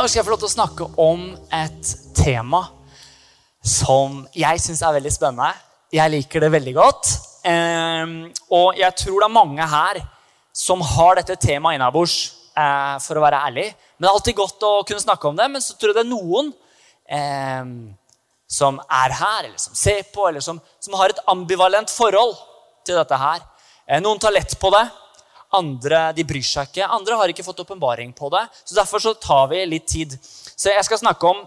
Dag 0.00 0.08
skal 0.08 0.22
jeg 0.22 0.24
få 0.24 0.32
lov 0.32 0.38
til 0.40 0.48
å 0.48 0.54
snakke 0.54 0.84
om 1.04 1.24
et 1.52 1.88
tema 2.16 2.62
som 3.60 4.22
jeg 4.32 4.62
syns 4.64 4.80
er 4.80 4.94
veldig 4.96 5.10
spennende. 5.12 5.50
Jeg 5.92 6.08
liker 6.14 6.40
det 6.40 6.48
veldig 6.54 6.72
godt. 6.72 7.10
Ehm, 7.44 8.14
og 8.48 8.78
jeg 8.80 8.96
tror 8.96 9.18
det 9.18 9.26
er 9.26 9.34
mange 9.34 9.66
her 9.74 10.00
som 10.56 10.80
har 10.94 11.20
dette 11.20 11.36
temaet 11.42 11.76
innabords, 11.76 12.14
eh, 12.56 12.96
for 13.04 13.20
å 13.20 13.26
være 13.26 13.42
ærlig. 13.50 13.66
Men 13.98 14.06
det 14.06 14.08
er 14.08 14.16
alltid 14.22 14.38
godt 14.38 14.66
å 14.70 14.72
kunne 14.88 15.04
snakke 15.04 15.28
om 15.28 15.36
det. 15.36 15.50
Men 15.52 15.60
så 15.60 15.76
tror 15.76 15.92
jeg 15.92 15.98
det 15.98 16.06
er 16.06 16.14
noen 16.14 16.48
ehm, 17.18 17.76
som 18.48 18.80
er 18.80 19.18
her, 19.20 19.50
eller 19.50 19.60
som 19.60 19.76
ser 19.76 20.00
på, 20.14 20.24
eller 20.30 20.40
som, 20.40 20.64
som 20.80 20.96
har 20.96 21.12
et 21.12 21.24
ambivalent 21.28 21.92
forhold 21.92 22.38
til 22.88 22.96
dette 22.96 23.20
her. 23.20 23.44
Eh, 23.84 24.00
noen 24.00 24.16
tar 24.16 24.32
lett 24.32 24.56
på 24.64 24.72
det. 24.72 24.86
Andre 25.56 26.10
de 26.14 26.24
bryr 26.26 26.44
seg 26.46 26.70
ikke. 26.70 26.86
Andre 26.86 27.16
har 27.18 27.32
ikke 27.32 27.46
fått 27.46 27.62
åpenbaring 27.64 28.12
på 28.16 28.30
det. 28.30 28.44
Så 28.64 28.76
Derfor 28.78 29.02
så 29.02 29.14
tar 29.18 29.48
vi 29.50 29.64
litt 29.66 29.88
tid. 29.90 30.14
Så 30.54 30.70
jeg 30.70 30.86
skal 30.86 31.00
snakke 31.02 31.26
om 31.26 31.42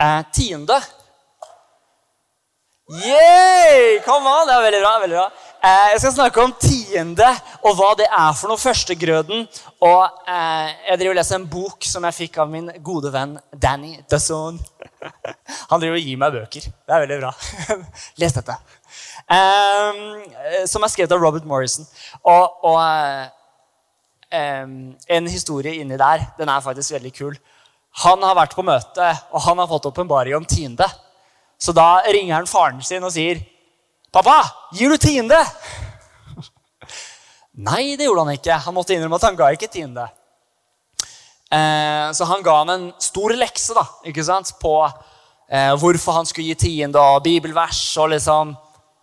eh, 0.00 0.22
tiende. 0.32 0.80
Yeah! 2.90 4.00
Kom 4.02 4.26
an! 4.26 4.48
Det 4.48 4.56
er 4.56 4.64
veldig 4.66 4.80
bra. 4.82 4.94
veldig 5.04 5.18
bra. 5.18 5.28
Eh, 5.60 5.90
jeg 5.92 6.00
skal 6.00 6.14
snakke 6.14 6.42
om 6.42 6.54
tiende 6.56 7.28
og 7.68 7.76
hva 7.76 7.90
det 8.00 8.08
er 8.08 8.32
for 8.34 8.50
noe. 8.50 8.58
Førstegrøden. 8.58 9.44
Og 9.84 10.24
eh, 10.24 10.72
jeg 10.88 10.98
driver 11.02 11.12
og 11.12 11.20
leser 11.20 11.38
en 11.38 11.48
bok 11.52 11.86
som 11.86 12.08
jeg 12.08 12.16
fikk 12.16 12.40
av 12.42 12.50
min 12.50 12.72
gode 12.82 13.12
venn 13.14 13.36
Danny 13.52 13.98
Dusson. 14.10 14.58
Han 15.70 15.82
driver 15.82 16.00
og 16.00 16.08
gir 16.08 16.18
meg 16.24 16.34
bøker. 16.40 16.66
Det 16.66 16.96
er 16.96 17.04
veldig 17.04 17.20
bra. 17.20 17.34
Les 18.24 18.40
dette. 18.40 18.56
Um, 19.30 20.24
som 20.66 20.82
er 20.82 20.90
skrevet 20.90 21.12
av 21.14 21.20
Robert 21.22 21.44
Morrison. 21.46 21.86
Og, 22.26 22.64
og 22.66 22.78
um, 24.34 24.72
en 24.90 25.28
historie 25.30 25.76
inni 25.78 25.98
der, 26.00 26.24
den 26.38 26.50
er 26.50 26.64
faktisk 26.64 26.96
veldig 26.96 27.12
kul. 27.14 27.36
Han 28.02 28.22
har 28.26 28.34
vært 28.38 28.56
på 28.58 28.64
møte, 28.66 29.12
og 29.30 29.44
han 29.44 29.62
har 29.62 29.68
fått 29.70 29.86
åpenbaring 29.86 30.34
om 30.34 30.46
tiende. 30.46 30.86
Så 31.60 31.74
da 31.76 32.00
ringer 32.08 32.40
han 32.40 32.48
faren 32.50 32.80
sin 32.82 33.04
og 33.06 33.12
sier, 33.14 33.38
'Pappa, 34.10 34.40
gir 34.74 34.90
du 34.90 34.98
tiende?' 34.98 35.38
Nei, 37.70 37.94
det 37.94 38.08
gjorde 38.08 38.24
han 38.24 38.34
ikke. 38.34 38.56
Han 38.64 38.74
måtte 38.74 38.96
innrømme 38.96 39.18
at 39.20 39.26
han 39.28 39.38
ga 39.38 39.50
ikke 39.54 39.70
tiende. 39.70 40.08
Uh, 41.50 42.10
så 42.14 42.26
han 42.26 42.42
ga 42.42 42.56
ham 42.62 42.70
en 42.74 42.88
stor 42.98 43.34
lekse 43.38 43.74
da, 43.74 43.84
ikke 44.06 44.26
sant, 44.26 44.50
på 44.58 44.74
uh, 44.82 45.74
hvorfor 45.78 46.18
han 46.18 46.26
skulle 46.26 46.50
gi 46.50 46.58
tiende, 46.66 46.98
og 46.98 47.22
bibelvers 47.22 47.84
og 47.98 48.10
liksom 48.16 48.56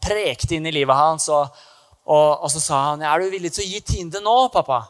prekte 0.07 0.57
inn 0.57 0.67
i 0.67 0.75
livet 0.75 0.95
hans. 0.95 1.27
Og, 1.33 1.63
og, 2.07 2.29
og 2.43 2.51
så 2.53 2.63
sa 2.63 2.83
han, 2.91 3.03
'Er 3.03 3.19
du 3.19 3.33
villig 3.33 3.53
til 3.53 3.65
å 3.65 3.71
gi 3.71 3.81
tiende 3.93 4.23
nå, 4.23 4.37
pappa?' 4.53 4.85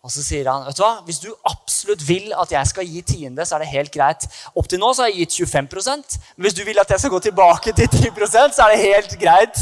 Og 0.00 0.08
så 0.08 0.22
sier 0.24 0.48
han, 0.48 0.64
vet 0.64 0.78
du 0.78 0.82
hva, 0.82 1.02
'Hvis 1.04 1.20
du 1.20 1.30
absolutt 1.44 2.02
vil 2.08 2.32
at 2.32 2.52
jeg 2.52 2.66
skal 2.66 2.88
gi 2.88 3.02
tiende, 3.02 3.44
så 3.44 3.56
er 3.56 3.64
det 3.64 3.74
helt 3.74 3.92
greit.' 3.92 4.28
Opp 4.56 4.68
til 4.68 4.80
nå 4.80 4.92
så 4.94 5.04
har 5.04 5.12
jeg 5.12 5.26
gitt 5.26 5.50
25 5.52 5.68
men 6.36 6.46
hvis 6.46 6.56
du 6.56 6.64
vil 6.64 6.80
at 6.80 6.90
jeg 6.90 7.00
skal 7.00 7.10
gå 7.10 7.20
tilbake 7.28 7.72
til 7.72 7.88
10% 7.88 8.54
så 8.56 8.64
er 8.64 8.74
det 8.74 8.84
helt 8.84 9.18
greit. 9.20 9.58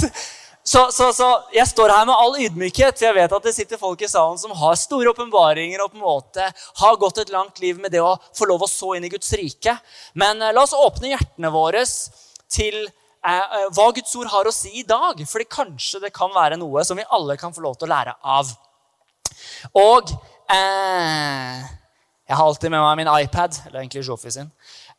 Så, 0.68 0.82
så, 0.92 1.12
så, 1.16 1.26
jeg 1.54 1.64
står 1.66 1.88
her 1.88 2.04
med 2.04 2.12
all 2.12 2.34
ydmykhet, 2.44 2.98
for 2.98 3.06
jeg 3.06 3.16
vet 3.16 3.32
at 3.32 3.44
det 3.46 3.54
sitter 3.56 3.80
folk 3.80 4.02
i 4.04 4.08
salen 4.10 4.36
som 4.36 4.52
har 4.52 4.74
store 4.76 5.08
åpenbaringer 5.14 5.80
og 5.80 5.94
på 5.94 5.96
en 5.96 6.04
måte 6.04 6.44
har 6.82 6.98
gått 7.00 7.22
et 7.22 7.32
langt 7.32 7.56
liv 7.62 7.78
med 7.80 7.94
det 7.94 8.02
å 8.04 8.18
få 8.36 8.44
lov 8.50 8.66
å 8.66 8.68
så 8.68 8.92
inn 8.98 9.06
i 9.08 9.08
Guds 9.08 9.32
rike. 9.32 9.78
Men 10.12 10.42
eh, 10.42 10.52
la 10.52 10.66
oss 10.66 10.76
åpne 10.76 11.14
hjertene 11.14 11.50
våre 11.54 11.86
til 12.52 12.84
hva 13.22 13.88
Guds 13.96 14.14
ord 14.16 14.30
har 14.30 14.46
å 14.46 14.54
si 14.54 14.70
i 14.80 14.86
dag. 14.86 15.18
fordi 15.26 15.44
kanskje 15.50 16.00
det 16.06 16.12
kan 16.14 16.30
være 16.34 16.56
noe 16.56 16.84
som 16.84 16.96
vi 16.96 17.06
alle 17.10 17.36
kan 17.36 17.52
få 17.52 17.64
lov 17.64 17.74
til 17.76 17.88
å 17.88 17.94
lære 17.94 18.14
av. 18.22 18.52
Og 19.76 20.12
eh, 20.52 21.64
Jeg 22.28 22.36
har 22.36 22.44
alltid 22.44 22.70
med 22.70 22.82
meg 22.82 23.00
min 23.00 23.10
iPad, 23.24 23.56
eller 23.66 23.80
egentlig 23.80 24.04
Jofi 24.06 24.30
sin. 24.30 24.50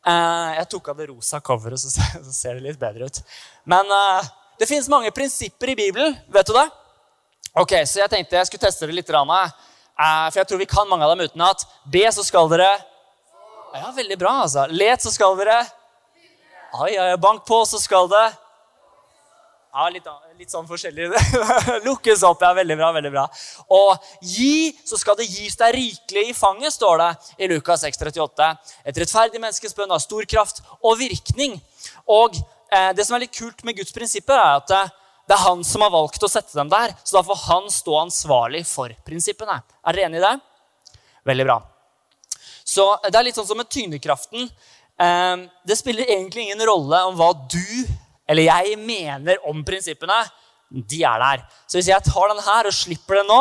Eh, 0.06 0.50
jeg 0.58 0.68
tok 0.72 0.90
av 0.90 1.00
det 1.00 1.08
rosa 1.10 1.40
coveret, 1.44 1.80
så, 1.80 1.90
så, 1.92 2.34
ser 2.34 2.58
det 2.58 2.70
litt 2.70 2.80
bedre 2.80 3.06
ut. 3.06 3.22
Men 3.70 3.90
eh, 3.94 4.30
det 4.60 4.68
fins 4.68 4.90
mange 4.90 5.12
prinsipper 5.14 5.72
i 5.72 5.78
Bibelen. 5.78 6.16
Vet 6.32 6.50
du 6.50 6.54
det? 6.56 6.68
Ok, 7.58 7.74
Så 7.86 7.98
jeg 8.02 8.10
tenkte 8.10 8.38
jeg 8.38 8.48
skulle 8.48 8.66
teste 8.66 8.86
det 8.86 8.96
litt. 8.96 9.10
Eh, 9.10 10.26
for 10.30 10.40
jeg 10.40 10.48
tror 10.48 10.60
vi 10.60 10.70
kan 10.70 10.88
mange 10.88 11.06
av 11.06 11.14
dem 11.14 11.26
utenat. 11.28 11.66
B, 11.84 12.04
så 12.12 12.26
skal 12.26 12.50
dere 12.52 12.70
Ja, 13.70 13.92
veldig 13.94 14.16
bra, 14.18 14.40
altså. 14.42 14.66
Let, 14.74 15.02
så 15.02 15.12
skal 15.14 15.36
dere 15.38 15.60
Ai, 16.72 16.96
ai, 16.98 17.16
bank 17.18 17.42
på, 17.46 17.64
så 17.66 17.80
skal 17.82 18.06
det 18.10 18.26
ja, 19.70 19.86
litt, 19.90 20.06
litt, 20.38 20.50
sånn 20.52 20.68
forskjellig. 20.68 21.08
Lukkes 21.86 22.22
opp. 22.26 22.44
ja, 22.46 22.52
Veldig 22.54 22.76
bra. 22.78 22.90
veldig 22.94 23.10
bra. 23.10 23.24
Og 23.74 24.06
gi, 24.22 24.70
så 24.86 24.98
skal 24.98 25.18
det 25.18 25.26
gis 25.26 25.58
deg 25.58 25.74
rikelig 25.74 26.28
i 26.30 26.36
fanget, 26.36 26.74
står 26.74 27.02
det 27.02 27.10
i 27.42 27.50
Lukas 27.50 27.82
6,38. 27.86 28.48
Et 28.86 29.02
rettferdig 29.02 29.42
menneskes 29.42 29.74
bønn 29.74 29.90
har 29.90 30.02
stor 30.02 30.26
kraft 30.30 30.62
og 30.78 30.98
virkning. 31.02 31.58
Og 32.06 32.38
eh, 32.38 32.90
Det 32.94 33.06
som 33.06 33.18
er 33.18 33.26
litt 33.26 33.34
kult 33.34 33.66
med 33.66 33.78
Guds 33.78 33.94
prinsipper, 33.94 34.38
er 34.38 34.62
at 34.62 34.70
det, 34.70 34.82
det, 35.26 35.34
er 35.38 35.44
han 35.48 35.66
som 35.66 35.82
har 35.86 35.94
valgt 35.94 36.22
å 36.22 36.30
sette 36.30 36.54
dem 36.54 36.70
der. 36.70 36.94
Så 37.02 37.18
da 37.18 37.26
får 37.26 37.46
han 37.48 37.70
stå 37.70 37.98
ansvarlig 38.04 38.62
for 38.70 38.94
prinsippene. 39.06 39.58
Er 39.82 39.98
dere 39.98 40.10
enig 40.10 40.22
i 40.22 40.26
det? 40.28 40.36
Veldig 41.34 41.50
bra. 41.50 41.62
Så 42.62 42.92
Det 43.08 43.16
er 43.18 43.26
litt 43.26 43.38
sånn 43.38 43.50
som 43.50 43.58
med 43.58 43.70
tyngdekraften. 43.70 44.46
Ehm, 45.00 45.48
det 45.64 45.78
spiller 45.78 46.08
egentlig 46.08 46.46
ingen 46.48 46.66
rolle 46.68 47.02
om 47.08 47.16
hva 47.18 47.32
du 47.48 47.64
eller 48.30 48.46
jeg 48.46 48.76
mener 48.78 49.40
om 49.48 49.64
prinsippene. 49.66 50.20
De 50.70 51.02
er 51.02 51.18
der. 51.18 51.42
Så 51.66 51.80
hvis 51.80 51.90
jeg 51.90 52.06
tar 52.06 52.30
den 52.30 52.44
her 52.46 52.68
og 52.70 52.76
slipper 52.76 53.20
den 53.20 53.30
nå 53.30 53.40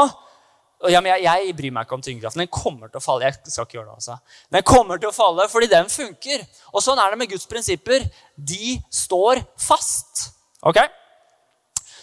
ja, 0.88 1.02
jeg, 1.03 1.25
jeg, 1.25 1.56
bryr 1.58 1.74
meg 1.75 1.84
ikke 1.86 1.97
om 1.97 2.03
tyngdekraften. 2.03 2.40
Den 2.46 2.52
kommer 2.56 2.88
til 2.88 3.02
å 3.02 3.03
falle. 3.03 3.28
Jeg 3.28 3.52
skal 3.52 3.66
ikke 3.68 3.75
gjøre 3.75 3.90
det 3.90 3.97
altså. 3.97 4.16
Den 4.56 4.64
kommer 4.64 5.02
til 5.02 5.09
å 5.09 5.16
falle 5.16 5.47
fordi 5.52 5.68
den 5.74 5.90
funker. 5.92 6.46
Og 6.72 6.86
sånn 6.86 7.02
er 7.03 7.12
det 7.12 7.20
med 7.20 7.34
Guds 7.34 7.50
prinsipper. 7.52 8.06
De 8.38 8.78
står 8.88 9.44
fast. 9.59 10.30
Ok? 10.64 10.80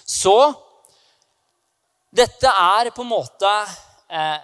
Så 0.05 0.37
dette 2.17 2.53
er 2.53 2.93
på 2.93 3.03
en 3.03 3.11
måte 3.15 3.55
eh, 4.13 4.37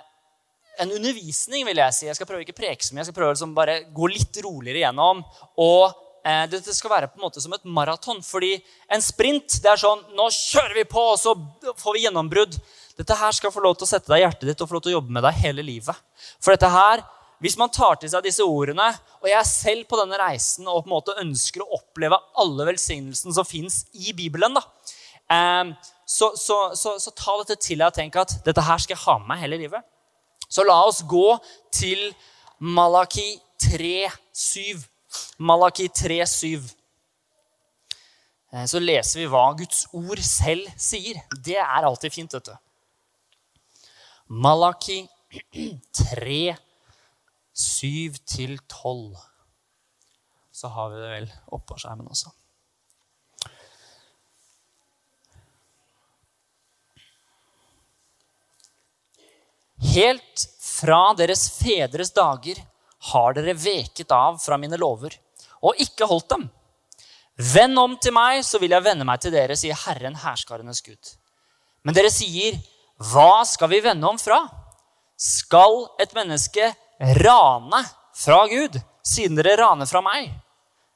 en 0.81 0.93
undervisning, 0.97 1.66
vil 1.69 1.81
jeg 1.83 1.97
si. 1.97 2.06
Jeg 2.09 2.16
skal 2.16 2.28
prøve 2.28 2.47
ikke 2.47 2.56
preke 2.56 2.84
så 2.84 2.94
mye, 2.94 3.03
jeg 3.03 3.10
skal 3.10 3.19
prøve 3.19 3.33
å 3.33 3.37
liksom 3.37 3.56
bare 3.56 3.83
gå 3.93 4.09
litt 4.10 4.38
roligere 4.44 4.83
igjennom. 4.83 5.22
Og 5.60 5.83
eh, 6.25 6.44
dette 6.53 6.75
skal 6.77 6.94
være 6.94 7.10
på 7.12 7.21
en 7.21 7.27
måte 7.27 7.43
som 7.44 7.53
et 7.56 7.66
maraton. 7.69 8.22
fordi 8.25 8.55
en 8.93 9.05
sprint 9.05 9.59
det 9.62 9.72
er 9.72 9.82
sånn 9.82 10.05
Nå 10.16 10.28
kjører 10.32 10.78
vi 10.81 10.87
på, 10.88 11.06
og 11.15 11.19
så 11.21 11.34
får 11.78 11.99
vi 11.99 12.06
gjennombrudd. 12.06 12.59
Dette 12.99 13.19
her 13.19 13.37
skal 13.37 13.53
få 13.55 13.65
lov 13.65 13.77
til 13.77 13.88
å 13.88 13.93
sette 13.93 14.12
deg 14.12 14.22
i 14.22 14.27
hjertet 14.27 14.49
ditt 14.50 14.62
og 14.62 14.71
få 14.71 14.78
lov 14.78 14.87
til 14.87 14.94
å 14.94 14.99
jobbe 15.00 15.16
med 15.16 15.27
deg 15.27 15.43
hele 15.44 15.65
livet. 15.66 16.03
For 16.41 16.55
dette 16.55 16.71
her, 16.72 17.05
hvis 17.43 17.56
man 17.59 17.72
tar 17.75 17.97
til 17.99 18.12
seg 18.12 18.25
disse 18.25 18.44
ordene, 18.47 18.93
og 19.21 19.28
jeg 19.28 19.38
er 19.38 19.49
selv 19.49 19.88
på 19.91 19.99
denne 19.99 20.19
reisen 20.21 20.69
og 20.69 20.84
på 20.84 20.91
en 20.91 20.97
måte 20.97 21.16
ønsker 21.21 21.65
å 21.65 21.81
oppleve 21.81 22.21
alle 22.38 22.69
velsignelsene 22.69 23.34
som 23.34 23.49
fins 23.49 23.82
i 23.93 24.15
Bibelen, 24.16 24.55
da, 24.56 24.62
eh, 25.32 25.72
så, 26.12 26.32
så, 26.37 26.59
så, 26.77 26.99
så 27.00 27.15
ta 27.16 27.38
dette 27.41 27.56
til 27.65 27.81
deg 27.81 27.88
og 27.88 27.97
tenk 27.97 28.19
at 28.21 28.37
dette 28.44 28.66
her 28.66 28.81
skal 28.82 28.97
jeg 28.97 29.05
ha 29.06 29.16
med 29.22 29.32
meg 29.32 29.44
hele 29.47 29.61
livet. 29.65 29.92
Så 30.53 30.65
la 30.69 30.77
oss 30.85 31.01
gå 31.09 31.39
til 31.73 32.11
Malaki 32.61 33.39
3,7. 33.65 34.83
Malaki 35.41 35.89
3,7. 35.89 36.69
Eh, 38.53 38.67
så 38.69 38.83
leser 38.83 39.23
vi 39.23 39.31
hva 39.33 39.47
Guds 39.57 39.87
ord 39.97 40.21
selv 40.27 40.69
sier. 40.77 41.23
Det 41.41 41.57
er 41.57 41.89
alltid 41.89 42.12
fint, 42.12 42.37
du. 42.37 42.53
Malaki 44.29 45.00
3, 45.97 46.55
7-12. 47.56 49.17
Så 50.53 50.69
har 50.69 50.93
vi 50.93 51.00
det 51.00 51.11
vel 51.17 51.32
oppå 51.56 51.81
skjermen 51.81 52.12
også. 52.12 52.32
Helt 59.82 60.46
fra 60.62 61.11
deres 61.19 61.49
fedres 61.58 62.12
dager 62.14 62.61
har 63.11 63.34
dere 63.34 63.55
veket 63.58 64.12
av 64.14 64.38
fra 64.38 64.58
mine 64.61 64.79
lover 64.79 65.17
og 65.62 65.79
ikke 65.82 66.06
holdt 66.11 66.31
dem. 66.34 66.46
Vend 67.52 67.79
om 67.81 67.96
til 67.99 68.14
meg, 68.14 68.43
så 68.44 68.61
vil 68.62 68.75
jeg 68.75 68.84
vende 68.84 69.06
meg 69.08 69.23
til 69.23 69.32
dere, 69.34 69.56
sier 69.58 69.79
Herren 69.87 70.19
herskarenes 70.23 70.82
Gud. 70.84 71.14
Men 71.82 71.96
dere 71.96 72.12
sier, 72.12 72.58
hva 73.11 73.43
skal 73.49 73.70
vi 73.73 73.81
vende 73.82 74.06
om 74.06 74.20
fra? 74.20 74.44
Skal 75.19 75.87
et 76.02 76.14
menneske 76.14 76.69
rane 77.23 77.82
fra 78.14 78.44
Gud, 78.50 78.78
siden 79.06 79.38
dere 79.38 79.56
raner 79.58 79.88
fra 79.90 80.02
meg? 80.05 80.31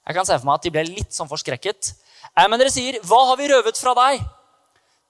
Jeg 0.06 0.14
kan 0.14 0.28
se 0.28 0.36
for 0.38 0.46
meg 0.46 0.60
at 0.60 0.66
de 0.66 0.74
ble 0.74 0.84
litt 0.86 1.16
sånn 1.16 1.30
forskrekket. 1.30 1.94
Eh, 2.36 2.46
men 2.46 2.60
dere 2.60 2.70
sier, 2.70 3.00
hva 3.06 3.24
har 3.32 3.40
vi 3.40 3.48
røvet 3.50 3.80
fra 3.80 3.96
deg? 3.98 4.22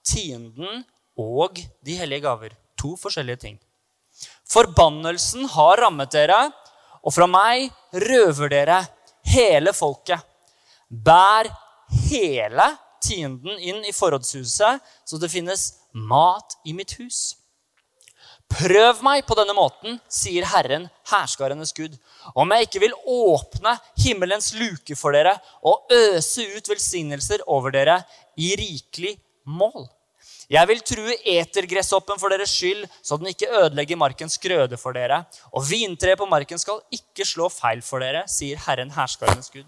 Tienden 0.07 0.85
og 1.21 1.61
de 1.85 1.99
hellige 1.99 2.25
gaver. 2.25 2.55
To 2.81 2.95
forskjellige 3.01 3.43
ting. 3.43 3.59
Forbannelsen 4.51 5.49
har 5.57 5.81
rammet 5.83 6.13
dere, 6.15 6.39
og 7.03 7.15
fra 7.15 7.27
meg 7.31 7.71
røver 8.07 8.51
dere 8.53 8.81
hele 9.27 9.75
folket. 9.75 10.23
Bær 10.89 11.49
hele 12.07 12.69
tienden 13.03 13.59
inn 13.59 13.83
i 13.87 13.95
forrådshuset, 13.95 14.79
så 15.05 15.19
det 15.19 15.33
finnes 15.33 15.73
mat 15.95 16.57
i 16.67 16.75
mitt 16.77 16.95
hus. 17.01 17.37
Prøv 18.47 19.01
meg 19.03 19.25
på 19.27 19.35
denne 19.35 19.57
måten, 19.59 19.99
sier 20.07 20.47
Herren, 20.47 20.87
herskarenes 21.11 21.75
Gud, 21.75 21.97
om 22.39 22.53
jeg 22.55 22.69
ikke 22.69 22.83
vil 22.85 22.95
åpne 23.11 23.75
himmelens 23.99 24.53
luke 24.55 24.95
for 24.99 25.17
dere 25.17 25.35
og 25.67 25.91
øse 25.91 26.47
ut 26.55 26.71
velsignelser 26.71 27.43
over 27.51 27.75
dere 27.75 27.99
i 28.39 28.53
rikelig 28.59 29.17
mål. 29.51 29.89
Jeg 30.53 30.69
vil 30.71 30.83
true 30.87 31.15
etergresshoppen 31.27 32.21
for 32.21 32.31
deres 32.31 32.53
skyld, 32.55 32.85
så 33.03 33.19
den 33.19 33.33
ikke 33.33 33.51
ødelegger 33.51 33.99
markens 33.99 34.39
grøde 34.39 34.79
for 34.79 34.95
dere. 34.95 35.25
Og 35.51 35.67
vintreet 35.67 36.21
på 36.21 36.29
marken 36.31 36.61
skal 36.63 36.79
ikke 36.95 37.27
slå 37.27 37.49
feil 37.51 37.83
for 37.83 38.05
dere, 38.05 38.23
sier 38.31 38.61
Herren 38.69 38.93
herskarenes 38.95 39.51
Gud. 39.51 39.67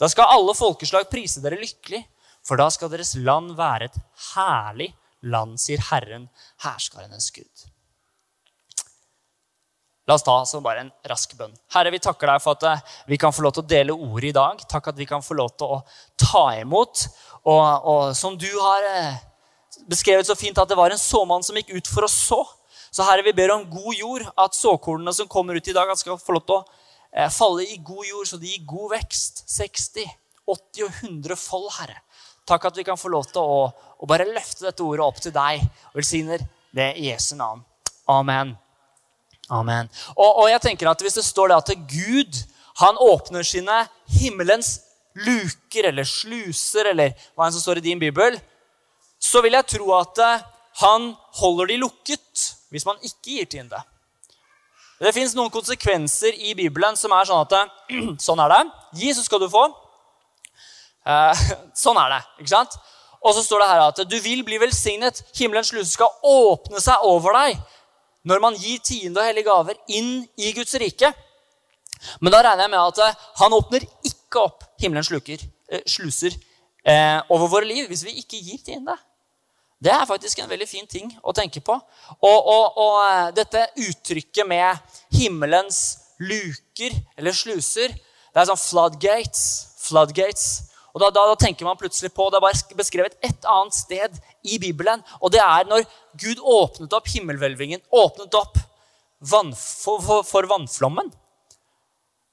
Da 0.00 0.10
skal 0.12 0.34
alle 0.34 0.52
folkeslag 0.56 1.08
prise 1.08 1.40
dere 1.44 1.60
lykkelig, 1.60 2.02
for 2.44 2.60
da 2.60 2.68
skal 2.74 2.92
deres 2.92 3.14
land 3.16 3.54
være 3.56 3.88
et 3.88 3.98
herlig 4.34 4.90
land, 5.24 5.56
sier 5.62 5.80
Herren 5.88 6.28
herskarenes 6.64 7.30
Gud. 7.32 7.68
La 10.10 10.16
oss 10.18 10.24
ta 10.26 10.34
altså 10.34 10.58
bare 10.60 10.82
en 10.82 10.92
rask 11.08 11.32
bønn. 11.38 11.52
Herre, 11.72 11.92
vi 11.94 12.02
takker 12.02 12.28
deg 12.34 12.42
for 12.42 12.58
at 12.58 12.64
eh, 12.68 12.94
vi 13.08 13.16
kan 13.22 13.32
få 13.32 13.44
lov 13.46 13.54
til 13.54 13.62
å 13.62 13.70
dele 13.70 13.94
ordet 13.94 14.32
i 14.32 14.34
dag. 14.34 14.64
Takk 14.68 14.90
at 14.90 14.98
vi 14.98 15.06
kan 15.06 15.22
få 15.22 15.36
lov 15.38 15.52
til 15.54 15.76
å 15.76 15.82
ta 16.18 16.48
imot. 16.58 17.04
Og, 17.46 17.62
og 17.62 18.16
som 18.18 18.34
du 18.34 18.48
har 18.50 18.88
eh, 18.90 19.20
beskrevet 19.88 20.28
så 20.28 20.36
fint, 20.38 20.58
at 20.58 20.68
det 20.68 20.78
var 20.78 20.92
en 20.92 21.00
såmann 21.00 21.44
som 21.46 21.56
gikk 21.58 21.72
ut 21.76 21.90
for 21.90 22.06
å 22.06 22.10
så. 22.10 22.42
Så 22.92 23.06
Herre, 23.06 23.24
vi 23.24 23.34
ber 23.36 23.54
om 23.54 23.64
god 23.70 23.94
jord, 23.96 24.24
at 24.36 24.56
såkornene 24.56 25.14
som 25.16 25.30
kommer 25.30 25.56
ut 25.56 25.68
i 25.68 25.74
dag, 25.76 25.90
skal 25.96 26.20
få 26.20 26.36
lov 26.36 26.46
til 26.46 26.58
å 26.58 26.64
eh, 27.16 27.30
falle 27.32 27.64
i 27.64 27.78
god 27.80 28.04
jord, 28.08 28.28
så 28.28 28.40
de 28.40 28.52
gir 28.52 28.66
god 28.68 28.96
vekst. 28.98 29.44
60, 29.48 30.08
80 30.44 30.86
og 30.86 30.98
100 31.08 31.40
fold, 31.40 31.70
Herre. 31.78 32.02
Takk 32.48 32.66
at 32.68 32.78
vi 32.78 32.84
kan 32.86 32.98
få 32.98 33.12
lov 33.12 33.28
til 33.30 33.40
å, 33.40 33.68
å 33.70 34.08
bare 34.10 34.26
løfte 34.28 34.66
dette 34.66 34.84
ordet 34.84 35.06
opp 35.06 35.20
til 35.22 35.34
deg 35.34 35.62
og 35.62 36.00
velsigner 36.00 36.42
det 36.74 36.90
i 36.98 37.08
Jesu 37.10 37.36
navn. 37.38 37.62
Amen. 38.10 38.56
Amen. 39.52 39.90
Og, 40.16 40.28
og, 40.28 40.46
jeg 40.50 40.62
tenker 40.64 40.88
at 40.88 41.02
Hvis 41.02 41.18
det 41.18 41.26
står 41.26 41.50
det 41.50 41.58
at 41.60 41.72
Gud 41.90 42.38
han 42.80 42.96
åpner 43.00 43.44
sine 43.44 43.82
himmelens 44.08 44.80
luker 45.12 45.90
eller 45.90 46.08
sluser, 46.08 46.88
eller 46.94 47.12
hva 47.36 47.46
enn 47.46 47.54
som 47.54 47.60
står 47.60 47.82
i 47.82 47.84
din 47.84 48.00
bibel, 48.00 48.38
så 49.22 49.42
vil 49.44 49.54
jeg 49.56 49.68
tro 49.76 49.92
at 50.00 50.20
eh, 50.22 50.44
han 50.82 51.12
holder 51.38 51.70
de 51.70 51.80
lukket 51.82 52.46
hvis 52.72 52.86
man 52.88 52.98
ikke 53.04 53.36
gir 53.36 53.50
tiende. 53.50 53.78
Det 55.02 55.12
fins 55.14 55.34
noen 55.34 55.50
konsekvenser 55.52 56.36
i 56.46 56.54
Bibelen 56.58 56.96
som 56.98 57.14
er 57.14 57.28
sånn 57.28 57.44
at 57.44 57.54
eh, 57.58 58.00
sånn 58.26 58.42
er 58.42 58.54
det. 58.54 58.62
Gi, 58.98 59.12
så 59.14 59.26
skal 59.26 59.42
du 59.42 59.48
få. 59.52 59.66
Eh, 61.06 61.44
sånn 61.84 62.00
er 62.02 62.16
det. 62.16 62.22
ikke 62.42 62.54
sant? 62.54 62.78
Og 63.22 63.36
så 63.36 63.44
står 63.46 63.62
det 63.62 63.70
her 63.70 63.84
at 63.84 64.00
du 64.10 64.16
vil 64.24 64.42
bli 64.46 64.58
velsignet. 64.58 65.22
Himmelens 65.38 65.70
sluse 65.70 65.94
skal 65.94 66.10
åpne 66.26 66.82
seg 66.82 67.06
over 67.06 67.38
deg 67.38 67.60
når 68.26 68.42
man 68.42 68.54
gir 68.58 68.78
tiende 68.86 69.18
og 69.18 69.26
hellige 69.26 69.48
gaver 69.48 69.78
inn 69.90 70.20
i 70.38 70.50
Guds 70.54 70.74
rike. 70.78 71.10
Men 72.22 72.34
da 72.34 72.42
regner 72.42 72.66
jeg 72.66 72.72
med 72.74 72.82
at 72.82 73.22
han 73.38 73.54
åpner 73.54 73.86
ikke 74.06 74.42
opp 74.42 74.66
himmelens 74.82 75.10
sluker, 75.10 75.42
sluser 75.90 76.34
over 77.30 77.50
våre 77.50 77.66
liv 77.66 77.90
hvis 77.90 78.04
vi 78.06 78.14
ikke 78.22 78.38
gir 78.42 78.62
tiende. 78.62 78.94
Det 79.82 79.90
er 79.90 80.06
faktisk 80.06 80.38
en 80.38 80.50
veldig 80.50 80.68
fin 80.70 80.86
ting 80.86 81.10
å 81.26 81.34
tenke 81.34 81.62
på. 81.64 81.74
Og, 81.74 82.38
og, 82.38 82.78
og 82.78 82.98
eh, 83.02 83.30
dette 83.34 83.64
uttrykket 83.88 84.46
med 84.46 84.98
himmelens 85.14 85.80
luker 86.22 86.94
eller 87.18 87.34
sluser, 87.34 87.94
det 88.32 88.40
er 88.40 88.48
sånn 88.48 88.60
floodgates. 88.60 89.42
floodgates. 89.82 90.46
Og 90.92 91.00
da, 91.00 91.08
da, 91.10 91.24
da, 91.32 91.36
tenker 91.40 91.66
man 91.66 91.78
plutselig 91.80 92.12
på, 92.14 92.28
Det 92.30 92.38
er 92.38 92.44
bare 92.44 92.76
beskrevet 92.78 93.16
et 93.24 93.48
annet 93.48 93.74
sted 93.74 94.18
i 94.44 94.58
Bibelen. 94.60 95.02
Og 95.20 95.32
det 95.32 95.40
er 95.42 95.66
når 95.68 95.86
Gud 96.20 96.38
åpnet 96.38 96.92
opp 96.92 97.08
himmelhvelvingen, 97.08 97.82
åpnet 97.90 98.34
opp 98.38 98.60
vann, 99.18 99.52
for, 99.56 100.02
for, 100.04 100.26
for, 100.26 100.48
vannflommen. 100.50 101.10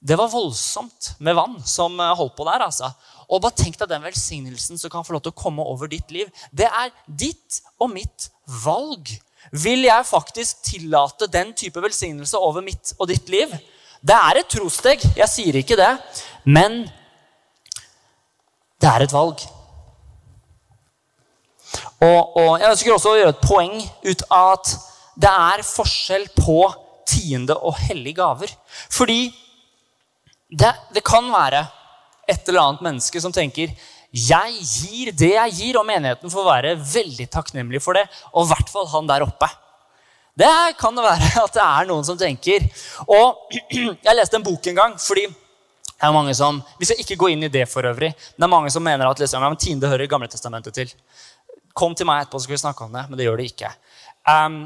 Det 0.00 0.16
var 0.16 0.30
voldsomt 0.32 1.14
med 1.20 1.36
vann 1.36 1.58
som 1.68 1.98
eh, 2.00 2.14
holdt 2.16 2.36
på 2.38 2.46
der. 2.48 2.64
altså. 2.64 2.88
Og 3.28 3.42
bare 3.44 3.56
tenk 3.56 3.76
deg 3.78 3.90
den 3.90 4.04
velsignelsen 4.04 4.80
som 4.80 4.92
kan 4.92 5.04
få 5.04 5.12
lov 5.12 5.24
til 5.26 5.34
å 5.34 5.40
komme 5.42 5.64
over 5.68 5.90
ditt 5.92 6.08
liv. 6.14 6.30
Det 6.50 6.68
er 6.68 6.88
ditt 7.06 7.60
og 7.78 7.92
mitt 7.92 8.30
valg. 8.64 9.12
Vil 9.52 9.84
jeg 9.84 10.08
faktisk 10.08 10.62
tillate 10.64 11.28
den 11.28 11.52
type 11.56 11.82
velsignelse 11.84 12.40
over 12.40 12.64
mitt 12.64 12.94
og 12.98 13.10
ditt 13.12 13.28
liv? 13.32 13.52
Det 14.00 14.16
er 14.16 14.40
et 14.40 14.48
trosteg, 14.48 15.04
jeg 15.16 15.28
sier 15.28 15.60
ikke 15.60 15.76
det. 15.76 15.92
Men 16.48 16.86
det 18.80 18.88
er 18.88 19.04
et 19.04 19.12
valg. 19.12 19.44
Og, 22.00 22.36
og 22.40 22.54
Jeg 22.56 22.72
ønsker 22.72 22.94
også 22.94 23.12
å 23.12 23.18
gjøre 23.20 23.34
et 23.36 23.44
poeng 23.44 23.76
ut 24.08 24.24
av 24.32 24.54
at 24.54 24.72
det 25.20 25.30
er 25.52 25.66
forskjell 25.66 26.24
på 26.38 26.62
tiende 27.10 27.58
og 27.60 27.76
hellige 27.82 28.22
gaver. 28.22 28.52
Fordi 28.88 29.28
det, 30.50 30.74
det, 30.94 31.02
kan 31.06 31.26
være 31.30 31.64
et 32.28 32.48
eller 32.48 32.62
annet 32.64 32.84
menneske 32.84 33.22
som 33.22 33.32
tenker 33.34 33.72
jeg 34.10 34.54
gir 34.58 35.12
det 35.14 35.34
jeg 35.36 35.52
gir, 35.54 35.76
og 35.78 35.86
menigheten 35.86 36.32
får 36.32 36.46
være 36.46 36.72
veldig 36.82 37.28
takknemlig 37.30 37.78
for 37.82 37.94
det. 37.94 38.08
Og 38.34 38.42
i 38.42 38.50
hvert 38.50 38.72
fall 38.72 38.88
han 38.90 39.06
der 39.06 39.22
oppe. 39.22 39.46
Det 40.34 40.50
kan 40.80 40.96
det 40.96 41.04
være 41.04 41.28
at 41.44 41.54
det 41.54 41.62
er 41.62 41.86
noen 41.86 42.06
som 42.06 42.18
tenker. 42.18 42.66
Og 43.06 43.54
jeg 44.06 44.16
leste 44.16 44.40
en 44.40 44.46
bok 44.46 44.66
en 44.66 44.80
gang. 44.80 44.98
fordi 44.98 45.28
det 45.30 46.08
er 46.08 46.16
mange 46.16 46.34
som, 46.34 46.62
Vi 46.78 46.88
skal 46.88 47.00
ikke 47.02 47.18
gå 47.20 47.28
inn 47.28 47.44
i 47.44 47.52
det 47.52 47.68
for 47.68 47.86
øvrig. 47.86 48.10
Men 48.10 48.42
det 48.42 48.48
er 48.48 48.56
mange 48.56 48.70
som 48.74 48.82
mener 48.82 49.06
at 49.06 49.18
liksom, 49.20 49.42
ja, 49.42 49.54
tiende 49.54 49.88
hører 49.88 50.10
Gamle 50.10 50.28
testamentet 50.28 50.74
til. 50.74 50.92
Kom 51.76 51.94
til 51.94 52.08
meg 52.08 52.24
etterpå, 52.24 52.40
så 52.40 52.48
skal 52.48 52.56
vi 52.56 52.64
snakke 52.64 52.84
om 52.84 52.92
det. 52.98 53.06
Men 53.08 53.18
det 53.18 53.28
gjør 53.28 53.38
det 53.38 53.50
ikke. 53.52 53.70
Um, 54.26 54.64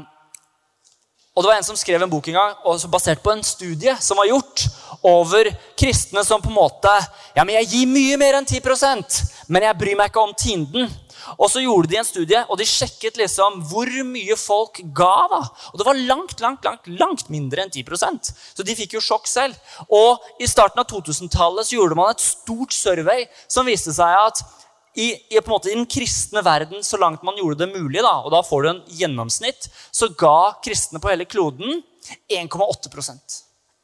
og 1.35 1.43
Det 1.43 1.49
var 1.49 1.57
en 1.59 1.67
som 1.67 1.75
skrev 1.75 2.01
en 2.01 2.09
bok 2.09 2.27
en 2.31 2.37
gang, 2.39 2.53
basert 2.89 3.21
på 3.21 3.33
en 3.35 3.43
studie 3.43 3.91
som 3.99 4.17
var 4.17 4.29
gjort 4.29 4.63
over 5.05 5.49
kristne 5.77 6.23
som 6.25 6.41
på 6.41 6.51
en 6.51 6.57
måte 6.57 6.91
Ja, 7.35 7.43
men 7.43 7.55
jeg 7.59 7.71
gir 7.71 7.89
mye 7.91 8.17
mer 8.19 8.39
enn 8.39 8.47
10% 8.47 9.35
men 9.51 9.65
jeg 9.65 9.77
bryr 9.77 9.97
meg 9.97 10.09
ikke 10.09 10.23
om 10.23 10.33
tienden. 10.37 10.89
Og 11.41 11.49
så 11.49 11.61
gjorde 11.63 11.89
de 11.89 11.97
en 11.97 12.07
studie, 12.07 12.41
og 12.49 12.57
de 12.59 12.67
sjekket 12.69 13.17
liksom 13.17 13.61
hvor 13.69 13.89
mye 14.05 14.35
folk 14.37 14.81
ga. 14.95 15.13
da. 15.31 15.41
Og 15.71 15.79
det 15.79 15.87
var 15.87 16.01
langt 16.09 16.41
langt, 16.43 16.65
langt, 16.65 16.89
langt 16.99 17.31
mindre 17.33 17.63
enn 17.63 17.71
10% 17.71 18.31
Så 18.33 18.65
de 18.65 18.75
fikk 18.77 18.97
jo 18.97 19.03
sjokk 19.03 19.29
selv. 19.29 19.57
Og 19.89 20.21
i 20.41 20.49
starten 20.49 20.81
av 20.81 20.89
2000-tallet 20.91 21.67
så 21.67 21.77
gjorde 21.77 21.97
man 21.97 22.13
et 22.13 22.25
stort 22.25 22.75
survey 22.75 23.25
som 23.47 23.67
viste 23.69 23.93
seg 23.95 24.19
at 24.25 24.43
i, 24.95 25.09
i, 25.11 25.39
på 25.41 25.49
en 25.49 25.55
måte, 25.57 25.71
i 25.71 25.75
den 25.75 25.89
kristne 25.91 26.39
verden, 26.45 26.83
så 26.85 26.95
langt 27.01 27.25
man 27.27 27.35
gjorde 27.35 27.65
det 27.65 27.73
mulig, 27.73 27.99
da, 27.99 28.13
og 28.23 28.31
da 28.31 28.39
får 28.47 28.61
du 28.63 28.69
en 28.69 28.85
gjennomsnitt, 28.95 29.67
så 29.91 30.07
ga 30.15 30.53
kristne 30.63 31.01
på 31.03 31.11
hele 31.11 31.27
kloden 31.27 31.81
1,8 32.31 32.93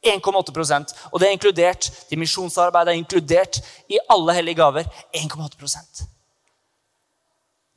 1,8% 0.02 0.94
Og 1.12 1.20
det 1.20 1.28
er 1.28 1.36
inkludert 1.36 1.90
dimisjonsarbeid, 2.10 2.86
det 2.86 2.94
er 2.94 3.02
inkludert 3.02 3.60
i 3.88 4.00
alle 4.10 4.34
hellige 4.34 4.58
gaver. 4.62 4.88
1,8% 5.14 6.08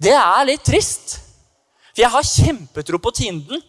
det 0.02 0.12
er 0.12 0.44
litt 0.48 0.66
trist. 0.66 1.20
For 1.94 2.04
jeg 2.04 2.12
har 2.12 2.28
kjempetro 2.28 3.00
på 3.00 3.14
tienden. 3.16 3.62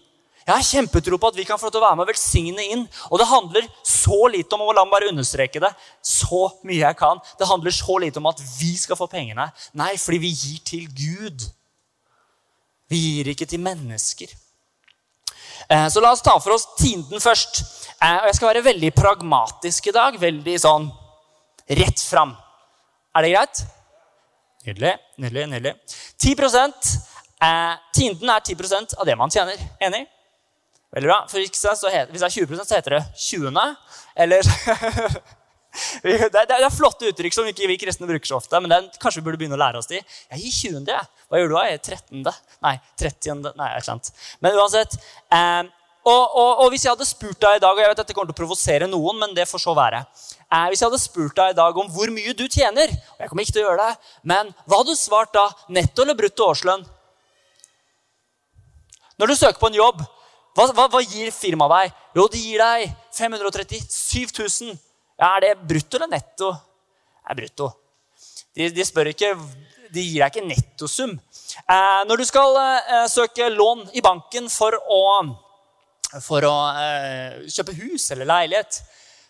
Jeg 0.47 0.55
har 0.55 0.63
kjempetro 0.67 1.19
på 1.19 1.31
at 1.31 1.39
vi 1.39 1.45
kan 1.47 1.59
få 1.59 1.71
til 1.71 1.81
å 1.81 1.85
være 1.87 1.99
med 1.99 2.07
og 2.07 2.11
velsigne 2.13 2.67
inn. 2.71 2.85
Og 3.11 3.19
det 3.19 3.29
handler 3.31 3.67
så 3.87 4.19
lite 4.31 4.55
om 4.55 4.67
la 4.71 4.85
meg 4.85 4.95
bare 4.95 5.11
understreke 5.11 5.63
det, 5.63 5.73
så 6.03 6.47
mye 6.67 6.83
jeg 6.83 6.99
kan. 6.99 7.23
Det 7.39 7.51
handler 7.51 7.75
så 7.75 7.99
lite 8.03 8.23
om 8.23 8.31
at 8.31 8.43
vi 8.59 8.73
skal 8.79 8.99
få 8.99 9.09
pengene. 9.11 9.49
Nei, 9.79 9.95
fordi 9.99 10.23
vi 10.23 10.33
gir 10.35 10.61
til 10.67 10.91
Gud. 10.91 11.47
Vi 12.91 13.01
gir 13.03 13.33
ikke 13.33 13.49
til 13.51 13.63
mennesker. 13.63 14.35
Eh, 15.67 15.89
så 15.91 16.03
la 16.03 16.13
oss 16.15 16.23
ta 16.23 16.37
for 16.39 16.55
oss 16.55 16.69
tienden 16.79 17.23
først. 17.23 17.65
Eh, 17.97 18.19
og 18.21 18.27
jeg 18.29 18.37
skal 18.37 18.51
være 18.51 18.65
veldig 18.67 18.91
pragmatisk 18.97 19.89
i 19.89 19.95
dag. 19.97 20.19
Veldig 20.21 20.57
sånn 20.61 20.91
rett 21.81 22.03
fram. 22.05 22.35
Er 23.17 23.25
det 23.25 23.33
greit? 23.33 23.63
Nydelig. 24.67 24.93
nydelig, 25.23 25.47
nydelig. 25.53 25.73
10% 26.21 26.91
eh, 27.47 27.75
Tienden 27.95 28.33
er 28.35 28.45
10% 28.45 28.97
av 28.99 29.09
det 29.09 29.17
man 29.17 29.33
tjener. 29.33 29.61
Enig? 29.81 30.05
Veldig 30.93 31.09
bra. 31.09 31.23
For 31.31 31.41
Hvis 31.41 31.63
det 31.63 32.29
er 32.29 32.37
20 32.37 32.63
så 32.65 32.77
heter 32.77 32.99
det 32.99 33.03
20. 33.17 33.61
Eller 34.17 34.45
det, 36.05 36.45
er, 36.45 36.69
flotte 36.75 37.09
uttrykk 37.11 37.35
som 37.37 37.49
ikke 37.49 37.69
vi 37.71 37.79
kristne 37.81 38.09
bruker 38.09 38.29
så 38.29 38.37
ofte. 38.41 38.61
men 38.61 38.73
er, 38.73 38.91
kanskje 39.01 39.23
vi 39.23 39.27
burde 39.31 39.41
begynne 39.41 39.57
å 39.57 39.63
lære 39.65 39.81
oss 39.81 39.89
de. 39.89 40.03
Jeg 40.03 40.43
gir 40.43 40.55
20. 40.77 40.93
Jeg. 40.93 41.09
Hva 41.31 41.41
gjør 41.41 41.53
du? 41.53 41.57
Jeg 41.63 41.81
er 41.81 41.83
13. 41.97 42.29
Nei, 42.69 42.77
30. 43.01 43.49
Nei, 43.57 43.73
jeg 43.73 43.81
er 43.81 43.89
kjent. 43.89 44.13
Men 44.45 44.61
uansett. 44.61 45.01
Eh, 45.33 45.63
og, 46.07 46.23
og, 46.39 46.51
og, 46.63 46.69
hvis 46.71 46.85
jeg 46.87 46.95
hadde 46.95 47.09
spurt 47.09 47.41
deg 47.43 47.59
i 47.59 47.63
dag, 47.63 47.75
og 47.75 47.83
jeg 47.83 47.91
vet 47.91 47.99
dette 47.99 48.15
kommer 48.15 48.31
til 48.31 48.37
å 48.37 48.41
provosere 48.45 48.87
noen, 48.87 49.19
men 49.19 49.33
det 49.35 49.49
får 49.51 49.65
så 49.65 49.73
være 49.75 50.05
er 50.47 50.69
Hvis 50.71 50.83
jeg 50.83 50.87
hadde 50.87 51.03
spurt 51.03 51.35
deg 51.35 51.51
i 51.51 51.57
dag 51.59 51.79
om 51.83 51.89
hvor 51.91 52.13
mye 52.15 52.35
du 52.39 52.45
tjener, 52.47 52.93
og 52.93 53.23
jeg 53.25 53.31
kommer 53.31 53.43
ikke 53.43 53.57
til 53.57 53.65
å 53.65 53.71
gjøre 53.71 53.87
det, 53.89 54.11
men 54.31 54.53
hva 54.67 54.79
hadde 54.79 54.95
du 54.95 55.01
svart 55.01 55.33
da? 55.35 55.49
Netto 55.75 56.05
eller 56.05 56.19
brutto 56.19 56.47
årslønn? 56.47 56.85
Når 59.19 59.33
du 59.33 59.35
søker 59.35 59.59
på 59.59 59.71
en 59.73 59.79
jobb, 59.81 60.05
hva, 60.57 60.69
hva, 60.77 60.87
hva 60.93 61.03
gir 61.03 61.33
firmaet 61.35 61.75
deg? 61.75 61.97
Jo, 62.17 62.27
de 62.33 62.41
gir 62.41 62.63
deg 62.63 62.93
537 63.17 64.39
000. 64.39 64.79
Ja, 65.19 65.33
er 65.33 65.43
det 65.43 65.51
brutto 65.67 65.99
eller 65.99 66.13
netto? 66.13 66.53
Det 66.55 67.35
er 67.35 67.41
brutto. 67.41 67.71
De, 68.57 68.69
de 68.73 68.87
spør 68.87 69.11
ikke 69.11 69.35
De 69.93 70.05
gir 70.05 70.23
deg 70.23 70.31
ikke 70.31 70.47
nettosum. 70.47 71.17
Eh, 71.67 72.01
når 72.07 72.23
du 72.23 72.27
skal 72.29 72.57
eh, 72.63 73.09
søke 73.11 73.51
lån 73.53 73.89
i 73.97 74.05
banken 74.05 74.49
for 74.53 74.77
å 74.77 75.03
for 76.23 76.47
å 76.47 76.55
eh, 76.79 77.47
kjøpe 77.51 77.75
hus 77.81 78.11
eller 78.15 78.29
leilighet, 78.29 78.81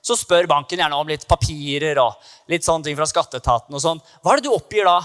så 0.07 0.15
spør 0.19 0.49
banken 0.51 0.79
gjerne 0.79 0.99
om 0.99 1.09
litt 1.11 1.27
papirer 1.29 1.99
og 1.99 2.19
litt 2.53 2.67
sånne 2.67 2.87
ting 2.87 2.99
fra 2.99 3.09
skatteetaten. 3.11 3.75
og 3.75 3.83
sånn. 3.83 4.03
Hva 4.23 4.35
er 4.35 4.41
det 4.41 4.47
du 4.47 4.55
oppgir 4.55 4.87
da? 4.87 5.01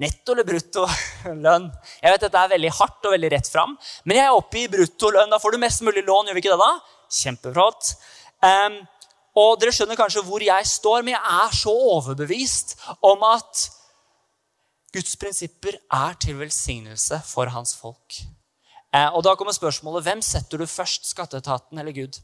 Netto 0.00 0.32
eller 0.32 0.46
brutto 0.48 0.86
lønn? 1.44 1.68
Jeg 2.00 2.14
vet 2.14 2.24
Dette 2.24 2.44
er 2.44 2.54
veldig 2.54 2.70
hardt 2.78 3.10
og 3.10 3.16
veldig 3.16 3.32
rett 3.34 3.50
fram, 3.52 3.76
men 4.08 4.22
jeg 4.22 4.38
oppgir 4.38 4.72
bruttolønn. 4.72 5.34
Da 5.34 5.42
får 5.42 5.56
du 5.56 5.60
mest 5.66 5.84
mulig 5.84 6.06
lån. 6.06 6.30
gjør 6.30 6.38
vi 6.38 6.44
ikke 6.46 6.56
det 6.56 6.62
da? 6.62 6.72
Kjempeflott. 7.20 7.92
Um, 8.40 8.80
og 9.40 9.60
dere 9.60 9.74
skjønner 9.74 9.98
kanskje 9.98 10.24
hvor 10.26 10.42
jeg 10.42 10.66
står, 10.66 11.04
men 11.04 11.14
jeg 11.14 11.36
er 11.44 11.54
så 11.60 11.74
overbevist 11.92 12.74
om 13.06 13.22
at 13.28 13.68
Guds 14.90 15.14
prinsipper 15.20 15.76
er 15.76 16.16
til 16.18 16.40
velsignelse 16.40 17.20
for 17.28 17.52
hans 17.54 17.76
folk. 17.78 18.22
Eh, 18.94 19.08
og 19.14 19.22
Da 19.22 19.36
kommer 19.38 19.54
spørsmålet 19.54 20.04
hvem 20.06 20.22
setter 20.22 20.58
du 20.58 20.66
først, 20.66 21.06
skatteetaten 21.12 21.78
eller 21.78 21.94
Gud? 21.94 22.18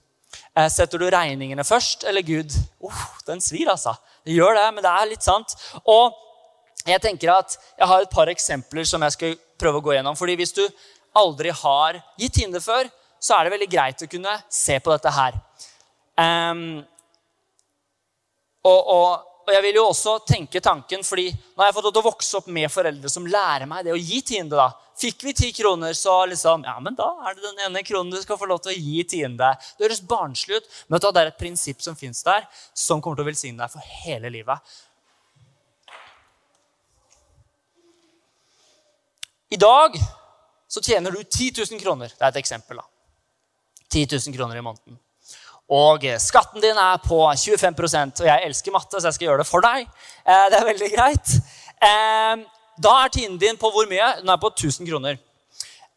Eh, 0.57 0.69
setter 0.69 0.99
du 0.99 1.07
regningene 1.11 1.65
først 1.65 2.05
eller 2.05 2.23
Gud? 2.27 2.53
Uh, 2.83 3.05
den 3.27 3.41
svir, 3.41 3.71
altså. 3.71 3.95
Det 4.27 4.35
gjør 4.35 4.57
det, 4.59 4.67
men 4.75 4.85
det 4.85 4.93
er 4.93 5.11
litt 5.11 5.23
sant. 5.23 5.55
Og 5.85 6.15
jeg 6.87 7.03
tenker 7.03 7.33
at 7.35 7.57
jeg 7.79 7.89
har 7.89 8.03
et 8.03 8.13
par 8.13 8.31
eksempler 8.31 8.87
som 8.87 9.03
jeg 9.03 9.15
skal 9.15 9.39
prøve 9.59 9.81
å 9.81 9.85
gå 9.85 9.95
gjennom. 9.97 10.17
fordi 10.17 10.37
hvis 10.37 10.53
du 10.53 10.65
aldri 11.17 11.51
har 11.51 12.01
gitt 12.19 12.43
hinder 12.43 12.61
før, 12.61 12.91
så 13.21 13.37
er 13.37 13.45
det 13.45 13.55
veldig 13.55 13.71
greit 13.71 14.03
å 14.03 14.11
kunne 14.11 14.35
se 14.53 14.79
på 14.79 14.93
dette 14.93 15.11
her. 15.11 15.39
Um, 16.17 16.85
og, 18.67 18.81
og, 18.97 19.33
og, 19.47 19.53
jeg 19.55 19.63
vil 19.63 19.79
jo 19.79 19.85
også 19.87 20.17
tenke 20.27 20.61
tanken, 20.63 21.05
fordi 21.07 21.29
nå 21.31 21.63
har 21.63 21.69
jeg 21.69 21.77
fått 21.77 21.87
lov 21.87 21.93
til 21.95 22.03
å 22.03 22.09
vokse 22.09 22.39
opp 22.41 22.49
med 22.51 22.73
foreldre 22.73 23.11
som 23.13 23.29
lærer 23.31 23.69
meg 23.71 23.87
det 23.87 23.95
å 23.95 24.01
gi 24.01 24.19
tiende. 24.27 24.59
da. 24.59 24.73
Fikk 24.99 25.23
vi 25.29 25.35
ti 25.39 25.53
kroner, 25.55 25.95
så 25.95 26.17
liksom, 26.27 26.65
ja, 26.67 26.75
men 26.83 26.97
da 26.99 27.07
er 27.29 27.37
det 27.37 27.45
den 27.45 27.63
ene 27.69 27.85
kronen 27.87 28.11
du 28.11 28.19
skal 28.23 28.41
få 28.41 28.49
lov 28.51 28.65
til 28.65 28.73
å 28.73 28.77
gi 28.77 29.05
tiende. 29.07 29.53
Det 29.77 29.87
høres 29.87 30.03
barnslig 30.03 30.59
ut, 30.59 30.69
men 30.89 31.05
det 31.05 31.13
er 31.13 31.31
et 31.31 31.39
prinsipp 31.39 31.85
som 31.85 31.99
fins 31.99 32.25
der, 32.27 32.49
som 32.75 33.01
kommer 33.05 33.21
til 33.21 33.27
å 33.27 33.31
velsigne 33.31 33.63
deg 33.63 33.75
for 33.77 33.95
hele 34.03 34.33
livet. 34.35 34.77
I 39.55 39.63
dag 39.63 39.95
så 40.67 40.83
tjener 40.83 41.15
du 41.15 41.23
10 41.23 41.53
000 41.71 41.81
kroner. 41.81 42.11
Det 42.11 42.25
er 42.25 42.33
et 42.33 42.43
eksempel. 42.43 42.83
da. 42.83 42.89
10 43.95 44.09
000 44.11 44.35
kroner 44.35 44.59
i 44.59 44.65
måneden. 44.65 44.99
Og 45.73 46.05
skatten 46.23 46.63
din 46.63 46.79
er 46.79 47.01
på 47.03 47.19
25% 47.27 48.23
og 48.23 48.29
jeg 48.29 48.47
elsker 48.47 48.75
matte, 48.75 49.01
så 49.01 49.09
jeg 49.09 49.17
skal 49.17 49.27
gjøre 49.31 49.43
det 49.43 49.49
for 49.49 49.65
deg. 49.65 49.89
Eh, 50.23 50.45
det 50.53 50.61
er 50.61 50.69
veldig 50.69 50.91
greit. 50.93 51.33
Eh, 51.83 52.45
da 52.79 52.93
er 53.03 53.11
tiden 53.11 53.39
din 53.41 53.59
på 53.59 53.73
hvor 53.75 53.89
mye? 53.91 54.13
Den 54.21 54.31
er 54.31 54.39
på 54.39 54.53
1000 54.53 54.87
kroner. 54.87 55.19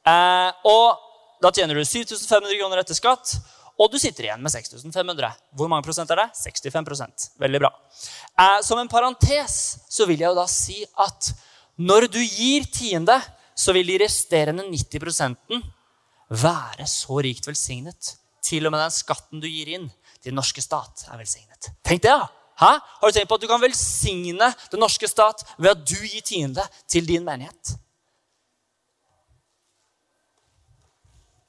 Eh, 0.09 0.49
og 0.65 0.97
da 1.43 1.51
tjener 1.53 1.77
du 1.77 1.85
7500 1.85 2.57
kroner 2.57 2.81
etter 2.81 2.97
skatt, 2.97 3.35
og 3.79 3.93
du 3.93 3.99
sitter 4.01 4.25
igjen 4.25 4.41
med 4.41 4.51
6500. 4.51 5.37
Hvor 5.55 5.69
mange 5.71 5.85
prosent 5.85 6.09
er 6.11 6.23
det? 6.23 6.31
65% 6.35 7.29
Veldig 7.39 7.61
bra. 7.61 7.69
Som 8.65 8.81
en 8.81 8.89
parentes 8.91 9.53
så 9.87 10.03
vil 10.09 10.19
jeg 10.19 10.27
jo 10.27 10.35
da 10.35 10.43
si 10.51 10.81
at 10.99 11.29
når 11.79 12.09
du 12.11 12.19
gir 12.19 12.65
tiende, 12.67 13.15
så 13.55 13.71
vil 13.75 13.87
de 13.87 14.01
resterende 14.01 14.65
90% 14.67 15.61
være 16.43 16.87
så 16.91 17.21
rikt 17.23 17.47
velsignet 17.47 18.17
til 18.45 18.65
og 18.67 18.73
med 18.73 18.83
den 18.83 18.93
skatten 18.93 19.41
du 19.41 19.47
gir 19.47 19.71
inn 19.75 19.87
til 20.19 20.31
den 20.31 20.39
norske 20.39 20.61
stat, 20.63 21.05
er 21.11 21.19
velsignet. 21.21 21.71
Tenk 21.85 22.03
det, 22.03 22.11
da! 22.11 22.27
Hæ? 22.59 22.71
Har 22.83 23.07
du 23.07 23.15
tenkt 23.15 23.29
på 23.29 23.37
at 23.39 23.43
du 23.43 23.47
kan 23.47 23.61
velsigne 23.61 24.49
den 24.71 24.81
norske 24.83 25.07
stat 25.07 25.45
ved 25.57 25.71
at 25.71 25.83
du 25.87 25.95
gir 25.95 26.23
tiende 26.25 26.65
til 26.91 27.07
din 27.07 27.23
menighet? 27.23 27.75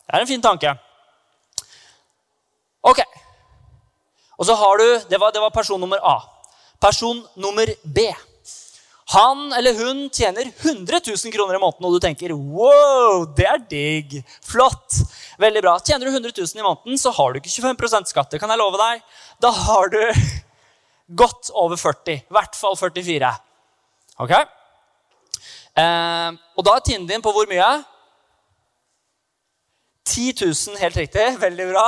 Det 0.06 0.14
er 0.18 0.22
en 0.22 0.30
fin 0.30 0.42
tanke. 0.42 0.74
Ok. 2.82 3.02
Og 4.38 4.46
så 4.46 4.54
har 4.54 4.78
du 4.78 4.86
Det 5.10 5.20
var, 5.20 5.30
det 5.30 5.40
var 5.40 5.50
person 5.50 5.80
nummer 5.80 5.98
A. 6.02 6.20
Person 6.80 7.26
nummer 7.36 7.66
B. 7.84 7.98
Han 9.10 9.52
eller 9.52 9.74
hun 9.74 10.10
tjener 10.10 10.46
100 10.46 11.00
000 11.06 11.32
kroner 11.34 11.54
i 11.54 11.58
måneden, 11.58 11.84
og 11.84 11.92
du 11.92 11.98
tenker 11.98 12.32
wow, 12.32 13.24
det 13.34 13.46
er 13.46 13.58
digg. 13.70 14.20
Flott. 14.46 15.00
Veldig 15.40 15.62
bra. 15.64 15.74
Tjener 15.80 16.06
du 16.06 16.12
100 16.12 16.32
000 16.36 16.60
i 16.60 16.64
måneden, 16.64 16.98
så 17.00 17.12
har 17.16 17.32
du 17.32 17.40
ikke 17.40 17.52
25 17.52 18.10
skatt. 18.10 18.36
Kan 18.40 18.52
jeg 18.52 18.60
love 18.60 18.80
deg. 18.80 19.00
Da 19.40 19.50
har 19.56 19.88
du 19.92 20.00
godt 21.22 21.50
over 21.56 21.80
40. 21.80 22.18
I 22.20 22.36
hvert 22.36 22.58
fall 22.58 22.76
44. 22.76 23.32
Ok? 24.20 24.34
Eh, 25.80 26.28
og 26.56 26.66
da 26.66 26.76
er 26.76 26.84
tiden 26.84 27.08
din 27.08 27.24
på 27.24 27.32
hvor 27.32 27.48
mye? 27.48 27.70
10 30.10 30.32
000, 30.42 30.78
helt 30.82 30.96
riktig. 30.96 31.26
Veldig 31.40 31.68
bra. 31.72 31.86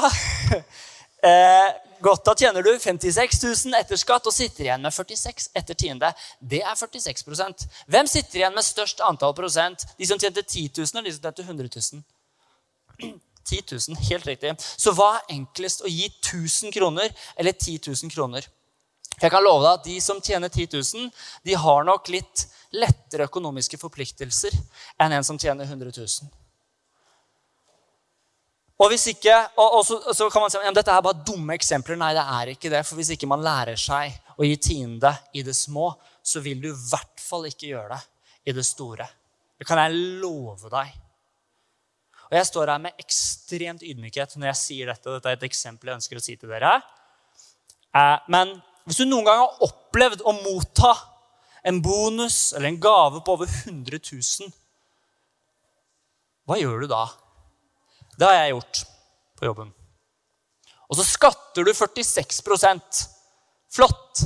eh, 1.28 1.70
Godt, 2.02 2.24
Da 2.26 2.34
tjener 2.34 2.62
du 2.66 2.72
56 2.78 3.36
000 3.44 3.76
etter 3.78 3.98
skatt 4.00 4.26
og 4.26 4.34
sitter 4.34 4.64
igjen 4.64 4.82
med 4.82 4.90
46 4.90 5.52
etter 5.54 5.76
tiende. 5.78 6.08
Det 6.40 6.58
er 6.58 6.74
46% 6.74 7.66
Hvem 7.86 8.08
sitter 8.10 8.40
igjen 8.40 8.56
med 8.56 8.66
størst 8.66 9.04
antall 9.06 9.36
prosent? 9.38 9.84
De 10.00 10.08
som 10.10 10.18
tjente 10.18 10.42
10 10.42 10.72
000, 10.80 10.88
eller 10.96 11.06
de 11.06 11.14
som 11.14 11.28
tjente 11.28 11.46
100 11.46 11.70
000? 11.92 13.20
10 13.44 13.62
000, 13.90 14.00
helt 14.08 14.26
riktig. 14.26 14.54
Så 14.60 14.94
hva 14.96 15.14
er 15.18 15.36
enklest, 15.36 15.84
å 15.84 15.90
gi 15.90 16.08
1000 16.08 16.74
kroner 16.74 17.12
eller 17.36 17.52
10 17.52 17.80
000 17.90 18.12
kroner? 18.14 18.48
Jeg 19.20 19.30
kan 19.30 19.44
love 19.44 19.62
deg 19.62 19.72
at 19.72 19.86
De 19.86 19.96
som 20.02 20.20
tjener 20.24 20.48
10 20.48 20.68
000, 20.72 21.10
de 21.46 21.56
har 21.58 21.84
nok 21.86 22.08
litt 22.12 22.46
lettere 22.72 23.28
økonomiske 23.28 23.78
forpliktelser 23.80 24.54
enn 25.02 25.12
en 25.12 25.26
som 25.26 25.38
tjener 25.38 25.68
100 25.68 25.92
000. 25.92 26.30
Og 28.82 28.88
hvis 28.90 29.04
ikke, 29.12 29.34
og, 29.60 29.76
og 29.78 29.84
så, 29.86 29.98
så, 30.16 30.26
kan 30.32 30.42
man 30.42 30.50
si 30.50 30.58
at 30.58 30.74
dette 30.74 30.90
er 30.90 31.04
bare 31.04 31.22
dumme 31.22 31.54
eksempler. 31.54 31.98
Nei, 32.00 32.14
det 32.16 32.24
er 32.24 32.50
ikke 32.54 32.72
det. 32.72 32.80
For 32.88 32.98
hvis 32.98 33.12
ikke 33.14 33.28
man 33.30 33.44
lærer 33.44 33.78
seg 33.78 34.16
å 34.34 34.46
gi 34.48 34.56
tiende 34.58 35.12
i 35.38 35.44
det 35.46 35.54
små, 35.54 35.92
så 36.18 36.42
vil 36.42 36.58
du 36.62 36.72
i 36.72 36.78
hvert 36.88 37.22
fall 37.22 37.46
ikke 37.46 37.70
gjøre 37.70 37.94
det 37.94 38.50
i 38.50 38.56
det 38.56 38.64
store. 38.66 39.06
Det 39.54 39.68
kan 39.68 39.78
jeg 39.84 40.18
love 40.24 40.72
deg. 40.72 40.96
Og 42.32 42.38
Jeg 42.38 42.48
står 42.48 42.70
her 42.72 42.80
med 42.80 42.96
ekstremt 42.96 43.82
ydmykhet 43.84 44.38
når 44.40 44.48
jeg 44.54 44.60
sier 44.62 44.88
dette. 44.88 45.04
Dette 45.04 45.28
er 45.28 45.36
et 45.36 45.42
eksempel 45.50 45.90
jeg 45.90 45.98
ønsker 46.00 46.16
å 46.16 46.22
si 46.24 46.36
til 46.40 46.48
dere. 46.48 46.78
Eh, 47.92 48.22
men 48.32 48.54
hvis 48.88 49.02
du 49.02 49.04
noen 49.04 49.26
gang 49.26 49.42
har 49.42 49.66
opplevd 49.66 50.24
å 50.24 50.32
motta 50.38 50.94
en 51.68 51.82
bonus 51.84 52.54
eller 52.56 52.70
en 52.70 52.80
gave 52.80 53.20
på 53.20 53.34
over 53.36 53.52
100 53.52 54.00
000, 54.00 54.48
hva 56.48 56.56
gjør 56.56 56.82
du 56.82 56.88
da? 56.90 57.02
Det 58.16 58.26
har 58.26 58.38
jeg 58.38 58.54
gjort 58.54 58.80
på 59.36 59.50
jobben. 59.50 59.68
Og 60.88 60.98
så 60.98 61.04
skatter 61.06 61.68
du 61.68 61.74
46 61.76 62.40
Flott! 63.72 64.24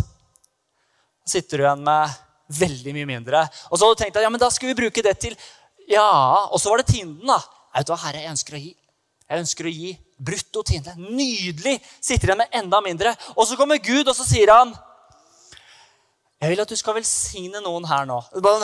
Så 1.27 1.37
sitter 1.41 1.59
du 1.59 1.67
igjen 1.67 1.83
med 1.87 2.15
veldig 2.55 2.95
mye 2.95 3.11
mindre. 3.11 3.43
Og 3.71 3.79
så 3.79 3.83
hadde 3.83 3.99
du 3.99 4.03
tenkt 4.05 4.19
at 4.19 4.25
ja, 4.25 4.31
men 4.31 4.43
da 4.43 4.49
skal 4.55 4.71
vi 4.71 4.79
bruke 4.79 5.03
det 5.03 5.19
til 5.27 5.35
Ja, 5.91 6.47
Og 6.51 6.59
så 6.63 6.71
var 6.71 6.79
det 6.79 6.89
tienden. 6.95 7.27
da. 7.27 7.43
Vet 7.77 7.87
du 7.89 7.93
hva, 7.93 8.01
Herre, 8.07 8.25
jeg 8.25 8.33
ønsker 8.33 8.57
å 8.57 8.63
gi. 8.63 8.73
Jeg 9.27 9.43
ønsker 9.43 9.69
å 9.69 9.73
gi 9.75 9.93
brutto 10.17 10.63
tiende. 10.65 10.95
Nydelig! 10.97 11.77
Sitter 12.01 12.31
igjen 12.31 12.41
med 12.41 12.55
enda 12.57 12.81
mindre. 12.85 13.13
Og 13.37 13.49
så 13.49 13.59
kommer 13.59 13.83
Gud, 13.83 14.07
og 14.09 14.15
så 14.17 14.25
sier 14.27 14.53
han 14.55 14.73
jeg 16.37 16.53
vil 16.53 16.61
at 16.61 16.69
du 16.69 16.77
skal 16.77 16.99
velsigne 16.99 17.63
noen 17.65 17.87
her 17.89 18.05
nå. 18.05 18.19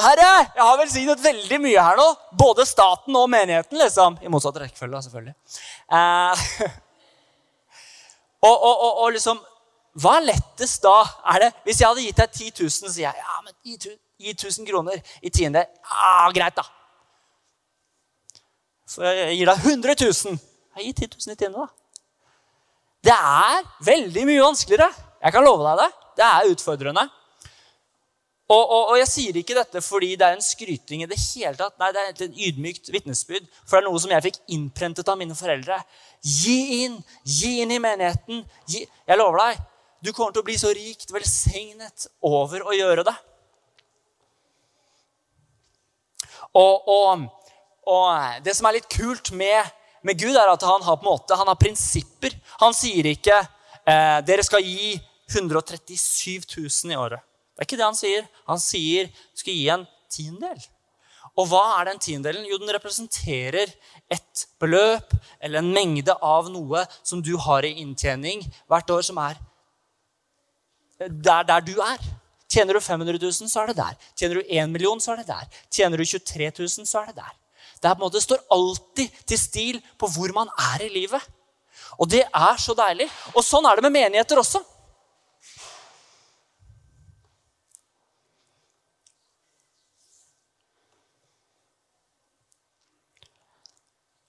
Herre, 0.04 0.26
jeg 0.52 0.60
har 0.60 0.74
velsignet 0.76 1.22
veldig 1.24 1.58
mye 1.64 1.84
her 1.86 1.96
nå. 1.96 2.04
Både 2.36 2.66
staten 2.68 3.16
og 3.16 3.30
menigheten, 3.32 3.78
liksom. 3.80 4.18
I 4.20 4.28
motsatt 4.32 4.58
rekkefølge, 4.60 5.00
selvfølgelig. 5.06 5.32
Eh, 5.96 6.42
og, 8.48 8.52
og, 8.52 8.74
og, 8.74 8.92
og, 8.92 9.08
liksom 9.16 9.40
Hva 10.04 10.18
er 10.18 10.28
lettest 10.28 10.84
da? 10.84 10.98
Er 11.32 11.46
det, 11.46 11.50
hvis 11.64 11.80
jeg 11.80 11.88
hadde 11.88 12.04
gitt 12.04 12.20
deg 12.20 12.36
10 12.36 12.52
000, 12.60 12.92
sier 12.92 13.08
jeg 13.08 13.24
ja, 13.24 13.40
men 13.40 13.56
gi 13.64 14.36
1000 14.36 14.68
kroner 14.68 15.00
i 15.24 15.32
tiende. 15.32 15.64
Ja, 15.88 16.28
greit, 16.36 16.60
da. 16.60 16.68
Så 18.92 19.04
jeg 19.06 19.38
gir 19.38 19.48
deg 19.48 19.64
100 19.70 19.96
000. 20.04 20.38
Jeg 20.76 20.84
gir 20.88 21.08
10 21.08 21.16
000 21.16 21.32
i 21.32 21.40
tiende, 21.40 21.64
da. 21.64 21.68
Det 23.02 23.16
er 23.16 23.64
veldig 23.86 24.28
mye 24.28 24.44
vanskeligere. 24.44 24.92
Jeg 25.22 25.34
kan 25.34 25.44
love 25.46 25.64
deg 25.64 25.80
det. 25.80 25.90
Det 26.18 26.28
er 26.28 26.52
utfordrende. 26.52 27.08
Og, 28.52 28.60
og, 28.60 28.82
og, 28.90 28.96
jeg 29.00 29.08
sier 29.08 29.36
ikke 29.40 29.56
dette 29.56 29.80
fordi 29.80 30.10
det 30.20 30.26
er 30.26 30.36
en 30.36 30.44
skryting 30.44 31.04
i 31.04 31.08
det 31.08 31.16
hele 31.16 31.56
tatt. 31.56 31.78
Nei, 31.80 31.88
det 31.94 32.02
er 32.02 32.12
et 32.12 32.40
ydmykt 32.48 32.92
vitnesbyrd. 32.92 33.48
For 33.64 33.78
det 33.78 33.80
er 33.80 33.88
noe 33.88 34.02
som 34.02 34.12
jeg 34.12 34.26
fikk 34.26 34.40
innprentet 34.52 35.08
av 35.08 35.18
mine 35.20 35.36
foreldre. 35.38 35.78
Gi 36.20 36.58
inn! 36.82 36.98
Gi 37.24 37.54
inn 37.64 37.72
i 37.72 37.80
menigheten. 37.82 38.42
Gi. 38.68 38.84
Jeg 39.08 39.20
lover 39.20 39.40
deg, 39.40 39.62
du 40.04 40.10
kommer 40.12 40.34
til 40.34 40.42
å 40.42 40.46
bli 40.50 40.58
så 40.60 40.72
rikt 40.74 41.14
velsignet 41.14 42.08
over 42.26 42.66
å 42.66 42.76
gjøre 42.76 43.06
det. 43.08 43.14
Og, 46.52 46.90
og 46.92 47.41
det 48.44 48.54
som 48.54 48.68
er 48.68 48.78
litt 48.78 48.90
kult 48.92 49.32
med, 49.34 49.66
med, 50.06 50.18
Gud, 50.18 50.36
er 50.36 50.52
at 50.52 50.66
han 50.66 50.84
har 50.86 51.00
måte, 51.02 51.38
han 51.38 51.50
har 51.50 51.58
prinsipper. 51.58 52.34
Han 52.62 52.74
sier 52.76 53.08
ikke 53.10 53.38
eh, 53.38 54.20
dere 54.26 54.44
skal 54.46 54.62
gi 54.62 54.94
137 55.32 56.46
000 56.58 56.92
i 56.92 56.98
året. 56.98 57.24
Det 57.52 57.64
er 57.64 57.68
ikke 57.68 57.80
det 57.80 57.88
han 57.88 57.98
sier. 57.98 58.28
Han 58.48 58.62
sier 58.62 59.10
du 59.10 59.42
skal 59.42 59.58
gi 59.58 59.66
en 59.72 59.84
tiendedel. 60.12 60.70
Og 61.40 61.48
hva 61.48 61.62
er 61.78 61.88
den 61.88 62.00
tiendedelen? 62.02 62.48
Jo, 62.48 62.58
den 62.60 62.72
representerer 62.74 63.70
et 64.12 64.42
beløp 64.60 65.14
eller 65.40 65.62
en 65.62 65.70
mengde 65.72 66.14
av 66.20 66.50
noe 66.52 66.84
som 67.00 67.22
du 67.24 67.32
har 67.40 67.64
i 67.64 67.78
inntjening 67.80 68.44
hvert 68.68 68.92
år, 68.92 69.04
som 69.06 69.20
er 69.22 69.38
der, 71.08 71.46
der 71.48 71.64
du 71.64 71.78
er. 71.80 72.02
Tjener 72.52 72.76
du 72.76 72.82
500 72.84 73.16
000, 73.16 73.48
så 73.48 73.62
er 73.62 73.72
det 73.72 73.78
der. 73.78 73.94
Tjener 74.12 74.38
du 74.38 74.42
1 74.44 74.68
million, 74.70 75.00
så 75.00 75.14
er 75.14 75.22
det 75.22 75.30
der. 75.30 75.62
Tjener 75.72 75.96
du 75.96 76.04
23 76.04 76.50
000, 76.58 76.86
så 76.86 77.00
er 77.00 77.12
det 77.12 77.22
der. 77.22 77.32
Det 77.82 77.90
er 77.90 77.96
på 77.96 78.04
en 78.04 78.06
måte, 78.06 78.22
står 78.22 78.44
alltid 78.54 79.22
til 79.26 79.38
stil 79.40 79.78
på 79.98 80.06
hvor 80.14 80.30
man 80.36 80.50
er 80.72 80.84
i 80.86 80.92
livet. 80.92 81.22
Og 81.98 82.06
det 82.08 82.22
er 82.22 82.60
så 82.60 82.76
deilig. 82.78 83.08
Og 83.34 83.42
sånn 83.44 83.66
er 83.66 83.76
det 83.76 83.84
med 83.88 83.96
menigheter 83.96 84.38
også. 84.38 84.62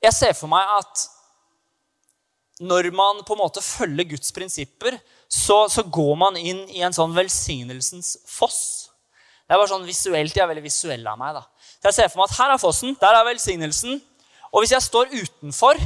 Jeg 0.03 0.17
ser 0.17 0.33
for 0.35 0.51
meg 0.51 0.67
at 0.81 1.05
når 2.63 2.89
man 2.95 3.21
på 3.25 3.37
en 3.37 3.43
måte 3.45 3.61
følger 3.63 4.09
Guds 4.11 4.33
prinsipper, 4.35 4.97
så, 5.31 5.63
så 5.71 5.85
går 5.87 6.17
man 6.19 6.35
inn 6.37 6.65
i 6.73 6.83
en 6.85 6.93
sånn 6.95 7.15
velsignelsens 7.15 8.17
foss. 8.29 8.59
Det 9.47 9.55
er 9.55 9.61
bare 9.61 9.71
sånn 9.71 9.87
visuelt, 9.87 10.35
Jeg 10.35 10.43
er 10.43 10.51
veldig 10.51 10.65
visuell 10.65 11.07
av 11.07 11.17
meg. 11.21 11.39
da. 11.39 11.45
Så 11.83 11.91
jeg 11.91 11.95
ser 11.97 12.11
for 12.13 12.21
meg 12.21 12.31
at 12.31 12.37
Her 12.37 12.53
er 12.53 12.61
fossen, 12.61 12.93
der 12.95 13.17
er 13.17 13.25
velsignelsen. 13.27 13.97
Og 14.53 14.61
hvis 14.63 14.71
jeg 14.71 14.85
står 14.85 15.09
utenfor, 15.11 15.79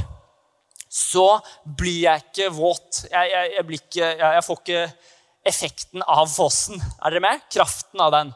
så 0.88 1.40
blir 1.78 2.04
jeg 2.04 2.22
ikke 2.22 2.52
våt. 2.54 3.00
Jeg, 3.10 3.30
jeg, 3.32 3.54
jeg, 3.56 3.80
ikke, 3.80 4.10
jeg 4.22 4.44
får 4.46 4.60
ikke 4.62 4.84
effekten 5.50 6.04
av 6.06 6.28
fossen. 6.30 6.78
Er 7.02 7.10
dere 7.10 7.24
med? 7.24 7.42
Kraften 7.50 8.04
av 8.04 8.14
den. 8.14 8.30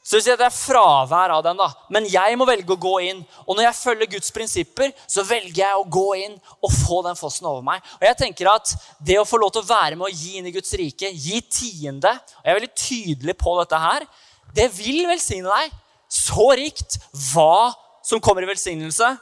Så 0.00 0.16
det, 0.24 0.38
det 0.40 0.46
er 0.46 0.54
fravær 0.54 1.34
av 1.36 1.42
den, 1.44 1.60
da. 1.60 1.68
Men 1.92 2.08
jeg 2.08 2.38
må 2.40 2.46
velge 2.48 2.72
å 2.72 2.80
gå 2.80 2.94
inn. 3.10 3.20
Og 3.44 3.58
når 3.58 3.66
jeg 3.66 3.78
følger 3.82 4.10
Guds 4.14 4.32
prinsipper, 4.32 4.94
så 5.04 5.26
velger 5.28 5.60
jeg 5.60 5.76
å 5.76 5.84
gå 5.92 6.06
inn 6.22 6.38
og 6.56 6.72
få 6.72 7.02
den 7.04 7.20
fossen 7.20 7.50
over 7.52 7.60
meg. 7.66 7.84
Og 8.00 8.08
jeg 8.08 8.18
tenker 8.22 8.48
at 8.54 8.72
det 8.96 9.20
å 9.20 9.28
få 9.28 9.42
lov 9.42 9.52
til 9.52 9.60
å 9.60 9.68
være 9.68 10.00
med 10.00 10.08
å 10.08 10.14
gi 10.14 10.40
inn 10.40 10.48
i 10.48 10.54
Guds 10.56 10.72
rike, 10.80 11.12
gi 11.12 11.44
tiende 11.44 12.16
Og 12.16 12.48
jeg 12.48 12.54
er 12.54 12.58
veldig 12.62 12.72
tydelig 12.86 13.36
på 13.44 13.54
dette 13.60 13.84
her. 13.84 14.08
Det 14.56 14.70
vil 14.80 15.04
velsigne 15.12 15.52
deg 15.52 15.78
så 16.10 16.50
rikt. 16.58 16.98
Hva 17.32 17.72
som 18.06 18.22
kommer 18.22 18.44
i 18.44 18.50
velsignelse, 18.50 19.12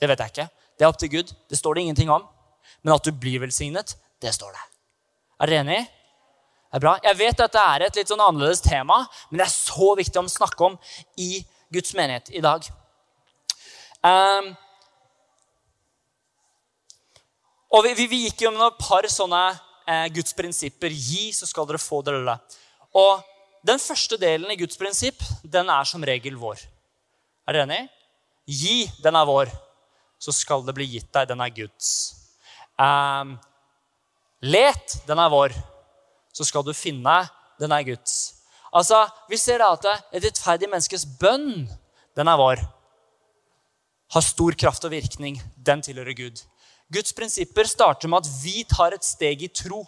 det 0.00 0.10
vet 0.10 0.22
jeg 0.22 0.34
ikke. 0.34 0.48
Det 0.78 0.86
er 0.86 0.90
opp 0.90 1.00
til 1.00 1.12
Gud. 1.12 1.34
Det 1.50 1.58
står 1.58 1.74
det 1.74 1.84
ingenting 1.86 2.12
om. 2.12 2.24
Men 2.84 2.96
at 2.96 3.04
du 3.06 3.12
blir 3.12 3.42
velsignet, 3.42 3.96
det 4.22 4.34
står 4.34 4.54
det. 4.54 4.64
Er 5.40 5.50
dere 5.50 5.64
enige? 5.64 5.84
er 6.74 6.82
bra. 6.82 6.96
Jeg 7.04 7.18
vet 7.18 7.42
at 7.44 7.54
det 7.54 7.62
er 7.62 7.86
et 7.86 7.98
litt 8.00 8.10
sånn 8.10 8.22
annerledes 8.22 8.62
tema, 8.64 9.04
men 9.30 9.38
det 9.38 9.46
er 9.46 9.52
så 9.52 9.94
viktig 9.98 10.20
å 10.20 10.26
snakke 10.30 10.70
om 10.70 10.78
i 11.20 11.44
Guds 11.74 11.94
menighet 11.94 12.32
i 12.34 12.42
dag. 12.44 12.66
Um, 14.04 14.50
og 17.74 17.86
vi, 17.86 17.94
vi, 17.98 18.08
vi, 18.10 18.24
gikk 18.26 18.44
gjennom 18.44 18.66
et 18.66 18.82
par 18.82 19.06
sånne 19.10 19.44
eh, 19.90 20.06
Guds 20.14 20.34
prinsipper. 20.38 20.92
Gi, 20.92 21.32
så 21.34 21.48
skal 21.48 21.66
dere 21.66 21.80
få 21.82 22.02
det 22.06 22.14
lille. 22.14 22.34
Og 22.94 23.22
den 23.64 23.80
første 23.80 24.18
delen 24.20 24.50
i 24.52 24.58
Guds 24.60 24.76
prinsipp, 24.80 25.22
den 25.42 25.70
er 25.72 25.88
som 25.88 26.04
regel 26.04 26.36
vår. 26.40 26.60
Er 27.48 27.56
dere 27.56 27.68
enig? 27.68 27.82
Gi, 28.44 28.84
den 29.02 29.16
er 29.16 29.28
vår. 29.28 29.52
Så 30.20 30.32
skal 30.36 30.64
det 30.64 30.74
bli 30.76 30.86
gitt 30.96 31.10
deg. 31.12 31.28
Den 31.28 31.40
er 31.40 31.52
Guds. 31.52 31.88
Um, 32.80 33.38
let, 34.44 34.98
den 35.08 35.20
er 35.20 35.32
vår 35.32 35.56
så 36.34 36.46
skal 36.46 36.64
du 36.66 36.74
finne 36.74 37.20
den 37.60 37.72
er 37.72 37.86
Guds. 37.86 38.34
Altså, 38.74 39.06
Vi 39.30 39.38
ser 39.38 39.62
da 39.62 39.70
at 39.72 39.86
et 39.86 40.24
rettferdig 40.26 40.68
menneskes 40.70 41.06
bønn, 41.20 41.68
den 42.16 42.28
er 42.28 42.38
vår. 42.38 42.62
Har 44.14 44.24
stor 44.26 44.56
kraft 44.58 44.84
og 44.84 44.90
virkning. 44.90 45.38
Den 45.56 45.82
tilhører 45.82 46.14
Gud. 46.14 46.42
Guds 46.92 47.14
prinsipper 47.14 47.64
starter 47.70 48.10
med 48.10 48.26
at 48.26 48.30
vi 48.42 48.64
tar 48.68 48.94
et 48.94 49.06
steg 49.06 49.42
i 49.42 49.48
tro. 49.48 49.84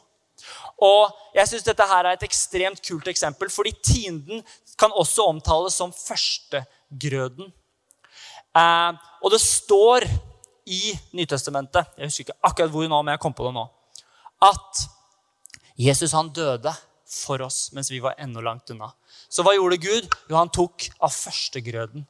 Og 0.83 1.13
jeg 1.37 1.49
synes 1.49 1.67
Dette 1.67 1.87
her 1.89 2.05
er 2.05 2.17
et 2.17 2.27
ekstremt 2.27 2.83
kult 2.85 3.09
eksempel, 3.09 3.51
fordi 3.53 3.73
tienden 3.85 4.43
kan 4.79 4.93
også 4.93 5.29
omtales 5.31 5.77
som 5.79 5.95
førstegrøden. 5.95 7.53
Eh, 8.57 8.93
og 9.23 9.33
det 9.33 9.41
står 9.43 10.07
i 10.67 10.97
Nytestamentet 11.15 11.93
jeg 11.95 12.09
husker 12.09 12.25
ikke 12.27 12.39
akkurat 12.49 12.73
hvor 12.73 12.89
nå, 12.91 13.01
men 13.03 13.15
jeg 13.15 13.23
kom 13.23 13.35
på 13.37 13.47
det 13.47 13.55
nå, 13.55 13.65
at 14.43 14.87
Jesus 15.79 16.15
han 16.17 16.33
døde 16.35 16.73
for 17.07 17.45
oss 17.45 17.71
mens 17.77 17.91
vi 17.93 18.01
var 18.03 18.17
ennå 18.19 18.43
langt 18.43 18.71
unna. 18.75 18.91
Så 19.29 19.45
hva 19.45 19.55
gjorde 19.55 19.79
Gud? 19.83 20.09
Jo, 20.29 20.39
han 20.39 20.51
tok 20.53 20.89
av 20.99 21.13
førstegrøden. 21.15 22.07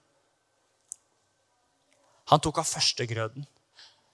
Han 2.33 2.42
tok 2.42 2.62
av 2.62 2.66
førstegrøden. 2.66 3.46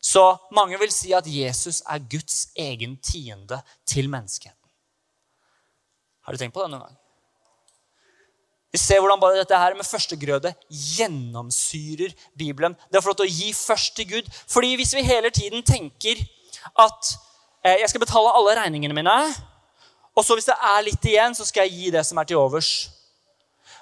Så 0.02 0.24
mange 0.54 0.78
vil 0.80 0.90
si 0.94 1.12
at 1.14 1.28
Jesus 1.30 1.82
er 1.86 2.02
Guds 2.10 2.48
egen 2.58 2.96
tiende 2.98 3.60
til 3.86 4.10
menneskeheten. 4.10 4.58
Har 6.26 6.34
du 6.34 6.38
tenkt 6.38 6.54
på 6.54 6.62
det 6.62 6.70
noen 6.72 6.84
gang? 6.86 6.98
Vi 8.72 8.80
ser 8.80 9.02
hvordan 9.02 9.20
bare 9.20 9.36
dette 9.36 9.58
her 9.58 9.74
med 9.76 9.84
førstegrøde 9.84 10.54
gjennomsyrer 10.70 12.14
Bibelen. 12.38 12.74
Det 12.88 12.98
er 12.98 13.04
for 13.04 13.14
å 13.14 13.28
gi 13.28 13.50
først 13.52 13.94
til 13.98 14.08
Gud. 14.14 14.30
Fordi 14.48 14.72
hvis 14.80 14.94
vi 14.96 15.04
hele 15.04 15.30
tiden 15.34 15.62
tenker 15.66 16.22
at 16.80 17.12
Eh, 17.64 17.78
jeg 17.78 17.88
skal 17.88 18.02
betale 18.02 18.32
alle 18.34 18.56
regningene 18.58 18.94
mine. 18.94 19.18
Og 20.16 20.24
så 20.24 20.34
hvis 20.34 20.48
det 20.50 20.56
er 20.58 20.82
litt 20.82 21.04
igjen, 21.06 21.34
så 21.34 21.46
skal 21.46 21.68
jeg 21.68 21.78
gi 21.78 21.92
det 21.94 22.02
som 22.06 22.18
er 22.18 22.26
til 22.26 22.40
overs. 22.40 22.90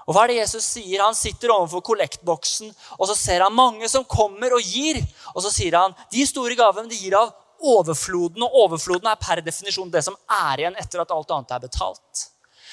Og 0.06 0.14
hva 0.14 0.24
er 0.24 0.32
det 0.32 0.40
Jesus 0.40 0.64
sier? 0.64 1.02
Han 1.02 1.16
sitter 1.16 1.52
overfor 1.54 1.82
kollektboksen, 1.90 2.72
og 2.96 3.04
så 3.10 3.16
ser 3.18 3.44
han 3.44 3.54
mange 3.54 3.88
som 3.92 4.06
kommer 4.08 4.56
og 4.56 4.64
gir. 4.64 5.00
Og 5.34 5.44
så 5.44 5.52
sier 5.54 5.76
han 5.78 5.94
de 6.12 6.24
store 6.28 6.56
gavene 6.58 6.90
de 6.90 6.98
gir 6.98 7.16
av 7.18 7.32
overfloden, 7.60 8.42
og 8.46 8.56
overfloden 8.64 9.10
er 9.10 9.20
per 9.20 9.42
definisjon 9.44 9.92
det 9.92 10.02
som 10.06 10.16
er 10.32 10.64
igjen 10.64 10.78
etter 10.80 11.02
at 11.02 11.12
alt 11.14 11.34
annet 11.36 11.56
er 11.56 11.64
betalt. 11.66 12.26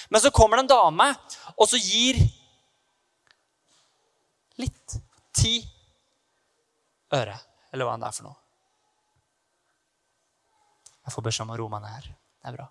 Men 0.09 0.23
så 0.23 0.31
kommer 0.31 0.57
det 0.57 0.67
en 0.67 0.73
dame, 0.75 1.09
og 1.57 1.67
så 1.67 1.79
gir 1.81 2.21
litt. 4.61 4.99
Ti 5.37 5.59
øre, 7.13 7.35
eller 7.69 7.85
hva 7.85 7.97
det 7.99 8.07
er 8.07 8.15
for 8.15 8.25
noe. 8.25 8.39
Jeg 11.05 11.13
får 11.13 11.23
beskjed 11.27 11.45
om 11.45 11.53
å 11.53 11.59
roe 11.61 11.71
meg 11.71 11.83
ned 11.83 11.93
her. 11.93 12.07
Det 12.09 12.49
er 12.49 12.57
bra. 12.57 12.65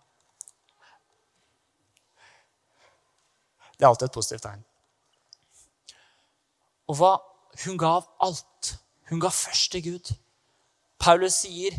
Det 3.77 3.85
er 3.85 3.91
alltid 3.91 4.09
et 4.09 4.17
positivt 4.17 4.47
tegn. 4.47 4.65
Og 6.89 6.99
hva? 6.99 7.17
Hun 7.65 7.79
gav 7.81 8.05
alt. 8.25 8.77
Hun 9.11 9.21
ga 9.23 9.31
først 9.33 9.73
til 9.73 9.85
Gud. 9.85 10.12
Paulus 11.01 11.43
sier, 11.45 11.77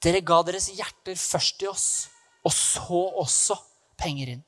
'Dere 0.00 0.20
ga 0.20 0.42
deres 0.44 0.68
hjerter 0.68 1.16
først 1.16 1.58
til 1.58 1.70
oss, 1.70 2.08
og 2.44 2.52
så 2.52 3.00
også 3.24 3.56
penger 3.96 4.34
inn.' 4.34 4.44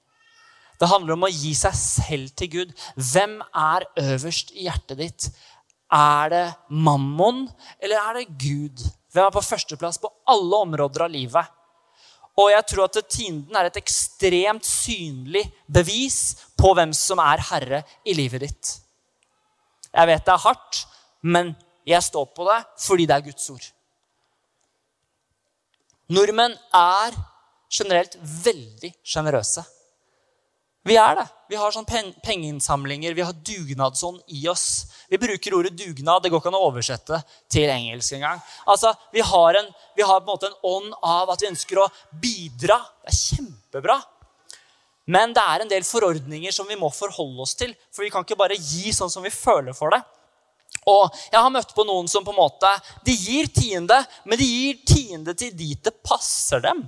Det 0.76 0.88
handler 0.90 1.16
om 1.16 1.24
å 1.24 1.32
gi 1.32 1.54
seg 1.56 1.72
selv 1.72 2.32
til 2.36 2.50
Gud. 2.52 2.72
Hvem 2.96 3.38
er 3.40 3.86
øverst 3.96 4.52
i 4.52 4.66
hjertet 4.66 4.98
ditt? 5.00 5.28
Er 5.92 6.28
det 6.28 6.46
mammon, 6.68 7.46
eller 7.80 7.96
er 7.96 8.18
det 8.18 8.36
Gud? 8.36 8.84
Hvem 9.14 9.24
er 9.24 9.32
på 9.32 9.44
førsteplass 9.44 10.00
på 10.02 10.12
alle 10.28 10.60
områder 10.66 11.06
av 11.06 11.14
livet? 11.14 11.55
Og 12.36 12.50
jeg 12.52 12.66
tror 12.68 12.90
at 12.90 12.98
tienden 13.08 13.56
er 13.56 13.68
et 13.68 13.78
ekstremt 13.80 14.66
synlig 14.68 15.46
bevis 15.72 16.36
på 16.58 16.74
hvem 16.76 16.92
som 16.96 17.20
er 17.24 17.44
herre 17.50 17.80
i 18.04 18.16
livet 18.16 18.44
ditt. 18.44 18.72
Jeg 19.96 20.10
vet 20.10 20.26
det 20.26 20.34
er 20.34 20.44
hardt, 20.44 20.82
men 21.24 21.54
jeg 21.88 22.02
står 22.04 22.28
på 22.36 22.44
det 22.50 22.58
fordi 22.84 23.06
det 23.08 23.16
er 23.16 23.24
Guds 23.24 23.48
ord. 23.54 23.70
Nordmenn 26.12 26.54
er 26.76 27.16
generelt 27.72 28.18
veldig 28.20 28.92
sjenerøse. 29.02 29.64
Vi 30.86 30.94
er 30.94 31.16
det. 31.18 31.24
Vi 31.50 31.58
har 31.58 31.72
sånn 31.74 31.86
pengeinnsamlinger, 31.86 33.14
vi 33.14 33.24
har 33.26 33.34
dugnadsånd 33.46 34.20
i 34.34 34.44
oss. 34.50 34.86
Vi 35.10 35.18
bruker 35.18 35.54
ordet 35.58 35.74
dugnad. 35.78 36.22
Det 36.22 36.30
går 36.30 36.42
ikke 36.42 36.50
an 36.52 36.58
å 36.58 36.66
oversette 36.68 37.18
til 37.50 37.70
engelsk 37.70 38.14
engang. 38.18 38.42
Altså, 38.70 38.92
vi 39.14 39.22
har, 39.26 39.58
en, 39.58 39.70
vi 39.98 40.06
har 40.06 40.20
på 40.20 40.26
en 40.26 40.32
måte 40.32 40.50
en 40.50 40.60
ånd 40.70 40.94
av 41.02 41.30
at 41.34 41.42
vi 41.42 41.50
ønsker 41.50 41.82
å 41.82 41.88
bidra. 42.22 42.78
Det 43.02 43.10
er 43.10 43.18
kjempebra. 43.18 43.98
Men 45.10 45.34
det 45.34 45.42
er 45.42 45.62
en 45.62 45.70
del 45.70 45.86
forordninger 45.86 46.54
som 46.54 46.70
vi 46.70 46.78
må 46.78 46.90
forholde 46.94 47.42
oss 47.42 47.54
til. 47.58 47.74
For 47.94 48.06
vi 48.06 48.10
kan 48.14 48.26
ikke 48.26 48.38
bare 48.38 48.58
gi 48.58 48.94
sånn 48.94 49.10
som 49.10 49.26
vi 49.26 49.34
føler 49.34 49.74
for 49.74 49.94
det. 49.94 50.02
Og 50.86 51.10
jeg 51.32 51.40
har 51.40 51.50
møtt 51.50 51.74
på 51.74 51.86
noen 51.86 52.06
som 52.10 52.22
på 52.26 52.30
en 52.34 52.38
måte, 52.38 52.70
de 53.06 53.14
gir 53.14 53.50
tiende, 53.54 53.98
men 54.26 54.38
de 54.38 54.46
gir 54.46 54.82
tiende 54.86 55.34
til 55.38 55.50
dit 55.54 55.82
det 55.82 55.94
passer 56.06 56.62
dem. 56.62 56.86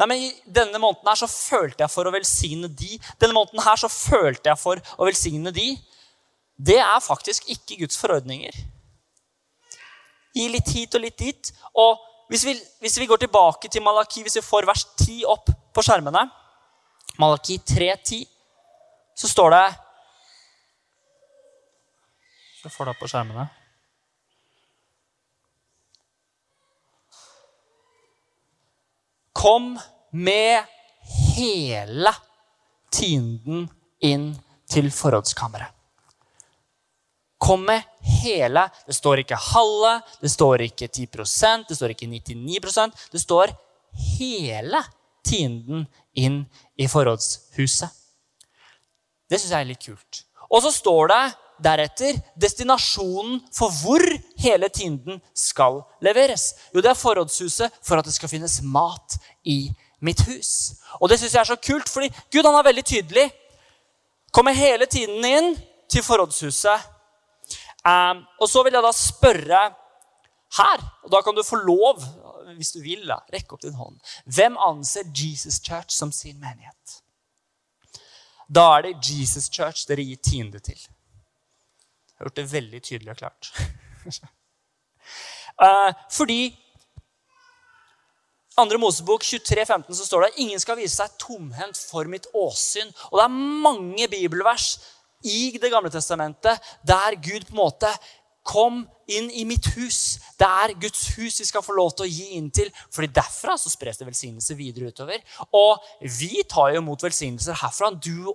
Nei, 0.00 0.06
men 0.10 0.22
Denne 0.56 0.80
måneden 0.82 1.06
her 1.06 1.18
så 1.18 1.28
følte 1.30 1.84
jeg 1.84 1.92
for 1.92 2.08
å 2.08 2.14
velsigne 2.14 2.70
de. 2.70 2.96
Denne 3.22 3.36
måneden 3.36 3.62
her 3.62 3.78
så 3.78 3.90
følte 3.90 4.50
jeg 4.50 4.58
for 4.60 4.80
å 4.98 5.06
velsigne 5.06 5.52
de. 5.54 5.68
Det 6.54 6.80
er 6.82 7.02
faktisk 7.02 7.46
ikke 7.50 7.78
Guds 7.84 7.98
forordninger. 7.98 8.58
Gi 10.34 10.48
litt 10.50 10.70
hit 10.74 10.94
og 10.98 11.04
litt 11.04 11.18
dit. 11.18 11.52
Og 11.78 12.02
hvis 12.32 12.44
vi, 12.46 12.56
hvis 12.82 12.98
vi 12.98 13.06
går 13.06 13.22
tilbake 13.22 13.70
til 13.70 13.84
Malaki, 13.86 14.24
hvis 14.26 14.40
vi 14.40 14.46
får 14.46 14.66
vers 14.66 14.86
10 15.04 15.24
opp 15.30 15.50
på 15.74 15.82
skjermene 15.84 16.24
Malaki 17.20 17.60
3, 17.62 17.92
10, 17.94 18.24
så 19.14 19.30
står 19.30 19.54
det 19.54 19.66
Så 22.62 22.72
får 22.72 22.88
det 22.88 22.94
opp 22.94 23.02
på 23.04 23.10
skjermene. 23.12 23.44
Kom 29.34 29.74
med 30.14 30.64
hele 31.36 32.12
tienden 32.94 33.66
inn 34.04 34.30
til 34.70 34.90
forrådskammeret. 34.94 35.70
Kom 37.44 37.66
med 37.66 37.82
hele. 38.22 38.62
Det 38.86 38.94
står 38.96 39.20
ikke 39.24 39.36
halve, 39.50 39.98
det 40.22 40.30
står 40.32 40.64
ikke 40.64 40.88
10% 40.88 41.66
det 41.68 41.76
står 41.76 41.92
ikke 41.92 42.08
99% 42.08 43.10
Det 43.12 43.20
står 43.20 43.52
hele 44.16 44.80
tienden 45.26 45.84
inn 46.16 46.44
i 46.76 46.86
forrådshuset. 46.88 47.90
Det 49.28 49.40
syns 49.40 49.52
jeg 49.52 49.60
er 49.60 49.68
litt 49.68 49.84
kult. 49.84 50.24
Og 50.50 50.62
så 50.64 50.72
står 50.72 51.10
det 51.12 51.22
deretter 51.64 52.18
destinasjonen 52.40 53.40
for 53.54 53.72
hvor 53.82 54.04
hele 54.40 54.68
tienden 54.68 55.20
skal 55.34 55.82
leveres. 56.04 56.52
Jo, 56.74 56.82
det 56.84 56.92
er 56.92 56.98
forrådshuset 56.98 57.80
for 57.82 57.98
at 57.98 58.08
det 58.08 58.14
skal 58.16 58.32
finnes 58.32 58.60
mat 58.62 59.16
i 59.44 59.68
mitt 60.04 60.20
hus. 60.28 60.74
Og 61.00 61.08
det 61.08 61.18
syns 61.20 61.34
jeg 61.34 61.40
er 61.40 61.52
så 61.52 61.60
kult, 61.60 61.88
fordi 61.88 62.10
Gud 62.32 62.44
han 62.44 62.58
er 62.58 62.66
veldig 62.68 62.84
tydelig. 62.84 63.28
Kommer 64.34 64.56
hele 64.56 64.86
tiden 64.90 65.24
inn 65.24 65.54
til 65.90 66.04
forrådshuset. 66.04 66.90
Um, 67.84 68.24
og 68.40 68.48
så 68.48 68.62
vil 68.64 68.76
jeg 68.76 68.84
da 68.84 68.92
spørre 68.96 69.62
her, 70.58 70.84
og 71.04 71.10
da 71.12 71.20
kan 71.24 71.36
du 71.36 71.42
få 71.44 71.58
lov, 71.60 72.00
hvis 72.56 72.72
du 72.72 72.80
vil, 72.80 73.02
da, 73.08 73.18
rekke 73.32 73.56
opp 73.56 73.64
din 73.64 73.76
hånd. 73.76 73.98
Hvem 74.24 74.56
anser 74.68 75.08
Jesus 75.10 75.60
Church 75.60 75.92
som 75.96 76.12
sin 76.12 76.38
menighet? 76.40 77.00
Da 78.48 78.66
er 78.76 78.86
det 78.86 79.08
Jesus 79.08 79.50
Church 79.52 79.88
dere 79.88 80.04
gir 80.04 80.20
tiende 80.22 80.60
til. 80.64 80.78
Har 82.24 82.30
gjort 82.30 82.40
det 82.40 82.52
veldig 82.52 82.78
tydelig 82.80 83.10
og 83.12 83.18
klart. 83.20 83.50
uh, 85.60 85.90
fordi 86.16 86.54
andre 88.56 88.78
Mosebok 88.80 89.24
23, 89.26 89.66
15, 89.66 89.94
så 89.98 90.06
står 90.06 90.24
det 90.24 90.30
at 90.30 90.40
ingen 90.40 90.62
skal 90.62 90.78
vise 90.78 90.96
seg 90.96 91.18
tomhendt 91.20 91.76
for 91.90 92.08
mitt 92.08 92.30
åsyn. 92.32 92.88
Og 93.10 93.18
det 93.20 93.26
er 93.26 93.38
mange 93.68 94.08
bibelvers 94.08 94.78
i 95.24 95.56
Det 95.60 95.70
gamle 95.72 95.88
testamentet 95.92 96.60
der 96.84 97.16
Gud 97.16 97.46
på 97.48 97.54
en 97.54 97.62
måte 97.62 97.92
Kom 98.44 98.82
inn 99.08 99.30
i 99.32 99.46
mitt 99.48 99.70
hus. 99.72 100.18
Det 100.36 100.44
er 100.44 100.74
Guds 100.76 101.06
hus 101.16 101.38
vi 101.40 101.46
skal 101.48 101.62
få 101.64 101.72
lov 101.78 101.94
til 101.96 102.04
å 102.04 102.10
gi 102.12 102.26
inn 102.36 102.50
til. 102.52 102.68
fordi 102.92 103.08
derfra 103.16 103.56
så 103.56 103.72
spres 103.72 103.96
det 103.96 104.04
velsignelse 104.04 104.56
videre 104.58 104.92
utover. 104.92 105.22
Og 105.56 105.80
vi 106.00 106.42
tar 106.44 106.74
jo 106.74 106.82
imot 106.82 107.06
velsignelser 107.06 107.56
herfra. 107.56 107.88
Du 107.96 108.34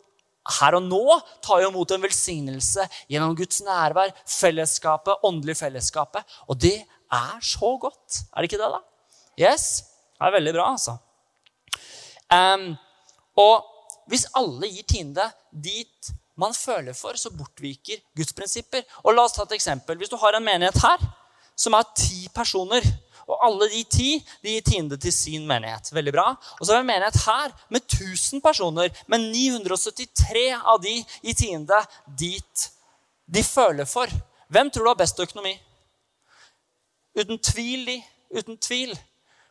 her 0.59 0.77
og 0.77 0.85
nå 0.85 1.19
tar 1.45 1.63
jo 1.63 1.69
imot 1.69 1.91
en 1.93 2.03
velsignelse 2.03 2.85
gjennom 3.11 3.35
Guds 3.37 3.61
nærvær, 3.65 4.13
fellesskapet, 4.25 5.25
åndelig 5.27 5.57
fellesskapet. 5.59 6.37
Og 6.47 6.59
det 6.61 6.77
er 6.79 7.41
så 7.43 7.75
godt. 7.81 8.21
Er 8.33 8.41
det 8.41 8.51
ikke 8.51 8.61
det, 8.61 8.71
da? 8.73 8.81
Yes? 9.39 9.67
Det 10.15 10.27
er 10.27 10.35
veldig 10.35 10.55
bra, 10.55 10.71
altså. 10.73 10.97
Um, 12.29 12.71
og 13.39 13.65
hvis 14.09 14.27
alle 14.37 14.69
gir 14.71 14.87
tiende 14.89 15.25
dit 15.51 16.11
man 16.39 16.53
føler 16.55 16.95
for, 16.95 17.17
så 17.19 17.31
bortviker 17.35 17.99
Guds 18.15 18.33
prinsipper. 18.33 18.85
Og 19.03 19.13
la 19.13 19.25
oss 19.27 19.35
ta 19.35 19.45
et 19.45 19.57
eksempel. 19.57 19.97
Hvis 19.99 20.11
du 20.11 20.17
har 20.21 20.37
en 20.37 20.45
menighet 20.45 20.77
her 20.81 21.03
som 21.59 21.75
er 21.75 21.87
ti 21.97 22.29
personer, 22.33 22.85
og 23.29 23.45
alle 23.45 23.69
de 23.69 23.83
ti 23.85 24.09
de 24.43 24.55
gir 24.55 24.65
tiende 24.65 24.97
til 24.97 25.13
sin 25.13 25.45
menighet. 25.47 25.91
Veldig 25.93 26.13
bra. 26.15 26.27
Og 26.57 26.65
så 26.65 26.73
har 26.73 26.79
vi 26.79 26.87
en 26.87 26.91
menighet 26.91 27.21
her 27.25 27.53
med 27.69 27.85
1000 27.85 28.41
personer, 28.41 28.89
men 29.07 29.29
973 29.31 30.47
av 30.59 30.81
de 30.83 30.95
gir 30.97 31.37
tiende 31.37 31.81
dit 32.19 32.69
de 33.29 33.43
føler 33.45 33.85
for. 33.85 34.09
Hvem 34.49 34.71
tror 34.71 34.87
du 34.87 34.89
har 34.89 35.01
best 35.03 35.19
økonomi? 35.21 35.53
Uten 37.19 37.37
tvil 37.37 37.85
de. 37.85 37.99
Uten 38.33 38.57
tvil. 38.57 38.97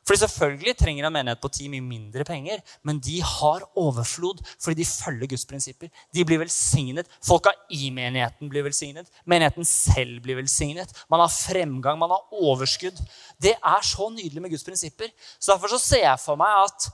Fordi 0.08 0.22
selvfølgelig 0.22 0.72
trenger 0.80 1.04
en 1.04 1.12
menighet 1.12 1.40
på 1.42 1.50
ti 1.52 1.66
mye 1.68 1.84
mindre 1.84 2.24
penger, 2.24 2.62
men 2.82 2.96
de 3.04 3.18
har 3.20 3.66
overflod 3.76 4.40
fordi 4.56 4.78
de 4.80 4.86
følger 4.88 5.28
Guds 5.34 5.44
prinsipper. 5.50 5.90
De 6.16 6.24
blir 6.24 6.40
velsignet. 6.40 7.10
Folka 7.20 7.52
i 7.68 7.90
menigheten 7.92 8.48
blir 8.48 8.64
velsignet. 8.64 9.10
Menigheten 9.28 9.68
selv 9.68 10.22
blir 10.24 10.40
velsignet. 10.40 10.94
Man 11.12 11.20
har 11.20 11.28
fremgang, 11.28 12.00
man 12.00 12.14
har 12.16 12.24
overskudd. 12.32 12.96
Det 13.36 13.52
er 13.52 13.84
så 13.84 14.08
nydelig 14.14 14.42
med 14.42 14.56
Guds 14.56 14.64
prinsipper. 14.64 15.12
Så 15.36 15.52
Derfor 15.52 15.76
så 15.76 15.82
ser 15.82 16.06
jeg 16.06 16.24
for 16.24 16.40
meg 16.40 16.56
at 16.64 16.88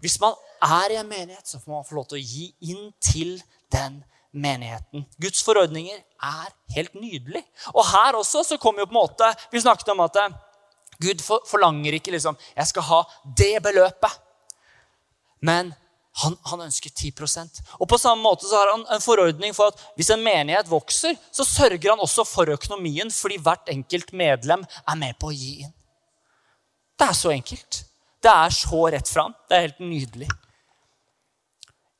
hvis 0.00 0.16
man 0.20 0.32
er 0.64 0.92
i 0.94 1.00
en 1.00 1.08
menighet, 1.08 1.44
så 1.44 1.60
får 1.60 1.72
man 1.72 1.84
få 1.84 2.00
lov 2.00 2.08
til 2.08 2.20
å 2.20 2.24
gi 2.24 2.50
inn 2.72 2.88
til 3.04 3.36
den 3.72 4.00
menigheten. 4.32 5.04
Guds 5.20 5.44
forordninger 5.44 6.00
er 6.00 6.50
helt 6.76 6.96
nydelig. 6.96 7.44
Og 7.74 7.84
her 7.84 8.16
også 8.16 8.44
så 8.44 8.58
kommer 8.60 8.84
jo 8.84 8.90
på 8.90 8.96
en 8.96 9.02
måte 9.02 9.30
Vi 9.52 9.60
snakket 9.60 9.92
om 9.92 10.04
at 10.04 10.16
Gud 11.02 11.22
forlanger 11.22 11.98
ikke 11.98 12.14
liksom, 12.14 12.36
'Jeg 12.56 12.66
skal 12.66 12.82
ha 12.82 13.02
det 13.36 13.62
beløpet'. 13.62 14.18
Men 15.40 15.74
han, 16.16 16.36
han, 16.48 16.60
ønsker 16.64 16.90
10% 16.90 17.60
Og 17.80 17.88
På 17.88 17.98
samme 18.00 18.22
måte 18.22 18.48
så 18.48 18.56
har 18.56 18.70
han 18.72 18.86
en 18.94 19.02
forordning 19.04 19.52
for 19.56 19.68
at 19.68 19.80
hvis 19.98 20.10
en 20.14 20.22
menighet 20.24 20.70
vokser, 20.70 21.16
så 21.32 21.44
sørger 21.44 21.90
han 21.90 22.00
også 22.00 22.24
for 22.24 22.48
økonomien 22.48 23.10
fordi 23.12 23.36
hvert 23.36 23.68
enkelt 23.68 24.12
medlem 24.16 24.64
er 24.88 24.96
med 24.96 25.18
på 25.20 25.28
å 25.28 25.36
gi 25.36 25.58
inn. 25.66 25.74
Det 26.96 27.08
er 27.08 27.18
så 27.18 27.32
enkelt. 27.34 27.82
Det 28.22 28.32
er 28.32 28.54
så 28.54 28.80
rett 28.88 29.08
fram. 29.08 29.34
Det 29.48 29.56
er 29.56 29.66
helt 29.66 29.82
nydelig. 29.84 30.28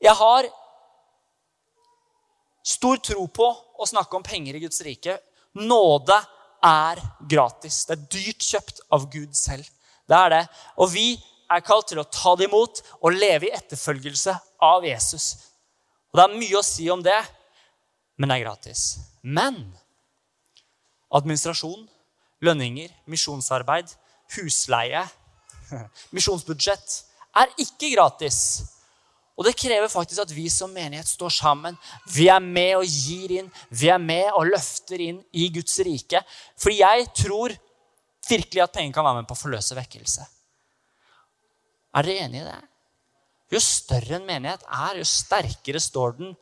Jeg 0.01 0.17
har 0.17 0.49
stor 2.67 2.97
tro 3.05 3.27
på 3.29 3.51
å 3.53 3.89
snakke 3.89 4.17
om 4.17 4.25
penger 4.25 4.57
i 4.57 4.63
Guds 4.65 4.81
rike. 4.85 5.19
Nåde 5.61 6.17
er 6.65 7.01
gratis. 7.29 7.85
Det 7.87 7.97
er 7.97 8.07
dyrt 8.13 8.47
kjøpt 8.47 8.85
av 8.93 9.09
Gud 9.13 9.35
selv. 9.37 9.67
Det 10.07 10.19
er 10.19 10.33
det. 10.33 10.45
Og 10.83 10.91
vi 10.93 11.09
er 11.53 11.65
kalt 11.67 11.91
til 11.91 12.01
å 12.03 12.09
ta 12.11 12.35
det 12.39 12.49
imot 12.49 12.83
og 13.01 13.15
leve 13.15 13.49
i 13.49 13.55
etterfølgelse 13.55 14.35
av 14.67 14.87
Jesus. 14.87 15.27
Og 16.11 16.19
Det 16.19 16.25
er 16.25 16.39
mye 16.39 16.59
å 16.59 16.65
si 16.65 16.89
om 16.91 17.03
det, 17.05 17.19
men 18.17 18.31
det 18.31 18.39
er 18.39 18.47
gratis. 18.47 18.85
Men 19.23 19.61
administrasjon, 21.15 21.87
lønninger, 22.45 22.91
misjonsarbeid, 23.11 23.93
husleie, 24.37 25.05
misjonsbudsjett 26.17 27.03
er 27.37 27.53
ikke 27.63 27.93
gratis. 27.95 28.39
Og 29.37 29.45
det 29.45 29.57
krever 29.61 29.91
faktisk 29.93 30.23
at 30.23 30.33
vi 30.33 30.47
som 30.53 30.73
menighet 30.73 31.09
står 31.11 31.35
sammen. 31.37 31.77
Vi 32.15 32.31
er 32.33 32.41
med 32.41 32.79
og 32.79 32.87
gir 32.89 33.35
inn. 33.37 33.51
Vi 33.69 33.91
er 33.93 34.01
med 34.01 34.31
og 34.33 34.49
løfter 34.49 35.03
inn 35.05 35.19
i 35.37 35.51
Guds 35.53 35.77
rike. 35.85 36.23
For 36.57 36.73
jeg 36.73 37.11
tror 37.21 37.53
virkelig 38.31 38.65
at 38.65 38.73
penger 38.73 38.97
kan 38.97 39.05
være 39.05 39.21
med 39.21 39.29
på 39.29 39.37
å 39.37 39.43
forløse 39.43 39.77
vekkelse. 39.77 40.25
Er 41.97 42.09
dere 42.09 42.25
enige 42.25 42.47
i 42.47 42.49
det? 42.49 42.57
Jo 43.53 43.61
større 43.63 44.17
en 44.17 44.27
menighet 44.27 44.65
er, 44.67 44.99
jo 44.99 45.07
sterkere 45.07 45.81
står 45.81 46.17
den 46.19 46.35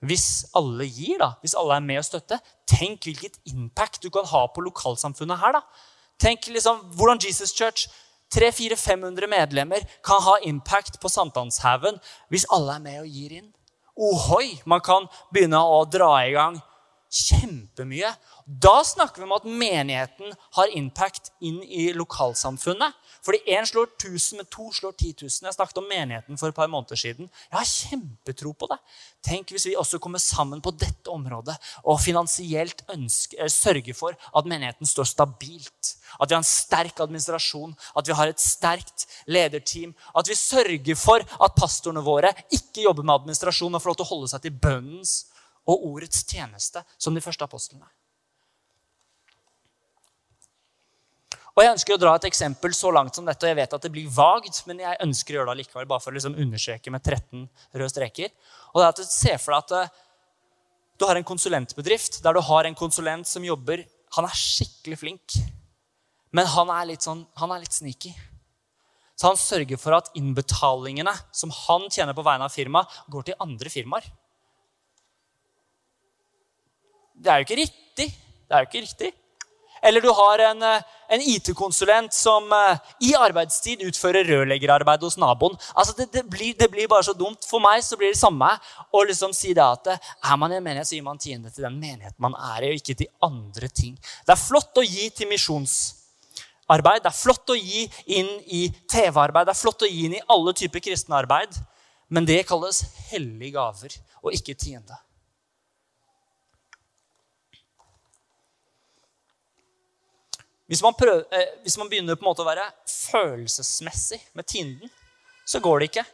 hvis 0.00 0.46
alle 0.56 0.86
gir. 0.88 1.18
da, 1.20 1.34
Hvis 1.42 1.54
alle 1.54 1.76
er 1.76 1.84
med 1.84 2.00
og 2.00 2.06
støtter. 2.06 2.40
Tenk 2.68 3.04
hvilket 3.04 3.36
impact 3.52 4.02
du 4.02 4.08
kan 4.10 4.24
ha 4.24 4.46
på 4.48 4.64
lokalsamfunnet 4.64 5.38
her. 5.38 5.52
da. 5.58 5.60
Tenk 6.20 6.48
liksom 6.48 6.80
hvordan 6.96 7.20
Jesus 7.20 7.52
Church 7.52 7.88
300-400-500 8.34 9.30
medlemmer 9.30 9.86
kan 10.06 10.22
ha 10.22 10.38
impact 10.46 11.00
på 11.02 11.10
Sankthanshaugen 11.10 11.98
hvis 12.30 12.46
alle 12.54 12.76
er 12.78 12.84
med 12.84 13.00
og 13.02 13.08
gir 13.10 13.38
inn. 13.40 13.48
Ohoi! 14.00 14.60
Man 14.64 14.82
kan 14.84 15.08
begynne 15.34 15.60
å 15.60 15.82
dra 15.90 16.12
i 16.24 16.34
gang 16.36 16.60
kjempemye. 17.10 18.12
Da 18.50 18.80
snakker 18.84 19.22
vi 19.22 19.28
om 19.28 19.32
at 19.36 19.44
menigheten 19.46 20.32
har 20.56 20.72
impact 20.74 21.28
inn 21.38 21.60
i 21.62 21.92
lokalsamfunnet. 21.94 22.96
Fordi 23.22 23.38
én 23.54 23.66
slår 23.68 23.86
1000, 23.92 24.40
men 24.40 24.48
to 24.50 24.64
slår 24.74 24.96
10 24.96 25.12
000. 25.22 25.44
Jeg 25.46 25.54
snakket 25.54 25.78
om 25.78 25.86
menigheten 25.86 26.40
for 26.40 26.50
et 26.50 26.56
par 26.56 26.70
måneder 26.72 26.98
siden. 26.98 27.28
Jeg 27.52 27.58
har 27.58 27.68
kjempetro 27.68 28.50
på 28.58 28.66
det. 28.72 28.78
Tenk 29.22 29.52
hvis 29.54 29.68
vi 29.68 29.76
også 29.78 30.00
kommer 30.02 30.18
sammen 30.18 30.62
på 30.64 30.72
dette 30.74 31.12
området 31.12 31.54
og 31.84 32.00
finansielt 32.02 32.82
eh, 32.90 33.06
sørger 33.46 33.94
for 33.94 34.18
at 34.18 34.50
menigheten 34.50 34.88
står 34.88 35.12
stabilt. 35.12 35.94
At 36.18 36.26
vi 36.26 36.34
har 36.34 36.42
en 36.42 36.50
sterk 36.50 37.04
administrasjon, 37.06 37.76
at 37.94 38.08
vi 38.08 38.18
har 38.18 38.34
et 38.34 38.42
sterkt 38.42 39.06
lederteam. 39.30 39.94
At 40.16 40.26
vi 40.26 40.34
sørger 40.34 40.98
for 40.98 41.22
at 41.22 41.54
pastorene 41.54 42.02
våre 42.02 42.34
ikke 42.50 42.88
jobber 42.88 43.06
med 43.06 43.20
administrasjon, 43.20 43.78
og 43.78 43.84
får 43.84 43.94
lov 43.94 44.02
til 44.02 44.08
å 44.08 44.12
holde 44.16 44.34
seg 44.34 44.42
til 44.48 44.58
bønnens 44.58 45.16
og 45.70 45.86
ordets 45.92 46.24
tjeneste 46.26 46.82
som 46.98 47.14
de 47.14 47.22
første 47.22 47.46
apostlene. 47.46 47.86
Og 51.56 51.64
Jeg 51.64 51.72
ønsker 51.74 51.96
å 51.96 52.00
dra 52.00 52.12
et 52.14 52.26
eksempel 52.28 52.74
så 52.76 52.92
langt 52.94 53.16
som 53.16 53.26
dette, 53.26 53.42
og 53.42 53.50
jeg 53.50 53.58
vet 53.58 53.74
at 53.74 53.82
det 53.86 53.90
blir 53.92 54.10
vagt, 54.14 54.62
men 54.68 54.82
jeg 54.84 55.00
ønsker 55.02 55.34
å 55.34 55.40
gjøre 55.40 55.54
det 55.54 55.64
likevel, 55.64 55.88
bare 55.90 56.02
for 56.04 56.12
å 56.12 56.16
liksom 56.16 56.38
understreke 56.38 56.92
med 56.94 57.02
13 57.02 57.42
røde 57.74 57.90
streker. 57.90 58.30
Og 58.70 58.80
det 58.80 58.86
er 58.86 58.94
at 58.94 59.00
du 59.02 59.08
ser 59.08 59.40
for 59.42 59.56
deg 59.56 59.64
at 59.64 59.74
eh, 59.80 59.98
du 61.00 61.06
har 61.08 61.18
en 61.18 61.26
konsulentbedrift 61.26 62.20
der 62.22 62.36
du 62.36 62.42
har 62.44 62.68
en 62.68 62.76
konsulent 62.76 63.28
som 63.28 63.44
jobber 63.46 63.86
Han 64.16 64.26
er 64.26 64.34
skikkelig 64.36 64.96
flink, 64.98 65.36
men 66.34 66.48
han 66.50 66.70
er 66.74 66.88
litt, 66.88 67.04
sånn, 67.06 67.20
han 67.38 67.52
er 67.54 67.60
litt 67.62 67.76
sneaky. 67.76 68.10
Så 69.14 69.28
han 69.28 69.38
sørger 69.38 69.78
for 69.78 69.94
at 69.94 70.08
innbetalingene 70.18 71.12
som 71.36 71.52
han 71.54 71.86
tjener 71.92 72.16
på 72.16 72.24
vegne 72.26 72.48
av 72.48 72.54
firmaet, 72.54 72.90
går 73.12 73.28
til 73.28 73.38
andre 73.44 73.70
firmaer. 73.70 74.08
Det 77.20 77.30
er 77.30 77.38
jo 77.38 77.46
ikke 77.46 77.60
riktig. 77.60 78.08
Det 78.48 78.56
er 78.56 78.64
jo 78.64 78.70
ikke 78.70 78.82
riktig. 78.86 79.10
Eller 79.86 80.02
du 80.02 80.10
har 80.16 80.42
en, 80.48 80.62
eh, 80.62 80.82
en 81.10 81.22
IT-konsulent 81.32 82.14
som 82.14 82.46
uh, 82.54 82.78
i 83.02 83.12
arbeidstid 83.18 83.82
utfører 83.88 84.28
rørleggerarbeid 84.30 85.02
hos 85.02 85.18
naboen. 85.20 85.56
Altså 85.74 85.96
det, 85.98 86.10
det, 86.14 86.24
blir, 86.30 86.54
det, 86.58 86.70
blir, 86.70 86.88
bare 86.90 87.08
så 87.08 87.14
dumt. 87.16 87.42
For 87.50 87.62
meg 87.62 87.82
så 87.84 87.98
blir 87.98 88.14
det 88.14 88.20
samme 88.20 88.50
å 88.94 89.02
liksom 89.08 89.34
si 89.36 89.54
det 89.56 89.64
at 89.64 89.90
er 89.96 90.38
man 90.40 90.54
i 90.54 90.60
en 90.60 90.66
menighet, 90.66 90.88
så 90.88 90.98
gir 90.98 91.06
man 91.06 91.20
tiende 91.20 91.50
til 91.50 91.66
den 91.66 91.80
menigheten 91.80 92.20
man 92.22 92.36
er 92.54 92.68
i, 92.68 92.72
og 92.72 92.82
ikke 92.82 92.98
til 93.02 93.10
andre 93.26 93.70
ting. 93.74 93.96
Det 94.26 94.36
er 94.36 94.40
flott 94.40 94.78
å 94.78 94.86
gi 94.86 95.10
til 95.16 95.30
misjonsarbeid. 95.32 97.02
Det 97.02 97.10
er 97.10 97.18
flott 97.18 97.54
å 97.54 97.58
gi 97.58 97.84
inn 98.20 98.30
i 98.46 98.64
TV-arbeid. 98.90 99.50
Det 99.50 99.56
er 99.56 99.62
flott 99.64 99.86
å 99.86 99.90
gi 99.90 100.06
inn 100.06 100.18
i 100.20 100.24
alle 100.30 100.54
typer 100.56 100.84
kristne 100.84 101.18
arbeid. 101.18 101.58
Men 102.10 102.26
det 102.26 102.42
kalles 102.48 102.82
hellige 103.10 103.54
gaver, 103.54 103.94
og 104.22 104.34
ikke 104.34 104.56
tiende. 104.58 104.96
Hvis 110.70 110.82
man, 110.86 110.94
prøver, 110.94 111.24
eh, 111.34 111.48
hvis 111.64 111.74
man 111.80 111.88
begynner 111.90 112.14
på 112.14 112.22
en 112.22 112.28
måte 112.30 112.44
å 112.44 112.46
være 112.46 112.68
følelsesmessig 112.86 114.20
med 114.38 114.46
tienden, 114.46 114.90
så 115.42 115.58
går 115.58 115.80
det 115.82 115.88
ikke. 115.90 116.04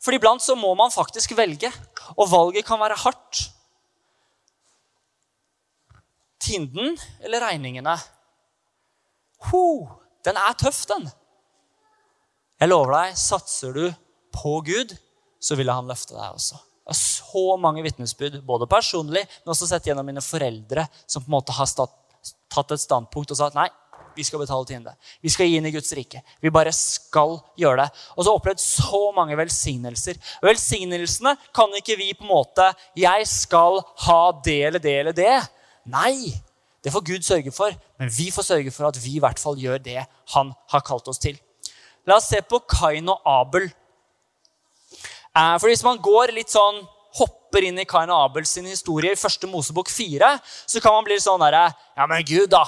For 0.00 0.16
iblant 0.16 0.40
så 0.40 0.56
må 0.56 0.70
man 0.78 0.92
faktisk 0.94 1.34
velge, 1.36 1.68
og 2.16 2.30
valget 2.30 2.64
kan 2.64 2.80
være 2.80 2.96
hardt. 3.02 3.42
Tinden 6.40 6.96
eller 7.20 7.44
regningene? 7.44 7.98
Ho, 9.50 9.64
den 10.24 10.40
er 10.40 10.56
tøff, 10.56 10.86
den. 10.88 11.10
Jeg 12.56 12.72
lover 12.72 12.94
deg, 12.96 13.20
satser 13.20 13.76
du 13.76 13.84
på 14.32 14.54
Gud, 14.64 14.96
så 15.36 15.58
vil 15.58 15.68
han 15.68 15.90
løfte 15.90 16.16
deg 16.16 16.32
også. 16.32 16.56
Jeg 16.86 16.94
har 16.94 17.00
så 17.02 17.44
mange 17.60 17.84
vitnesbyrd, 17.84 18.40
både 18.46 18.70
personlig, 18.70 19.26
men 19.42 19.52
også 19.52 19.68
sett 19.68 19.90
gjennom 19.90 20.06
mine 20.06 20.24
foreldre, 20.24 20.86
som 21.04 21.20
på 21.20 21.28
en 21.28 21.36
måte 21.36 21.56
har 21.58 21.68
stått 21.68 22.05
tatt 22.56 22.74
et 22.74 22.82
standpunkt 22.82 23.32
og 23.32 23.38
sagt 23.38 23.58
nei, 23.58 23.68
vi 24.16 24.24
skal 24.24 24.40
betale 24.40 24.64
tiende. 24.64 24.94
Vi 25.20 25.30
skal 25.32 25.48
gi 25.48 25.58
inn 25.58 25.68
i 25.68 25.72
Guds 25.74 25.92
rike. 25.96 26.22
Vi 26.40 26.52
bare 26.52 26.72
skal 26.72 27.36
gjøre 27.60 27.84
det. 27.84 28.04
Og 28.16 28.24
så 28.24 28.32
opplevd 28.32 28.62
så 28.62 29.02
mange 29.16 29.36
velsignelser. 29.36 30.16
Velsignelsene 30.44 31.34
kan 31.56 31.74
ikke 31.76 31.98
vi 32.00 32.14
på 32.16 32.24
en 32.24 32.32
måte 32.32 32.70
Jeg 32.96 33.28
skal 33.28 33.82
ha 34.06 34.20
det 34.44 34.60
eller 34.70 34.82
det 34.82 34.94
eller 35.02 35.16
det. 35.16 35.36
Nei, 35.92 36.32
det 36.80 36.94
får 36.94 37.04
Gud 37.04 37.28
sørge 37.28 37.52
for. 37.52 37.76
Men 38.00 38.12
vi 38.12 38.30
får 38.32 38.48
sørge 38.48 38.72
for 38.72 38.88
at 38.88 39.00
vi 39.04 39.18
i 39.18 39.22
hvert 39.22 39.40
fall 39.42 39.60
gjør 39.60 39.84
det 39.84 40.00
han 40.32 40.54
har 40.72 40.86
kalt 40.86 41.08
oss 41.12 41.20
til. 41.20 41.36
La 42.08 42.16
oss 42.16 42.30
se 42.30 42.40
på 42.40 42.62
Kain 42.70 43.12
og 43.12 43.20
Abel. 43.26 43.68
Eh, 45.36 45.56
for 45.60 45.68
hvis 45.68 45.84
man 45.84 46.00
går 46.00 46.32
litt 46.36 46.52
sånn 46.54 46.80
hopper 47.18 47.64
inn 47.66 47.78
i 47.80 47.86
Kain 47.88 48.10
og 48.12 48.30
Abel 48.30 48.46
sin 48.48 48.66
historie 48.68 49.14
i 49.14 49.18
første 49.18 49.48
Mosebok 49.50 49.90
4, 49.92 50.32
så 50.66 50.82
kan 50.84 50.96
man 50.96 51.06
bli 51.06 51.18
sånn 51.22 51.40
derre 51.40 51.68
Ja, 51.96 52.06
men 52.06 52.24
Gud, 52.26 52.50
da. 52.52 52.64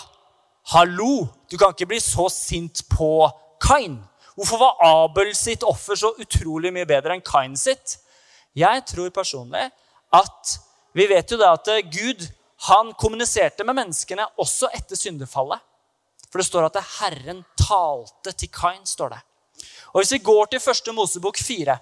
Hallo! 0.73 1.29
Du 1.49 1.57
kan 1.57 1.73
ikke 1.73 1.89
bli 1.89 2.01
så 2.01 2.29
sint 2.33 2.85
på 2.93 3.29
Kain. 3.63 3.99
Hvorfor 4.39 4.61
var 4.61 4.83
Abel 4.85 5.33
sitt 5.37 5.65
offer 5.67 5.99
så 5.99 6.13
utrolig 6.21 6.73
mye 6.75 6.89
bedre 6.89 7.17
enn 7.17 7.25
Kain 7.25 7.57
sitt? 7.59 7.99
Jeg 8.57 8.85
tror 8.89 9.11
personlig 9.15 9.69
at 10.15 10.59
vi 10.97 11.07
vet 11.11 11.31
jo 11.31 11.39
det 11.41 11.49
at 11.49 11.71
Gud 11.93 12.27
han 12.69 12.93
kommuniserte 12.99 13.65
med 13.67 13.77
menneskene 13.79 14.27
også 14.41 14.71
etter 14.75 14.99
syndefallet. 14.99 15.61
For 16.29 16.41
det 16.41 16.49
står 16.49 16.69
at 16.69 16.79
Herren 16.99 17.45
talte 17.57 18.33
til 18.33 18.51
Kain. 18.53 18.85
står 18.85 19.15
det. 19.15 19.21
Og 19.95 20.01
Hvis 20.01 20.13
vi 20.13 20.19
går 20.19 20.47
til 20.47 20.61
første 20.61 20.93
Mosebok 20.93 21.39
4, 21.39 21.79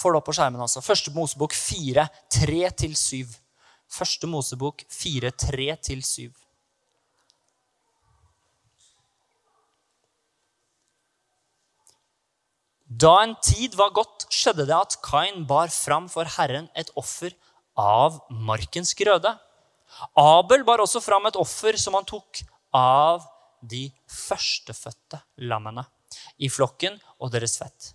får 0.00 0.12
det 0.12 0.20
opp 0.20 0.28
på 0.30 0.36
skjermen. 0.36 0.64
altså. 0.64 0.82
Første 0.84 1.12
Mosebok 1.14 1.54
4, 1.56 2.06
3-7. 2.32 3.36
Første 3.90 4.30
Mosebok 4.30 4.84
4, 4.88 5.32
3-7. 5.44 6.30
Da 12.90 13.12
en 13.22 13.36
tid 13.38 13.76
var 13.78 13.92
gått, 13.94 14.26
skjedde 14.34 14.66
det 14.66 14.74
at 14.74 14.96
Kain 15.04 15.44
bar 15.46 15.70
fram 15.70 16.08
for 16.10 16.26
Herren 16.26 16.66
et 16.74 16.90
offer 16.98 17.36
av 17.78 18.18
markens 18.30 18.96
grøde. 18.98 19.30
Abel 20.18 20.64
bar 20.66 20.82
også 20.82 21.02
fram 21.02 21.28
et 21.30 21.38
offer 21.38 21.78
som 21.78 21.94
han 21.94 22.08
tok 22.08 22.42
av 22.74 23.22
de 23.62 23.86
førstefødte 24.10 25.20
lammene 25.46 25.84
i 26.42 26.50
flokken 26.50 26.98
og 27.20 27.30
deres 27.34 27.56
fett. 27.60 27.92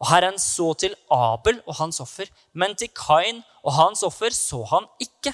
Og 0.00 0.10
Herren 0.10 0.38
så 0.40 0.72
til 0.78 0.94
Abel 1.12 1.60
og 1.66 1.78
hans 1.80 2.00
offer, 2.04 2.28
men 2.54 2.76
til 2.76 2.92
Kain 2.94 3.42
og 3.64 3.72
hans 3.78 4.02
offer 4.06 4.34
så 4.34 4.62
han 4.72 4.88
ikke. 5.00 5.32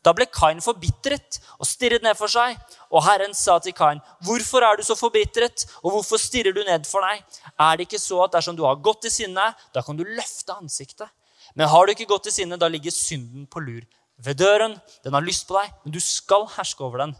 Da 0.00 0.14
ble 0.16 0.24
Kain 0.32 0.62
forbitret 0.64 1.38
og 1.58 1.68
stirret 1.68 2.04
ned 2.04 2.16
for 2.16 2.32
seg. 2.32 2.56
Og 2.88 3.04
Herren 3.04 3.34
sa 3.36 3.58
til 3.58 3.74
Kain, 3.76 4.00
'Hvorfor 4.24 4.64
er 4.64 4.76
du 4.76 4.82
så 4.82 4.96
forbitret, 4.96 5.66
og 5.84 5.90
hvorfor 5.92 6.16
stirrer 6.16 6.52
du 6.56 6.62
ned 6.64 6.84
for 6.88 7.00
deg?' 7.04 7.22
'Er 7.58 7.76
det 7.76 7.86
ikke 7.86 8.00
så 8.00 8.24
at 8.24 8.32
dersom 8.32 8.56
du 8.56 8.64
har 8.64 8.80
gått 8.80 9.04
i 9.04 9.10
sinne, 9.10 9.54
da 9.74 9.82
kan 9.82 9.96
du 9.96 10.04
løfte 10.04 10.56
ansiktet?' 10.56 11.10
'Men 11.54 11.68
har 11.68 11.86
du 11.86 11.92
ikke 11.92 12.08
gått 12.08 12.26
i 12.26 12.30
sinne, 12.30 12.56
da 12.56 12.68
ligger 12.68 12.90
synden 12.90 13.46
på 13.46 13.60
lur 13.60 13.82
ved 14.18 14.34
døren.' 14.34 14.80
'Den 15.04 15.12
har 15.12 15.20
lyst 15.20 15.46
på 15.46 15.60
deg, 15.60 15.72
men 15.84 15.92
du 15.92 16.00
skal 16.00 16.46
herske 16.46 16.80
over 16.80 16.98
den.' 16.98 17.16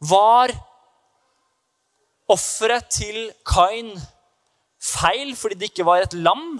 Var 0.00 0.48
offeret 2.28 2.88
til 2.90 3.32
Kain 3.44 3.92
feil 4.86 5.34
fordi 5.38 5.58
det 5.60 5.70
ikke 5.72 5.86
var 5.88 6.04
et 6.04 6.14
lam? 6.16 6.56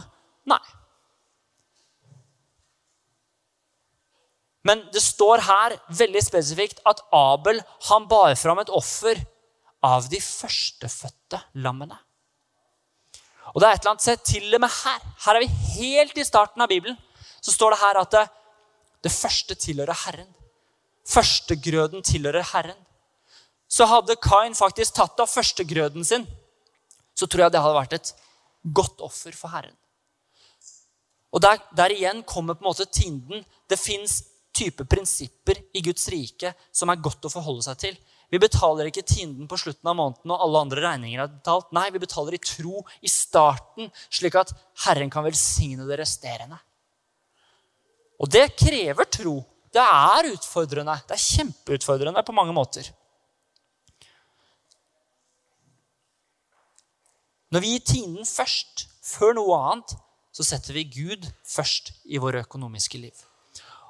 Nei. 0.51 0.63
Men 4.67 4.83
det 4.95 5.03
står 5.05 5.45
her 5.47 5.77
veldig 5.95 6.23
spesifikt 6.27 6.81
at 6.91 7.03
Abel 7.15 7.61
han 7.91 8.09
bar 8.11 8.35
fram 8.39 8.59
et 8.63 8.73
offer 8.75 9.21
av 9.87 10.09
de 10.11 10.19
førstefødte 10.23 11.39
lammene. 11.63 11.99
Og 13.55 13.63
det 13.63 13.69
er 13.69 13.77
et 13.77 13.85
eller 13.85 13.93
annet 13.95 14.07
sett 14.07 14.25
til 14.27 14.57
og 14.57 14.63
med 14.65 14.73
her. 14.75 15.05
Her 15.27 15.39
er 15.39 15.45
vi 15.45 15.77
helt 15.77 16.19
i 16.19 16.25
starten 16.27 16.65
av 16.65 16.71
Bibelen. 16.73 16.97
Så 17.41 17.55
står 17.55 17.77
det 17.77 17.83
her 17.85 18.01
at 18.01 18.17
det, 18.17 18.25
det 19.07 19.13
første 19.15 19.55
tilhører 19.55 20.01
Herren. 20.03 20.33
Førstegrøden 21.07 22.03
tilhører 22.03 22.43
Herren. 22.51 22.81
Så 23.71 23.87
hadde 23.87 24.19
Kain 24.23 24.55
faktisk 24.59 24.99
tatt 24.99 25.23
av 25.23 25.31
førstegrøden 25.31 26.05
sin 26.07 26.27
så 27.17 27.27
tror 27.27 27.47
jeg 27.47 27.55
det 27.55 27.63
hadde 27.65 27.81
vært 27.81 27.97
et 27.97 28.13
godt 28.77 29.03
offer 29.05 29.35
for 29.37 29.55
Herren. 29.55 29.75
Og 31.35 31.43
Der, 31.43 31.61
der 31.77 31.93
igjen 31.93 32.23
kommer 32.25 32.55
på 32.57 32.65
en 32.65 32.71
måte 32.71 32.87
tinden. 32.89 33.45
Det 33.69 33.79
fins 33.81 34.23
type 34.57 34.87
prinsipper 34.89 35.59
i 35.77 35.83
Guds 35.85 36.07
rike 36.09 36.55
som 36.73 36.89
er 36.89 37.03
godt 37.03 37.27
å 37.29 37.33
forholde 37.33 37.67
seg 37.67 37.81
til. 37.83 37.99
Vi 38.33 38.41
betaler 38.43 38.89
ikke 38.89 39.05
tinden 39.07 39.47
på 39.51 39.59
slutten 39.61 39.91
av 39.91 39.99
måneden 39.99 40.33
og 40.33 40.41
alle 40.43 40.63
andre 40.65 40.85
regninger 40.87 41.23
er 41.23 41.35
betalt. 41.35 41.69
Nei, 41.77 41.91
vi 41.95 42.03
betaler 42.03 42.35
i 42.35 42.43
tro 42.43 42.81
i 43.05 43.11
starten, 43.11 43.91
slik 44.11 44.39
at 44.41 44.55
Herren 44.87 45.13
kan 45.13 45.27
velsigne 45.27 45.87
det 45.87 46.01
resterende. 46.01 46.59
Og 48.19 48.31
det 48.33 48.49
krever 48.57 49.07
tro. 49.13 49.37
Det 49.71 49.83
er 49.83 50.31
utfordrende. 50.33 50.97
Det 51.07 51.15
er 51.15 51.27
kjempeutfordrende 51.27 52.25
på 52.25 52.35
mange 52.35 52.57
måter. 52.57 52.89
Når 57.55 57.63
vi 57.63 57.73
gir 57.75 57.85
tienden 57.87 58.27
først, 58.27 58.89
før 59.07 59.37
noe 59.39 59.59
annet, 59.71 59.95
så 60.35 60.45
setter 60.45 60.77
vi 60.77 60.89
Gud 60.91 61.29
først 61.47 61.93
i 62.05 62.19
våre 62.21 62.43
økonomiske 62.45 62.99
liv. 63.01 63.15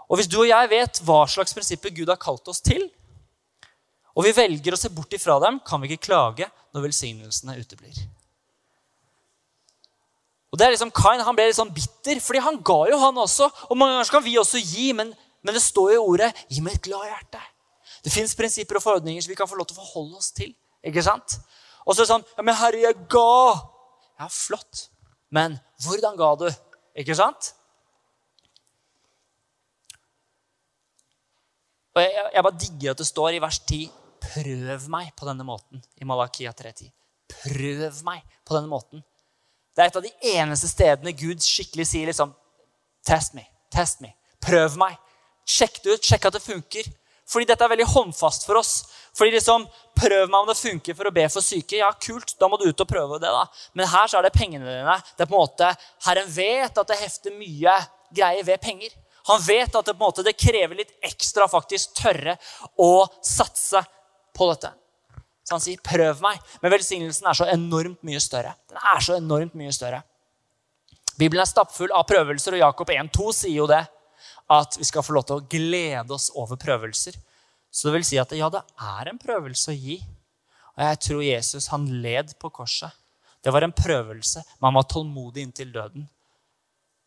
Og 0.07 0.21
hvis 0.21 0.29
du 0.31 0.39
og 0.43 0.49
jeg 0.49 0.71
vet 0.71 1.01
hva 1.07 1.25
slags 1.31 1.57
prinsipper 1.57 1.95
Gud 1.95 2.13
har 2.13 2.21
kalt 2.23 2.47
oss 2.53 2.63
til, 2.63 2.85
og 4.17 4.25
vi 4.25 4.33
velger 4.37 4.77
å 4.77 4.79
se 4.81 4.93
bort 4.93 5.13
ifra 5.17 5.41
dem, 5.43 5.59
kan 5.67 5.83
vi 5.83 5.91
ikke 5.91 6.09
klage 6.09 6.47
når 6.73 6.87
velsignelsene 6.87 7.57
uteblir. 7.59 7.99
Og 10.53 10.61
det 10.61 10.67
er 10.67 10.73
liksom 10.73 10.93
Kain 10.95 11.21
han 11.21 11.37
ble 11.37 11.51
litt 11.51 11.59
sånn 11.59 11.75
bitter, 11.75 12.21
fordi 12.25 12.41
han 12.45 12.63
ga 12.65 12.79
jo, 12.89 13.01
han 13.03 13.19
også. 13.21 13.51
Og 13.69 13.77
mange 13.77 13.97
ganger 13.99 14.13
kan 14.15 14.25
vi 14.25 14.39
også 14.41 14.63
gi, 14.63 14.87
men, 14.97 15.11
men 15.45 15.57
det 15.57 15.61
står 15.65 15.93
jo 15.93 15.99
i 15.99 16.07
ordet 16.15 16.31
'gi 16.49 16.63
med 16.65 16.79
et 16.79 16.87
glad 16.87 17.11
hjerte'. 17.11 17.43
Det 18.07 18.13
fins 18.15 18.37
prinsipper 18.39 18.79
og 18.79 18.85
forordninger 18.85 19.21
som 19.21 19.33
vi 19.33 19.37
kan 19.37 19.49
få 19.51 19.59
lov 19.59 19.67
til 19.67 19.77
å 19.77 19.83
forholde 19.83 20.17
oss 20.23 20.31
til. 20.33 20.55
ikke 20.87 21.03
sant? 21.03 21.41
Og 21.87 21.95
så 21.95 22.03
er 22.03 22.05
det 22.05 22.13
sånn 22.13 22.27
Ja, 22.35 22.45
men 22.45 22.59
herre, 22.59 22.83
jeg 22.83 23.07
ga. 23.11 23.31
Ja, 24.19 24.29
flott. 24.33 24.89
Men 25.31 25.59
hvordan 25.85 26.19
ga 26.19 26.33
du? 26.41 26.49
Ikke 26.99 27.17
sant? 27.19 27.53
Og 31.97 32.03
jeg, 32.03 32.13
jeg, 32.13 32.45
bare 32.45 32.61
digger 32.61 32.93
at 32.93 33.01
det 33.01 33.09
står 33.09 33.37
i 33.37 33.41
vers 33.41 33.59
10 33.65 33.87
Prøv 34.27 34.89
meg 34.93 35.13
på 35.17 35.29
denne 35.29 35.45
måten 35.47 35.81
i 36.03 36.07
Malakia 36.09 36.51
3.10. 36.57 36.91
Prøv 37.31 38.01
meg 38.05 38.25
på 38.45 38.57
denne 38.57 38.69
måten. 38.69 39.05
Det 39.77 39.85
er 39.85 39.91
et 39.91 39.99
av 40.01 40.05
de 40.05 40.13
eneste 40.35 40.69
stedene 40.71 41.15
Gud 41.17 41.45
skikkelig 41.45 41.87
sier 41.89 42.11
liksom 42.11 42.33
Test 43.07 43.37
me. 43.37 43.45
Test 43.71 44.01
me. 44.03 44.11
Prøv 44.43 44.75
meg. 44.81 44.97
Sjekk 45.47 45.79
det 45.85 45.95
ut. 45.95 46.09
Sjekk 46.09 46.27
at 46.27 46.37
det 46.37 46.43
funker. 46.43 46.89
Fordi 47.27 47.49
dette 47.49 47.65
er 47.65 47.73
veldig 47.73 47.89
håndfast 47.91 48.47
for 48.47 48.61
oss. 48.61 48.85
Fordi 49.17 49.35
liksom, 49.35 49.67
Prøv 49.97 50.27
meg 50.29 50.43
om 50.43 50.49
det 50.51 50.59
funker 50.61 50.93
for 50.93 51.09
å 51.09 51.15
be 51.15 51.25
for 51.33 51.41
syke. 51.41 51.79
Ja, 51.81 51.89
kult, 51.97 52.35
da 52.37 52.51
må 52.53 52.59
du 52.61 52.67
ut 52.69 52.83
og 52.85 52.89
prøve 52.91 53.17
det. 53.17 53.31
da. 53.33 53.47
Men 53.73 53.89
her 53.89 54.11
så 54.13 54.19
er 54.19 54.27
det 54.27 54.35
pengene 54.37 54.67
dine. 54.69 54.97
Det 55.17 55.25
er 55.25 55.31
på 55.31 55.33
en 55.33 55.41
måte, 55.41 55.71
Herren 56.05 56.29
vet 56.29 56.77
at 56.83 56.91
det 56.91 56.99
hefter 57.01 57.33
mye 57.33 57.79
greier 58.13 58.45
ved 58.45 58.61
penger. 58.61 58.93
Han 59.31 59.41
vet 59.43 59.73
at 59.73 59.89
det, 59.89 59.95
på 59.97 60.05
en 60.05 60.05
måte, 60.05 60.23
det 60.23 60.37
krever 60.39 60.77
litt 60.79 60.93
ekstra 61.01 61.49
faktisk 61.49 61.97
tørre 61.97 62.37
å 62.77 63.07
satse 63.25 63.81
på 64.37 64.51
dette. 64.53 64.75
Så 65.47 65.55
han 65.55 65.65
sier, 65.65 65.81
'Prøv 65.81 66.21
meg'. 66.21 66.43
Men 66.61 66.73
velsignelsen 66.75 67.27
er 67.27 67.41
så 67.41 67.49
enormt 67.49 68.03
mye 68.05 68.21
større. 68.21 68.55
Den 68.69 68.79
er 68.79 69.01
så 69.01 69.17
enormt 69.17 69.55
mye 69.55 69.73
større. 69.73 70.03
Bibelen 71.17 71.41
er 71.41 71.49
stappfull 71.49 71.93
av 71.95 72.05
prøvelser, 72.05 72.53
og 72.53 72.59
Jakob 72.59 72.91
1,2 72.91 73.33
sier 73.33 73.57
jo 73.57 73.67
det. 73.67 73.87
At 74.53 74.77
vi 74.79 74.87
skal 74.87 75.03
få 75.03 75.17
lov 75.17 75.27
til 75.27 75.41
å 75.41 75.47
glede 75.51 76.15
oss 76.15 76.29
over 76.39 76.59
prøvelser. 76.61 77.17
Så 77.71 77.89
det 77.89 77.97
vil 77.97 78.07
si 78.09 78.19
at 78.21 78.33
ja, 78.37 78.49
det 78.53 78.63
er 78.79 79.11
en 79.11 79.19
prøvelse 79.21 79.73
å 79.73 79.77
gi. 79.77 79.99
Og 80.77 80.85
jeg 80.85 81.01
tror 81.07 81.25
Jesus 81.25 81.71
han 81.73 81.89
led 82.05 82.37
på 82.41 82.51
korset. 82.55 82.93
Det 83.43 83.53
var 83.55 83.63
en 83.63 83.75
prøvelse, 83.75 84.43
men 84.59 84.69
han 84.69 84.79
var 84.79 84.89
tålmodig 84.91 85.45
inntil 85.47 85.73
døden. 85.75 86.07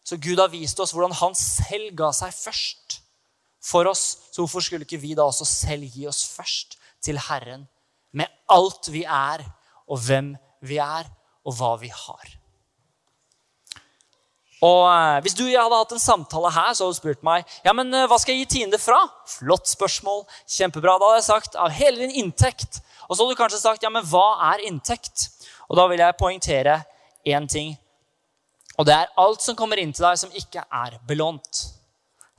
Så 0.03 0.17
Gud 0.17 0.39
har 0.39 0.49
vist 0.49 0.79
oss 0.81 0.93
hvordan 0.95 1.13
han 1.19 1.35
selv 1.37 1.91
ga 1.99 2.09
seg 2.15 2.33
først 2.33 2.99
for 3.61 3.89
oss. 3.89 4.05
Så 4.31 4.41
hvorfor 4.41 4.63
skulle 4.63 4.87
ikke 4.87 5.01
vi 5.01 5.15
da 5.17 5.27
også 5.27 5.47
selv 5.47 5.85
gi 5.85 6.07
oss 6.09 6.23
først 6.31 6.79
til 7.03 7.19
Herren 7.29 7.67
med 8.15 8.31
alt 8.49 8.89
vi 8.89 9.03
er, 9.05 9.43
og 9.89 10.01
hvem 10.01 10.33
vi 10.65 10.79
er, 10.81 11.09
og 11.45 11.55
hva 11.59 11.75
vi 11.81 11.91
har. 11.93 12.31
Og 14.65 14.83
eh, 14.91 15.21
Hvis 15.23 15.35
du 15.37 15.45
og 15.45 15.51
jeg 15.53 15.61
hadde 15.61 15.79
hatt 15.81 15.95
en 15.95 16.03
samtale 16.03 16.51
her, 16.51 16.73
så 16.75 16.85
hadde 16.85 16.97
du 16.97 16.99
spurt 16.99 17.25
meg 17.25 17.47
ja, 17.65 17.73
men 17.75 17.93
eh, 17.95 18.07
hva 18.11 18.19
skal 18.19 18.35
jeg 18.35 18.45
gi 18.45 18.59
tiende 18.59 18.79
fra. 18.81 18.99
Flott 19.29 19.71
spørsmål. 19.71 20.25
Kjempebra. 20.47 20.97
Da 20.99 21.11
hadde 21.11 21.21
jeg 21.21 21.29
sagt 21.29 21.59
av 21.59 21.73
hele 21.75 22.03
din 22.03 22.15
inntekt. 22.25 22.81
Og 23.07 23.15
så 23.15 23.23
hadde 23.23 23.35
du 23.35 23.39
kanskje 23.39 23.61
sagt 23.61 23.85
ja, 23.85 23.91
men 23.93 24.05
hva 24.07 24.27
er 24.51 24.65
inntekt? 24.67 25.29
Og 25.69 25.79
da 25.79 25.87
vil 25.89 26.01
jeg 26.03 26.17
poengtere 26.19 26.81
én 27.27 27.47
ting. 27.49 27.75
Og 28.79 28.87
det 28.87 28.95
er 28.95 29.11
alt 29.19 29.43
som 29.43 29.57
kommer 29.59 29.79
inn 29.81 29.91
til 29.95 30.05
deg 30.07 30.19
som 30.21 30.35
ikke 30.35 30.63
er 30.63 30.99
belånt. 31.07 31.65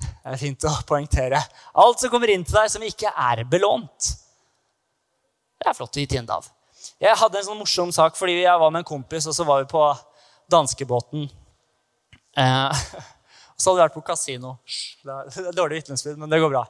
Det 0.01 0.33
er 0.33 0.41
fint 0.41 0.65
å 0.69 0.73
poengtere. 0.89 1.41
Alt 1.81 2.01
som 2.01 2.13
kommer 2.13 2.33
inn 2.33 2.45
til 2.47 2.57
deg 2.57 2.71
som 2.73 2.85
ikke 2.85 3.13
er 3.13 3.45
belånt. 3.49 4.15
Det 5.61 5.69
er 5.69 5.77
flott 5.77 5.97
å 5.97 6.01
gi 6.01 6.09
tiende 6.09 6.37
av. 6.37 6.49
Jeg 7.01 7.17
hadde 7.21 7.41
en 7.41 7.47
sånn 7.51 7.61
morsom 7.61 7.93
sak 7.93 8.17
fordi 8.17 8.39
jeg 8.41 8.61
var 8.61 8.73
med 8.73 8.83
en 8.83 8.89
kompis, 8.89 9.27
og 9.29 9.37
så 9.37 9.45
var 9.49 9.61
vi 9.63 9.69
på 9.69 9.85
danskebåten. 10.53 11.29
Eh, 12.37 12.83
så 13.57 13.71
hadde 13.71 13.79
vi 13.79 13.85
vært 13.85 13.97
på 13.97 14.05
kasino. 14.07 14.55
Det 15.05 15.43
er 15.43 15.57
dårlig 15.57 15.81
vitnesbyrd, 15.81 16.21
men 16.21 16.31
det 16.31 16.41
går 16.43 16.53
bra. 16.53 16.65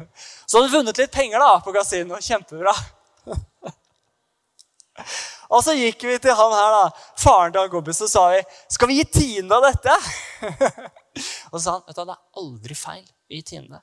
Så 0.46 0.58
hadde 0.58 0.68
vi 0.68 0.76
vunnet 0.76 0.98
litt 0.98 1.14
penger 1.14 1.42
da, 1.42 1.56
på 1.64 1.74
kasino. 1.76 2.18
Kjempebra. 2.22 2.74
Og 5.46 5.60
så 5.62 5.76
gikk 5.76 6.02
vi 6.08 6.16
til 6.18 6.34
han 6.34 6.54
her, 6.56 6.72
da, 6.74 7.10
faren 7.22 7.52
til 7.54 7.60
han 7.62 7.70
kompisen, 7.70 8.08
og 8.08 8.10
sa 8.10 8.22
vi, 8.32 8.40
skal 8.72 8.90
vi 8.90 8.96
gi 8.98 9.04
tiende 9.20 9.54
av 9.54 9.66
dette. 9.68 9.92
Og 11.52 11.58
så 11.58 11.62
sa 11.62 11.74
han 11.76 11.84
vet 11.86 11.98
du, 11.98 12.02
det 12.02 12.16
er 12.16 12.42
aldri 12.42 12.78
feil 12.78 13.04
å 13.04 13.36
gi 13.36 13.42
tiende. 13.52 13.78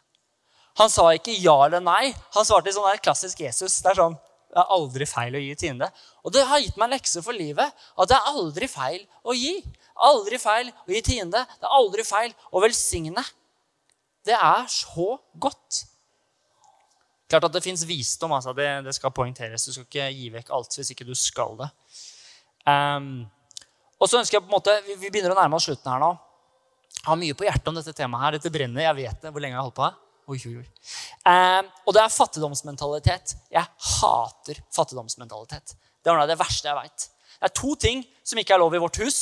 Han 0.82 0.90
sa 0.90 1.08
ikke 1.14 1.36
ja 1.38 1.54
eller 1.68 1.84
nei. 1.86 2.12
Han 2.36 2.46
svarte 2.48 2.74
sånn 2.74 2.90
der 2.90 3.02
klassisk 3.04 3.44
Jesus. 3.44 3.76
Det 3.86 3.92
er 3.92 4.00
sånn, 4.02 4.16
det 4.50 4.62
er 4.62 4.74
aldri 4.74 5.08
feil 5.10 5.38
å 5.38 5.42
gi 5.42 5.54
tiende. 5.60 5.90
Og 6.26 6.34
det 6.34 6.46
har 6.50 6.62
gitt 6.64 6.78
meg 6.80 6.90
en 6.90 6.96
lekse 6.98 7.22
for 7.26 7.38
livet. 7.38 7.86
At 7.94 8.10
det 8.10 8.18
er 8.18 8.32
aldri 8.34 8.70
feil 8.72 9.04
å 9.22 9.36
gi. 9.38 9.60
Aldri 10.08 10.40
feil 10.42 10.72
å 10.72 10.92
gi 10.92 11.02
tiende. 11.06 11.44
Det 11.60 11.68
er 11.68 11.78
aldri 11.78 12.06
feil 12.08 12.34
å 12.52 12.62
velsigne. 12.64 13.24
Det 14.26 14.36
er 14.36 14.68
så 14.72 15.18
godt. 15.40 15.84
Klart 17.30 17.48
at 17.50 17.56
det 17.56 17.64
fins 17.66 17.84
visdom. 17.88 18.34
Altså. 18.36 18.54
Det, 18.58 18.68
det, 18.86 18.96
skal 18.96 19.14
poengteres. 19.16 19.66
Du 19.68 19.76
skal 19.76 19.88
ikke 19.88 20.10
gi 20.16 20.30
vekk 20.34 20.52
alt 20.56 20.78
hvis 20.78 20.94
ikke 20.96 21.08
du 21.08 21.16
skal 21.18 21.58
det. 21.60 21.70
Um, 22.68 23.26
og 24.00 24.10
så 24.10 24.20
ønsker 24.20 24.38
jeg 24.38 24.46
på 24.46 24.52
en 24.52 24.56
måte, 24.56 24.76
Vi, 24.88 24.96
vi 25.02 25.12
begynner 25.12 25.36
å 25.36 25.40
nærme 25.40 25.60
oss 25.60 25.68
slutten 25.68 25.92
her 25.92 26.02
nå. 26.04 26.14
Jeg 26.94 27.10
har 27.10 27.20
mye 27.20 27.36
på 27.36 27.46
hjertet 27.48 27.70
om 27.72 27.78
dette 27.78 27.96
temaet. 27.98 28.24
her. 28.26 28.38
Dette 28.38 28.54
brenner. 28.54 28.86
Jeg 28.86 29.00
vet 29.02 29.26
det. 29.26 29.32
Hvor 29.32 29.44
lenge 29.44 29.58
jeg 29.58 29.62
har 29.62 29.68
holdt 29.68 29.80
på. 29.80 29.92
Oi, 30.32 30.38
oi, 30.48 30.54
oi. 30.62 30.68
Um, 31.28 31.72
og 31.84 31.96
det 31.96 32.04
er 32.04 32.14
fattigdomsmentalitet. 32.16 33.34
Jeg 33.52 33.90
hater 33.98 34.62
fattigdomsmentalitet. 34.72 35.76
Det 36.04 36.12
er 36.12 36.28
det 36.28 36.40
verste 36.40 36.70
jeg 36.70 36.80
veit. 36.80 37.10
Det 37.34 37.50
er 37.50 37.56
to 37.60 37.74
ting 37.76 38.06
som 38.24 38.40
ikke 38.40 38.56
er 38.56 38.62
lov 38.62 38.76
i 38.76 38.80
vårt 38.80 39.02
hus. 39.04 39.20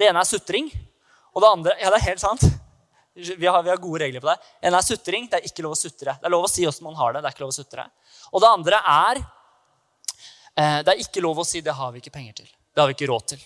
Det 0.00 0.08
ene 0.08 0.22
er 0.22 0.28
sutring. 0.28 0.70
Og 1.34 1.44
det 1.44 1.52
andre 1.52 1.76
Ja, 1.76 1.92
det 1.92 2.00
er 2.00 2.08
helt 2.08 2.22
sant. 2.22 2.46
Vi 3.14 3.46
har, 3.46 3.62
vi 3.62 3.68
har 3.68 3.76
gode 3.76 4.00
regler 4.00 4.22
på 4.22 4.30
det. 4.30 4.38
Det 4.60 4.70
ene 4.70 4.78
er 4.80 4.86
sutring. 4.86 5.26
Det 5.28 5.40
er 5.40 5.48
ikke 5.50 5.64
lov 5.66 5.76
å 5.76 5.80
sutre. 5.80 6.14
Det 6.16 6.28
er 6.28 6.32
lov 6.32 6.46
å 6.46 6.50
si 6.50 6.64
åssen 6.66 6.86
man 6.86 6.96
har 6.96 7.12
det. 7.12 7.20
det 7.20 7.28
er 7.28 7.36
ikke 7.36 7.44
lov 7.44 7.52
å 7.52 7.58
sutre. 7.58 7.84
Og 8.32 8.40
det 8.40 8.48
andre 8.48 8.80
er 8.80 9.20
eh, 9.20 10.78
Det 10.86 10.94
er 10.94 11.02
ikke 11.04 11.24
lov 11.24 11.42
å 11.42 11.44
si 11.44 11.60
'det 11.60 11.76
har 11.76 11.92
vi 11.92 12.00
ikke 12.00 12.14
penger 12.16 12.40
til'. 12.40 12.54
Det 12.74 12.80
har 12.80 12.88
vi 12.88 12.96
ikke 12.96 13.10
råd 13.12 13.26
til. 13.34 13.42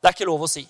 Det 0.00 0.08
er 0.08 0.16
ikke 0.16 0.28
lov 0.28 0.44
å 0.44 0.50
si. 0.50 0.66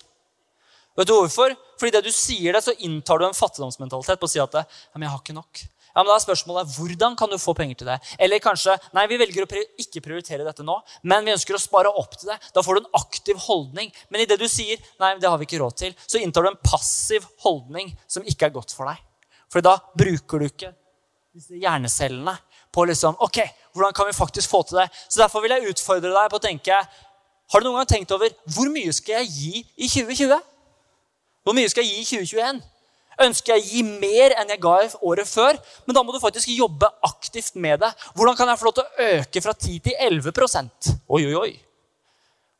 Vet 0.95 1.07
du 1.07 1.13
hvorfor? 1.13 1.55
Fordi 1.79 1.91
det 1.91 2.03
du 2.05 2.11
sier 2.11 2.53
det, 2.53 2.63
så 2.63 2.75
inntar 2.79 3.19
du 3.19 3.25
en 3.25 3.35
fattigdomsmentalitet 3.35 4.19
på 4.19 4.27
å 4.27 4.31
si 4.31 4.39
at 4.39 4.53
jeg 4.53 5.07
har 5.07 5.19
ikke 5.19 5.35
nok. 5.35 5.63
Ja, 5.91 6.01
men 6.01 6.09
da 6.09 6.15
er 6.15 6.23
spørsmålet 6.23 6.71
hvordan 6.75 7.15
kan 7.19 7.31
du 7.31 7.37
få 7.41 7.53
penger 7.57 7.81
til 7.81 7.89
det? 7.91 7.97
Eller 8.21 8.41
kanskje 8.43 8.77
nei, 8.95 9.05
vi 9.11 9.19
velger 9.19 9.45
å 9.45 9.63
ikke 9.83 10.03
prioritere 10.05 10.45
dette 10.47 10.65
nå, 10.65 10.77
men 11.03 11.27
vi 11.27 11.33
ønsker 11.35 11.57
å 11.57 11.61
spare 11.61 11.91
opp 12.01 12.15
til 12.17 12.31
det. 12.31 12.39
Da 12.55 12.63
får 12.63 12.77
du 12.77 12.83
en 12.83 12.99
aktiv 13.01 13.39
holdning. 13.47 13.91
Men 14.09 14.23
i 14.23 14.27
det 14.29 14.39
du 14.39 14.47
sier 14.51 14.79
nei, 15.01 15.15
det 15.19 15.29
har 15.29 15.39
vi 15.41 15.49
ikke 15.49 15.61
råd 15.63 15.79
til, 15.83 15.95
så 16.07 16.21
inntar 16.21 16.47
du 16.47 16.51
en 16.51 16.61
passiv 16.63 17.27
holdning 17.45 17.91
som 18.07 18.25
ikke 18.27 18.49
er 18.49 18.55
godt 18.55 18.75
for 18.75 18.87
deg. 18.89 19.03
For 19.51 19.63
da 19.65 19.75
bruker 19.99 20.39
du 20.39 20.47
ikke 20.47 20.71
disse 21.35 21.59
hjernecellene 21.59 22.37
på 22.71 22.85
liksom, 22.87 23.17
ok, 23.23 23.43
hvordan 23.75 23.95
kan 23.95 24.07
vi 24.07 24.15
faktisk 24.15 24.51
få 24.51 24.63
til 24.67 24.81
det? 24.81 24.87
Så 25.07 25.19
Derfor 25.19 25.43
vil 25.43 25.55
jeg 25.55 25.73
utfordre 25.73 26.11
deg 26.11 26.31
på 26.31 26.39
å 26.39 26.43
tenke 26.43 26.77
har 27.51 27.59
du 27.59 27.67
noen 27.67 27.81
gang 27.81 27.89
tenkt 27.89 28.13
over 28.15 28.31
hvor 28.55 28.69
mye 28.71 28.93
skal 28.95 29.19
jeg 29.19 29.31
gi 29.35 29.63
i 29.75 29.87
2020? 29.91 30.37
Hvor 31.43 31.55
mye 31.57 31.71
skal 31.71 31.83
jeg 31.83 31.91
gi 31.91 31.99
i 31.99 32.21
2021? 32.23 32.61
Ønsker 33.21 33.53
jeg 33.53 33.61
å 33.61 33.69
gi 33.69 33.81
mer 34.01 34.35
enn 34.39 34.49
jeg 34.53 34.61
ga 34.63 34.77
året 35.05 35.29
før? 35.29 35.57
Men 35.85 35.97
da 35.97 36.03
må 36.03 36.13
du 36.13 36.21
faktisk 36.21 36.49
jobbe 36.53 36.89
aktivt 37.05 37.57
med 37.61 37.81
det. 37.83 37.91
Hvordan 38.15 38.37
kan 38.39 38.49
jeg 38.49 38.61
få 38.61 38.69
lov 38.69 38.77
til 38.77 38.87
å 38.87 39.09
øke 39.17 39.43
fra 39.43 39.53
10 39.57 39.83
til 39.87 39.99
11% 40.07 40.93
Oi, 41.11 41.21
oi, 41.25 41.35
oi. 41.35 41.51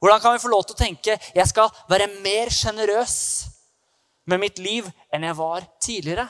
Hvordan 0.01 0.21
kan 0.21 0.35
vi 0.35 0.41
få 0.41 0.49
lov 0.49 0.65
til 0.65 0.75
å 0.75 0.81
tenke 0.81 1.17
jeg 1.17 1.49
skal 1.49 1.69
være 1.89 2.09
mer 2.25 2.49
sjenerøs 2.53 3.17
med 4.29 4.41
mitt 4.41 4.61
liv 4.61 4.87
enn 5.13 5.27
jeg 5.27 5.37
var 5.37 5.65
tidligere? 5.81 6.27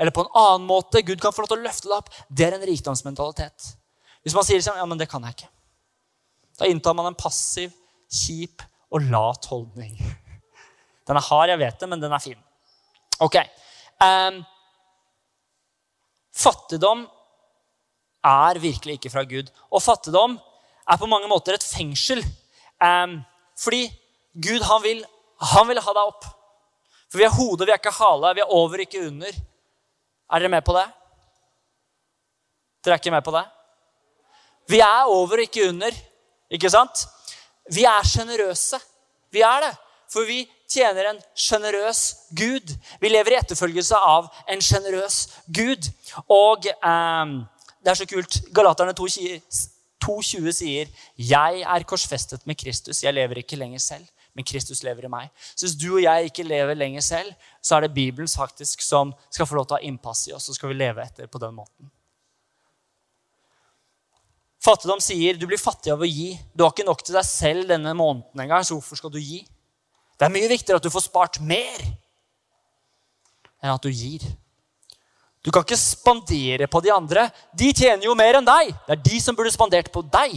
Eller 0.00 0.14
på 0.16 0.24
en 0.24 0.32
annen 0.40 0.68
måte 0.68 1.02
Gud 1.04 1.20
kan 1.20 1.34
få 1.36 1.44
lov 1.44 1.52
til 1.52 1.60
å 1.60 1.66
løfte 1.66 1.90
det 1.90 1.96
opp. 1.96 2.08
Det 2.28 2.46
er 2.46 2.56
en 2.56 2.64
rikdomsmentalitet. 2.64 3.72
Hvis 4.24 4.36
man 4.36 4.46
sier 4.48 4.62
sånn, 4.64 4.78
ja, 4.80 4.86
men 4.88 5.00
det 5.00 5.08
kan 5.12 5.24
jeg 5.28 5.36
ikke. 5.36 5.50
Da 6.60 6.68
inntar 6.68 6.96
man 6.96 7.08
en 7.10 7.16
passiv, 7.20 7.72
kjip 8.08 8.64
og 8.92 9.04
lat 9.12 9.48
holdning. 9.52 9.96
Den 11.08 11.18
er 11.20 11.26
hard, 11.26 11.52
jeg 11.52 11.60
vet 11.60 11.80
det, 11.80 11.88
men 11.90 12.00
den 12.02 12.12
er 12.14 12.22
fin. 12.22 12.38
Ok. 13.20 13.36
Um, 14.00 14.40
fattigdom 16.32 17.04
er 18.24 18.60
virkelig 18.62 18.96
ikke 18.96 19.12
fra 19.12 19.24
Gud. 19.28 19.50
Og 19.70 19.82
fattigdom 19.84 20.38
er 20.90 21.00
på 21.00 21.08
mange 21.08 21.28
måter 21.28 21.56
et 21.56 21.66
fengsel. 21.66 22.22
Um, 22.80 23.20
fordi 23.60 23.86
Gud 24.40 24.64
han 24.64 24.82
vil, 24.84 25.04
han 25.52 25.68
vil 25.68 25.82
ha 25.84 25.96
deg 25.96 26.12
opp. 26.14 26.24
For 27.10 27.20
vi 27.20 27.26
er 27.26 27.34
hodet, 27.34 27.66
vi 27.66 27.74
er 27.74 27.80
ikke 27.80 27.96
hale. 27.98 28.34
Vi 28.38 28.44
er 28.44 28.56
over, 28.56 28.80
ikke 28.84 29.04
under. 29.08 29.40
Er 30.30 30.42
dere 30.42 30.52
med 30.52 30.64
på 30.64 30.76
det? 30.76 30.86
Dere 32.80 32.96
er 32.96 33.02
ikke 33.02 33.12
med 33.12 33.24
på 33.26 33.34
det? 33.34 33.44
Vi 34.70 34.80
er 34.80 35.10
over, 35.10 35.42
ikke 35.42 35.68
under. 35.68 35.96
Ikke 36.50 36.70
sant? 36.70 37.04
Vi 37.74 37.84
er 37.84 38.06
sjenerøse. 38.06 38.78
Vi 39.34 39.42
er 39.44 39.66
det. 39.66 39.72
For 40.10 40.26
vi 40.26 40.42
tjener 40.70 41.12
en 41.12 41.20
sjenerøs 41.38 42.02
Gud. 42.34 42.74
Vi 43.00 43.10
lever 43.10 43.34
i 43.34 43.38
etterfølgelse 43.38 43.98
av 43.98 44.30
en 44.50 44.62
sjenerøs 44.64 45.20
Gud. 45.46 45.90
Og 46.26 46.66
eh, 46.70 47.34
det 47.80 47.92
er 47.92 48.00
så 48.00 48.08
kult. 48.10 48.40
Galaterne 48.54 48.94
2,20 48.96 50.52
sier, 50.56 50.88
'Jeg 51.16 51.62
er 51.62 51.86
korsfestet 51.86 52.46
med 52.46 52.58
Kristus. 52.58 53.04
Jeg 53.04 53.14
lever 53.14 53.38
ikke 53.38 53.56
lenger 53.56 53.78
selv, 53.78 54.06
men 54.34 54.44
Kristus 54.44 54.82
lever 54.82 55.06
i 55.06 55.12
meg.' 55.12 55.30
Så 55.54 55.66
hvis 55.66 55.78
du 55.78 55.94
og 55.94 56.02
jeg 56.02 56.24
ikke 56.24 56.48
lever 56.48 56.74
lenger 56.74 57.00
selv, 57.00 57.32
så 57.62 57.76
er 57.76 57.80
det 57.80 57.94
Bibelen 57.94 58.28
faktisk 58.28 58.82
som 58.82 59.14
skal 59.30 59.46
få 59.46 59.54
lov 59.54 59.66
til 59.66 59.76
å 59.76 59.78
ha 59.78 59.86
innpass 59.86 60.26
i 60.28 60.32
oss, 60.32 60.44
så 60.44 60.54
skal 60.54 60.72
vi 60.72 60.80
leve 60.80 61.02
etter 61.02 61.26
på 61.26 61.38
den 61.38 61.54
måten. 61.54 61.90
Fattigdom 64.60 65.00
sier 65.00 65.38
du 65.40 65.46
blir 65.46 65.58
fattig 65.60 65.92
av 65.92 66.02
å 66.02 66.08
gi. 66.08 66.34
Du 66.52 66.64
har 66.64 66.74
ikke 66.74 66.84
nok 66.84 67.00
til 67.04 67.16
deg 67.16 67.24
selv 67.24 67.68
denne 67.68 67.94
måneden 67.96 68.42
engang, 68.44 68.64
så 68.64 68.76
hvorfor 68.76 68.98
skal 68.98 69.12
du 69.14 69.20
gi? 69.20 69.40
Det 70.20 70.26
er 70.26 70.34
mye 70.34 70.50
viktigere 70.52 70.76
at 70.76 70.84
du 70.84 70.92
får 70.92 71.06
spart 71.06 71.38
mer 71.40 71.80
enn 73.60 73.72
at 73.72 73.84
du 73.84 73.88
gir. 73.88 74.26
Du 75.40 75.48
kan 75.48 75.64
ikke 75.64 75.78
spandere 75.80 76.68
på 76.68 76.82
de 76.84 76.92
andre. 76.92 77.24
De 77.56 77.70
tjener 77.72 78.04
jo 78.04 78.16
mer 78.18 78.36
enn 78.36 78.44
deg. 78.44 78.74
Det 78.84 78.96
er 78.98 79.04
de 79.06 79.20
som 79.24 79.36
burde 79.36 79.52
spandert 79.54 79.88
på 79.94 80.02
deg. 80.12 80.36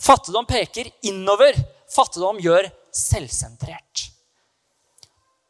Fattigdom 0.00 0.48
peker 0.48 0.88
innover. 1.10 1.58
Fattigdom 1.92 2.40
gjør 2.40 2.70
selvsentrert. 2.96 4.06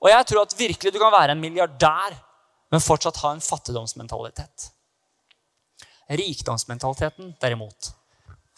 Og 0.03 0.11
jeg 0.11 0.27
tror 0.27 0.43
at 0.43 0.59
virkelig 0.59 0.91
du 0.91 0.99
kan 0.99 1.15
være 1.15 1.37
en 1.37 1.43
milliardær, 1.43 2.19
men 2.75 2.83
fortsatt 2.83 3.23
ha 3.23 3.35
en 3.37 3.45
fattigdomsmentalitet. 3.45 4.71
Rikdomsmentaliteten, 6.11 7.37
derimot, 7.39 7.93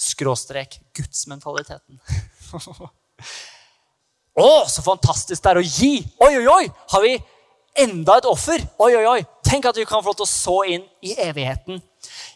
skråstrek 0.01 0.79
gudsmentaliteten. 0.97 2.01
Å, 4.39 4.65
så 4.69 4.85
fantastisk 4.85 5.43
det 5.45 5.51
er 5.51 5.61
å 5.61 5.65
gi! 5.67 5.99
Oi, 6.25 6.33
oi, 6.41 6.47
oi! 6.49 6.71
Har 6.95 7.05
vi 7.05 7.17
enda 7.85 8.17
et 8.21 8.29
offer? 8.29 8.63
Oi, 8.81 8.95
oi, 8.97 9.05
oi! 9.11 9.21
Tenk 9.45 9.69
at 9.69 9.77
vi 9.77 9.85
kan 9.89 10.01
få 10.01 10.13
lov 10.13 10.23
til 10.23 10.29
å 10.29 10.31
så 10.31 10.57
inn 10.73 10.87
i 11.05 11.13
evigheten. 11.21 11.83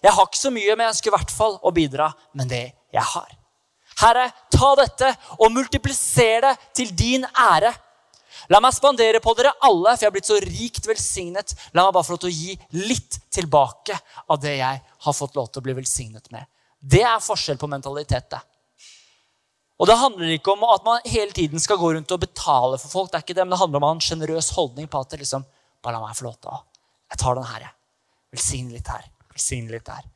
Jeg 0.05 0.12
har 0.12 0.28
ikke 0.28 0.42
så 0.42 0.53
mye, 0.53 0.76
men 0.76 0.84
jeg 0.84 0.97
ønsker 0.97 1.12
i 1.12 1.16
hvert 1.16 1.32
fall 1.32 1.57
å 1.64 1.72
bidra 1.74 2.11
med 2.36 2.53
det 2.53 2.66
jeg 2.92 3.07
har. 3.14 3.32
Herre, 4.03 4.28
ta 4.53 4.74
dette 4.76 5.09
og 5.38 5.53
multipliser 5.55 6.44
det 6.44 6.53
til 6.76 6.92
din 6.97 7.24
ære. 7.32 7.72
La 8.53 8.61
meg 8.62 8.76
spandere 8.76 9.22
på 9.24 9.32
dere 9.38 9.55
alle, 9.64 9.94
for 9.94 10.05
jeg 10.05 10.11
har 10.11 10.14
blitt 10.14 10.28
så 10.28 10.36
rikt 10.42 10.84
velsignet. 10.86 11.55
La 11.72 11.86
meg 11.86 11.97
bare 11.97 12.07
få 12.07 12.14
lov 12.14 12.26
til 12.26 12.30
å 12.30 12.36
gi 12.36 12.84
litt 12.84 13.16
tilbake 13.32 13.97
av 14.28 14.42
det 14.42 14.59
jeg 14.59 14.82
har 14.84 15.16
fått 15.16 15.38
lov 15.38 15.49
til 15.49 15.62
å 15.62 15.66
bli 15.66 15.78
velsignet 15.80 16.28
med. 16.34 16.44
Det 16.76 17.03
er 17.09 17.24
forskjell 17.24 17.59
på 17.59 17.70
mentalitet. 17.72 18.28
det. 18.30 18.42
Og 19.77 19.87
Det 19.87 19.99
handler 20.01 20.33
ikke 20.33 20.55
om 20.55 20.64
at 20.64 20.85
man 20.85 21.05
hele 21.05 21.33
tiden 21.37 21.61
skal 21.61 21.77
gå 21.77 21.93
rundt 21.93 22.12
og 22.12 22.20
betale 22.20 22.79
for 22.81 22.89
folk. 22.89 23.11
Det 23.12 23.18
er 23.18 23.24
ikke 23.27 23.37
det, 23.37 23.45
men 23.45 23.53
det 23.53 23.61
handler 23.61 23.83
om 23.83 23.89
en 23.91 24.01
sjenerøs 24.01 24.51
holdning 24.57 24.89
på 24.89 25.01
at 25.01 25.11
det 25.12 25.20
liksom, 25.20 25.45
bare 25.85 25.99
la 25.99 26.05
meg 26.05 26.16
få 26.16 26.29
lov 26.29 26.39
til 26.41 26.55
å 26.55 26.62
Jeg 27.07 27.18
tar 27.22 27.37
den 27.39 27.47
her, 27.47 27.61
jeg. 27.61 27.74
Velsign 28.35 28.70
litt 28.74 28.89
her. 28.91 29.05
Velsign 29.31 29.68
litt 29.70 29.85
der. 29.87 30.07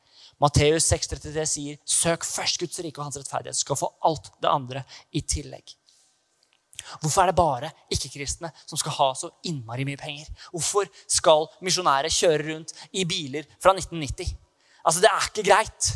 Matteus 0.41 0.89
6,33 0.89 1.45
sier, 1.45 1.77
'Søk 1.85 2.25
først 2.25 2.59
Guds 2.59 2.79
rike 2.81 2.99
og 2.99 3.05
hans 3.05 3.15
rettferdighet, 3.15 3.55
Du 3.55 3.61
skal 3.61 3.75
få 3.77 3.93
alt 4.03 4.31
det 4.41 4.49
andre 4.49 4.83
i 5.13 5.21
tillegg'. 5.21 5.75
Hvorfor 6.99 7.21
er 7.21 7.25
det 7.27 7.35
bare 7.35 7.71
ikke-kristne 7.93 8.51
som 8.65 8.77
skal 8.77 8.91
ha 8.91 9.13
så 9.13 9.29
innmari 9.45 9.85
mye 9.85 9.97
penger? 9.97 10.27
Hvorfor 10.51 10.89
skal 11.07 11.47
misjonærer 11.61 12.09
kjøre 12.09 12.47
rundt 12.49 12.73
i 12.91 13.05
biler 13.05 13.45
fra 13.61 13.73
1990? 13.73 14.35
Altså, 14.85 15.01
Det 15.01 15.09
er 15.09 15.27
ikke 15.29 15.47
greit. 15.47 15.95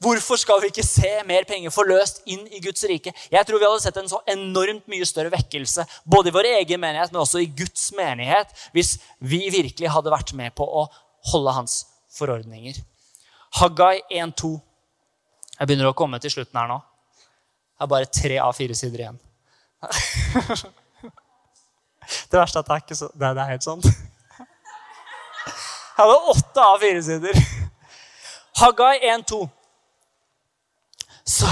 Hvorfor 0.00 0.38
skal 0.40 0.62
vi 0.62 0.70
ikke 0.70 0.84
se 0.86 1.10
mer 1.28 1.44
penger 1.44 1.72
forløst 1.74 2.22
inn 2.32 2.46
i 2.48 2.60
Guds 2.64 2.86
rike? 2.88 3.12
Jeg 3.28 3.44
tror 3.46 3.60
vi 3.60 3.66
hadde 3.68 3.82
sett 3.84 3.98
en 4.00 4.08
så 4.08 4.22
enormt 4.32 4.86
mye 4.88 5.04
større 5.04 5.32
vekkelse 5.34 5.84
både 6.08 6.30
i 6.30 6.34
vår 6.38 6.48
egen 6.54 6.80
menighet, 6.80 7.12
men 7.12 7.20
også 7.20 7.42
i 7.42 7.50
Guds 7.52 7.90
menighet, 7.96 8.48
hvis 8.72 8.94
vi 9.20 9.42
virkelig 9.52 9.92
hadde 9.92 10.14
vært 10.14 10.32
med 10.38 10.56
på 10.56 10.64
å 10.64 10.86
holde 11.34 11.52
hans 11.52 11.82
forordninger. 12.16 12.80
Haggai 13.60 14.00
1.2. 14.08 14.54
Jeg 15.58 15.68
begynner 15.68 15.90
å 15.90 15.98
komme 15.98 16.16
til 16.24 16.32
slutten 16.32 16.56
her 16.62 16.72
nå. 16.72 16.80
Det 17.76 17.84
er 17.84 17.92
bare 17.92 18.08
tre 18.22 18.40
av 18.40 18.56
fire 18.56 18.76
sider 18.80 19.04
igjen. 19.04 19.20
Det 22.30 22.38
verste 22.40 22.58
er 22.58 22.64
at 22.64 22.66
det 22.66 22.74
er 22.74 22.80
ikke 22.82 22.96
så 22.98 23.06
Det 23.14 23.28
er 23.28 23.48
helt 23.52 23.64
sånn. 23.64 23.84
Jeg 26.00 26.00
hadde 26.00 26.16
åtte 26.32 26.64
av 26.64 26.80
fire 26.82 27.02
sider. 27.04 27.36
Haggai 28.60 28.96
1.2. 29.12 29.44
Så, 31.30 31.46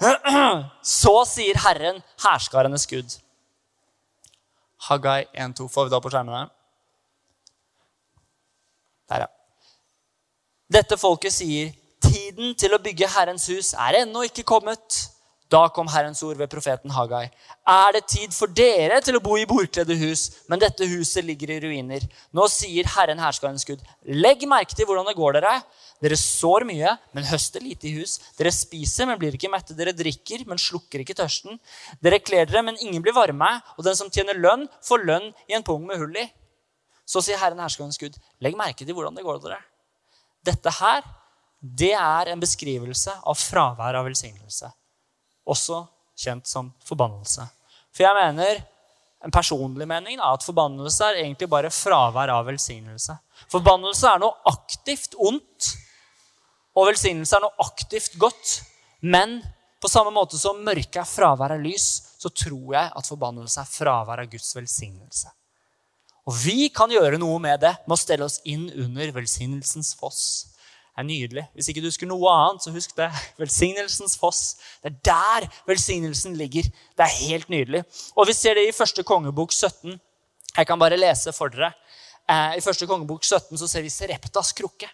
så 1.00 1.16
sier 1.26 1.58
Herren, 1.64 2.00
herskarenes 2.22 2.86
Gud. 2.86 3.16
Haggai 4.88 5.24
1.2. 5.34 5.66
Får 5.68 5.88
vi 5.88 5.92
da 5.92 6.00
på 6.00 6.12
skjermen 6.12 6.36
her? 6.36 6.50
Der, 9.10 9.24
ja. 9.26 9.30
Dette 10.70 10.98
folket 11.00 11.34
sier, 11.34 11.72
'Tiden 12.00 12.54
til 12.56 12.72
å 12.72 12.80
bygge 12.80 13.10
Herrens 13.12 13.48
hus 13.50 13.74
er 13.74 14.04
ennå 14.04 14.22
ikke 14.28 14.46
kommet.' 14.46 15.06
Da 15.50 15.64
kom 15.74 15.88
Herrens 15.90 16.22
ord 16.22 16.38
ved 16.38 16.46
profeten 16.46 16.92
Hagai. 16.94 17.24
Er 17.66 17.96
det 17.96 18.04
tid 18.06 18.30
for 18.30 18.46
dere 18.54 19.00
til 19.02 19.16
å 19.18 19.22
bo 19.24 19.34
i 19.34 19.48
bordkledde 19.50 19.96
hus, 19.98 20.44
men 20.46 20.62
dette 20.62 20.86
huset 20.86 21.26
ligger 21.26 21.50
i 21.50 21.58
ruiner? 21.64 22.04
Nå 22.30 22.46
sier 22.46 22.86
Herren 22.92 23.18
herskarens 23.18 23.66
Gud, 23.66 23.82
legg 24.06 24.46
merke 24.46 24.78
til 24.78 24.86
hvordan 24.86 25.10
det 25.10 25.16
går 25.18 25.40
dere. 25.40 25.56
Dere 26.00 26.16
sår 26.16 26.64
mye, 26.68 26.94
men 27.12 27.26
høster 27.28 27.60
lite 27.60 27.90
i 27.90 27.94
hus. 27.98 28.16
Dere 28.38 28.52
spiser, 28.54 29.08
men 29.08 29.18
blir 29.20 29.36
ikke 29.36 29.50
mette. 29.52 29.76
Dere 29.76 29.92
drikker, 29.96 30.46
men 30.48 30.60
slukker 30.60 31.02
ikke 31.02 31.16
tørsten. 31.18 31.60
Dere 32.00 32.22
kler 32.24 32.48
dere, 32.48 32.64
men 32.64 32.78
ingen 32.80 33.04
blir 33.04 33.16
varme. 33.16 33.50
Og 33.76 33.84
den 33.84 33.98
som 33.98 34.08
tjener 34.12 34.38
lønn, 34.38 34.64
får 34.86 35.04
lønn 35.04 35.28
i 35.50 35.58
en 35.58 35.66
pung 35.66 35.84
med 35.88 36.00
hull 36.00 36.16
i. 36.16 36.24
Så 37.04 37.20
sier 37.26 37.40
Herren 37.40 37.60
herskerens 37.60 38.00
Gud, 38.00 38.16
legg 38.40 38.56
merke 38.56 38.86
til 38.86 38.96
hvordan 38.96 39.16
det 39.18 39.26
går 39.26 39.42
dere. 39.44 39.60
Dette 40.46 40.72
her, 40.78 41.04
det 41.60 41.92
er 41.92 42.30
en 42.32 42.40
beskrivelse 42.40 43.12
av 43.20 43.36
fravær 43.36 43.98
av 43.98 44.06
velsignelse. 44.08 44.70
Også 45.50 45.82
kjent 46.20 46.48
som 46.48 46.70
forbannelse. 46.86 47.44
For 47.92 48.06
jeg 48.06 48.16
mener, 48.16 48.62
en 49.20 49.34
personlig 49.34 49.84
mening, 49.88 50.16
da, 50.20 50.32
at 50.32 50.46
forbannelse 50.46 51.10
er 51.10 51.20
egentlig 51.24 51.50
bare 51.50 51.72
fravær 51.74 52.32
av 52.32 52.46
velsignelse. 52.48 53.18
Forbannelse 53.52 54.08
er 54.08 54.22
noe 54.22 54.38
aktivt 54.48 55.18
ondt, 55.20 55.74
og 56.76 56.90
velsignelse 56.90 57.36
er 57.36 57.44
noe 57.44 57.66
aktivt 57.66 58.16
godt. 58.20 58.60
Men 59.00 59.40
på 59.80 59.88
samme 59.88 60.12
måte 60.14 60.38
som 60.38 60.60
mørke 60.64 61.00
er 61.00 61.08
fravær 61.08 61.56
av 61.56 61.64
lys, 61.64 61.88
så 62.20 62.28
tror 62.28 62.74
jeg 62.76 62.92
at 62.96 63.08
forbannelse 63.08 63.62
er 63.62 63.70
fravær 63.70 64.22
av 64.22 64.30
Guds 64.30 64.52
velsignelse. 64.56 65.30
Og 66.28 66.36
vi 66.44 66.68
kan 66.74 66.92
gjøre 66.92 67.18
noe 67.18 67.38
med 67.42 67.62
det 67.64 67.72
med 67.86 67.96
å 67.96 67.98
stelle 68.00 68.26
oss 68.26 68.38
inn 68.48 68.68
under 68.68 69.10
velsignelsens 69.16 69.94
foss. 69.98 70.22
Det 70.90 71.02
er 71.02 71.06
nydelig. 71.08 71.44
Hvis 71.56 71.70
ikke 71.72 71.80
du 71.80 71.88
husker 71.88 72.08
noe 72.10 72.32
annet, 72.34 72.62
så 72.62 72.74
husk 72.74 72.92
det. 72.98 73.08
Velsignelsens 73.40 74.18
foss. 74.20 74.42
Det 74.82 74.90
er 74.90 74.98
der 75.08 75.46
velsignelsen 75.70 76.36
ligger. 76.36 76.68
Det 76.68 77.06
er 77.06 77.18
helt 77.30 77.48
nydelig. 77.48 77.82
Og 78.14 78.28
vi 78.28 78.36
ser 78.36 78.58
det 78.58 78.66
i 78.68 78.76
første 78.76 79.04
kongebok 79.06 79.54
17. 79.54 79.96
Jeg 80.58 80.68
kan 80.68 80.78
bare 80.82 80.98
lese 81.00 81.32
for 81.32 81.48
dere. 81.54 81.72
Eh, 82.28 82.58
I 82.58 82.64
første 82.64 82.86
kongebok 82.90 83.24
17 83.24 83.56
så 83.58 83.68
ser 83.70 83.86
vi 83.86 83.92
Sereptas 83.92 84.52
krukke. 84.58 84.90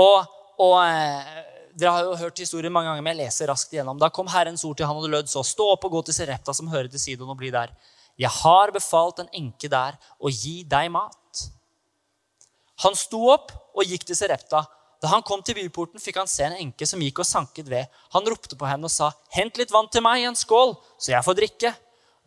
Og, 0.00 0.24
og 0.60 0.76
eh, 0.84 1.30
dere 1.78 1.92
har 1.94 2.08
jo 2.08 2.18
hørt 2.20 2.42
historien 2.42 2.72
mange 2.72 2.90
ganger, 2.90 3.04
men 3.04 3.16
jeg 3.16 3.26
leser 3.26 3.50
raskt 3.50 3.72
igjennom. 3.72 3.98
Da 4.00 4.10
kom 4.12 4.28
Herrens 4.30 4.64
ord 4.66 4.76
til 4.78 4.88
han 4.88 4.98
og 4.98 5.06
det 5.06 5.12
lød 5.14 5.30
så. 5.32 5.44
Stå 5.46 5.70
opp 5.74 5.86
og 5.88 5.94
gå 5.96 6.02
til 6.08 6.16
Serepta, 6.18 6.54
som 6.56 6.68
hører 6.72 6.90
til 6.92 7.00
Sidon, 7.00 7.30
og 7.32 7.38
bli 7.40 7.52
der. 7.54 7.72
Jeg 8.20 8.32
har 8.42 8.72
befalt 8.74 9.22
en 9.22 9.30
enke 9.36 9.70
der 9.72 9.96
å 10.20 10.32
gi 10.32 10.60
deg 10.68 10.90
mat. 10.92 11.46
Han 12.84 12.96
sto 12.96 13.22
opp 13.32 13.52
og 13.76 13.86
gikk 13.86 14.04
til 14.08 14.18
Serepta. 14.18 14.64
Da 15.00 15.08
han 15.14 15.24
kom 15.24 15.40
til 15.44 15.56
byporten, 15.56 16.00
fikk 16.02 16.18
han 16.20 16.28
se 16.28 16.44
en 16.44 16.58
enke 16.58 16.84
som 16.88 17.00
gikk 17.00 17.22
og 17.22 17.28
sanket 17.28 17.70
ved. 17.70 17.88
Han 18.12 18.26
ropte 18.28 18.58
på 18.58 18.68
henne 18.68 18.84
og 18.84 18.92
sa, 18.92 19.12
'Hent 19.32 19.56
litt 19.56 19.72
vann 19.72 19.88
til 19.88 20.04
meg 20.04 20.20
i 20.20 20.28
en 20.28 20.36
skål, 20.36 20.76
så 21.00 21.12
jeg 21.16 21.24
får 21.24 21.38
drikke.' 21.40 21.76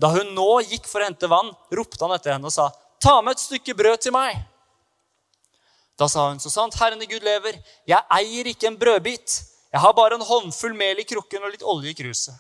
Da 0.02 0.10
hun 0.10 0.34
nå 0.34 0.62
gikk 0.66 0.88
for 0.90 1.02
å 1.02 1.06
hente 1.06 1.30
vann, 1.30 1.54
ropte 1.70 2.02
han 2.02 2.16
etter 2.16 2.34
henne 2.34 2.50
og 2.50 2.52
sa, 2.52 2.72
'Ta 3.00 3.22
med 3.22 3.38
et 3.38 3.46
stykke 3.46 3.78
brød 3.78 4.02
til 4.02 4.12
meg.' 4.12 4.53
Da 6.04 6.10
sa 6.10 6.28
hun, 6.28 6.40
'Så 6.40 6.52
sant 6.52 6.76
Herren 6.76 7.02
i 7.02 7.08
Gud 7.08 7.24
lever, 7.24 7.56
jeg 7.88 8.04
eier 8.12 8.48
ikke 8.52 8.68
en 8.68 8.78
brødbit.' 8.78 9.44
'Jeg 9.72 9.82
har 9.82 9.94
bare 9.94 10.16
en 10.16 10.28
håndfull 10.28 10.76
mel 10.76 11.00
i 11.00 11.06
krukken 11.08 11.44
og 11.44 11.54
litt 11.54 11.64
olje 11.64 11.94
i 11.94 11.96
kruset.' 11.96 12.36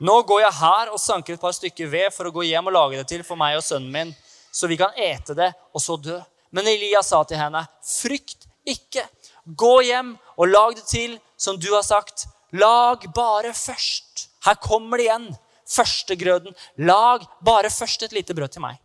Nå 0.00 0.16
går 0.28 0.40
jeg 0.42 0.52
her 0.52 0.90
og 0.92 1.00
sanker 1.00 1.34
et 1.34 1.40
par 1.40 1.54
stykker 1.56 1.88
ved 1.88 2.12
for 2.12 2.28
å 2.28 2.34
gå 2.34 2.44
hjem 2.44 2.68
og 2.68 2.76
lage 2.76 2.98
det 2.98 3.06
til 3.08 3.22
for 3.24 3.40
meg 3.40 3.56
og 3.56 3.64
sønnen 3.64 3.90
min, 3.90 4.12
så 4.52 4.68
vi 4.68 4.76
kan 4.76 4.92
ete 5.00 5.32
det 5.38 5.48
og 5.72 5.80
så 5.80 5.96
dø. 5.96 6.18
Men 6.52 6.68
Elias 6.68 7.08
sa 7.08 7.22
til 7.24 7.40
henne, 7.40 7.64
frykt 7.80 8.44
ikke. 8.66 9.08
Gå 9.46 9.74
hjem 9.88 10.18
og 10.36 10.52
lag 10.52 10.76
det 10.76 10.84
til 10.84 11.16
som 11.38 11.56
du 11.56 11.72
har 11.72 11.86
sagt. 11.86 12.26
Lag 12.52 13.00
bare 13.14 13.54
først. 13.54 14.28
Her 14.44 14.60
kommer 14.60 14.98
det 14.98 15.08
igjen. 15.08 15.30
Førstegrøden. 15.64 16.52
Lag 16.84 17.24
bare 17.40 17.70
først 17.70 18.02
et 18.02 18.12
lite 18.12 18.34
brød 18.34 18.52
til 18.52 18.66
meg. 18.66 18.76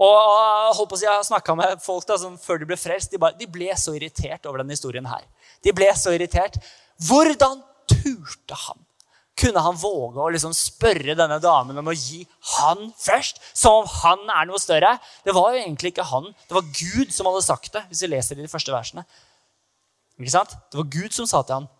Og 0.00 0.76
holdt 0.78 0.88
på 0.88 0.96
å 0.96 1.00
si, 1.00 1.04
Jeg 1.04 1.12
har 1.12 1.26
snakka 1.26 1.56
med 1.58 1.82
folk 1.84 2.06
da, 2.08 2.16
som 2.20 2.38
før 2.40 2.62
de 2.62 2.68
ble 2.70 2.78
frelst. 2.80 3.12
De, 3.12 3.20
bare, 3.20 3.36
de 3.36 3.48
ble 3.50 3.68
så 3.76 3.92
irritert 3.96 4.46
over 4.48 4.62
denne 4.62 4.72
historien 4.76 5.08
her. 5.08 5.26
De 5.64 5.74
ble 5.76 5.90
så 5.98 6.14
irritert. 6.16 6.56
Hvordan 7.08 7.60
turte 7.90 8.56
han? 8.66 8.80
kunne 9.40 9.62
han 9.64 9.78
våge 9.78 10.20
å 10.20 10.30
liksom 10.32 10.52
spørre 10.56 11.16
denne 11.16 11.38
damen 11.42 11.78
om 11.80 11.90
å 11.90 11.96
gi 11.96 12.22
han 12.56 12.90
først? 13.00 13.40
Som 13.56 13.82
om 13.82 13.90
han 14.02 14.24
er 14.34 14.48
noe 14.48 14.60
større? 14.60 14.96
Det 15.24 15.34
var 15.36 15.54
jo 15.54 15.62
egentlig 15.62 15.94
ikke 15.94 16.08
han. 16.10 16.30
Det 16.48 16.56
var 16.56 16.66
Gud 16.68 17.14
som 17.14 17.28
hadde 17.30 17.44
sagt 17.46 17.72
det. 17.76 17.84
hvis 17.88 18.02
vi 18.04 18.12
leser 18.12 18.38
de 18.38 18.50
første 18.50 18.74
versene. 18.74 19.06
Ikke 20.20 20.34
sant? 20.34 20.56
Det 20.70 20.80
var 20.82 20.90
Gud 20.92 21.16
som 21.16 21.28
sa 21.28 21.42
til 21.42 21.60
han, 21.60 21.70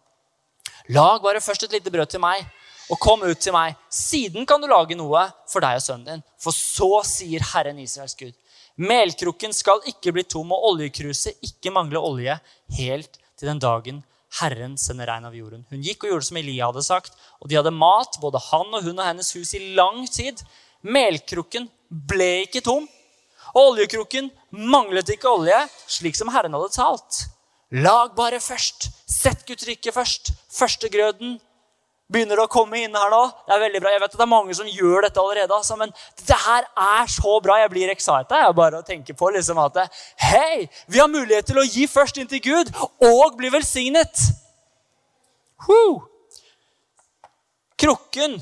Lag 0.91 1.21
bare 1.23 1.43
først 1.45 1.63
et 1.63 1.75
lite 1.77 1.91
brød 1.93 2.09
til 2.11 2.23
meg, 2.23 2.47
og 2.91 2.99
kom 3.01 3.23
ut 3.23 3.41
til 3.41 3.55
meg. 3.55 3.79
Siden 3.91 4.47
kan 4.49 4.61
du 4.63 4.69
lage 4.71 4.99
noe 4.99 5.29
for 5.51 5.63
deg 5.63 5.79
og 5.79 5.85
sønnen 5.85 6.07
din. 6.09 6.27
For 6.43 6.55
så 6.57 7.03
sier 7.07 7.45
Herren 7.53 7.79
Israels 7.83 8.17
Gud. 8.19 8.35
Melkrukken 8.81 9.53
skal 9.55 9.83
ikke 9.89 10.13
bli 10.17 10.25
tom, 10.25 10.53
og 10.55 10.73
oljekruset 10.73 11.43
ikke 11.47 11.73
mangle 11.75 12.01
olje 12.01 12.39
helt 12.79 13.21
til 13.39 13.51
den 13.51 13.61
dagen 13.63 14.01
Herren 14.39 14.77
sender 14.79 15.11
regn 15.11 15.27
av 15.27 15.35
jorden. 15.35 15.65
Hun 15.73 15.83
gikk 15.83 16.05
og 16.05 16.13
gjorde 16.13 16.29
som 16.29 16.39
Elia 16.39 16.69
hadde 16.71 16.85
sagt, 16.87 17.17
og 17.43 17.51
de 17.51 17.59
hadde 17.59 17.75
mat, 17.75 18.19
både 18.23 18.43
han 18.51 18.77
og 18.79 18.87
hun 18.87 19.01
og 19.01 19.07
hennes 19.07 19.33
hus, 19.35 19.55
i 19.59 19.75
lang 19.75 20.05
tid. 20.11 20.43
Melkrukken 20.87 21.67
ble 21.91 22.45
ikke 22.45 22.63
tom, 22.65 22.87
og 23.51 23.73
oljekrukken 23.73 24.31
manglet 24.55 25.11
ikke 25.17 25.31
olje, 25.31 25.59
slik 25.91 26.19
som 26.19 26.31
Herren 26.31 26.55
hadde 26.55 26.71
talt. 26.77 27.25
Lag 27.75 28.15
bare 28.17 28.39
først. 28.43 28.89
Sett 29.11 29.43
Guds 29.47 29.67
rike 29.67 29.93
først. 29.95 30.33
Førstegrøden 30.55 31.39
begynner 32.11 32.43
å 32.43 32.49
komme 32.51 32.83
inn 32.83 32.97
her 32.97 33.13
nå. 33.13 33.23
Det 33.47 33.55
er 33.55 33.63
veldig 33.65 33.83
bra. 33.85 33.95
Jeg 33.95 34.03
vet 34.03 34.13
at 34.13 34.19
det 34.19 34.27
er 34.27 34.33
mange 34.33 34.57
som 34.59 34.69
gjør 34.69 35.07
dette 35.07 35.23
allerede, 35.23 35.57
altså, 35.57 35.79
men 35.79 35.95
dette 36.19 36.39
her 36.45 36.69
er 36.85 37.11
så 37.15 37.39
bra. 37.45 37.61
Jeg 37.63 37.73
blir 37.73 37.95
excited 37.95 38.37
jeg 38.37 38.59
bare 38.59 38.83
å 38.83 38.87
tenke 38.87 39.17
på 39.17 39.33
liksom 39.35 39.61
at 39.63 39.83
hei, 40.27 40.69
vi 40.91 41.03
har 41.03 41.11
mulighet 41.11 41.51
til 41.51 41.63
å 41.63 41.67
gi 41.67 41.87
først 41.91 42.21
inn 42.21 42.31
til 42.31 42.43
Gud 42.45 42.73
og 43.07 43.37
bli 43.39 43.53
velsignet. 43.55 44.29
Woo! 45.69 46.01
Krukken 47.81 48.41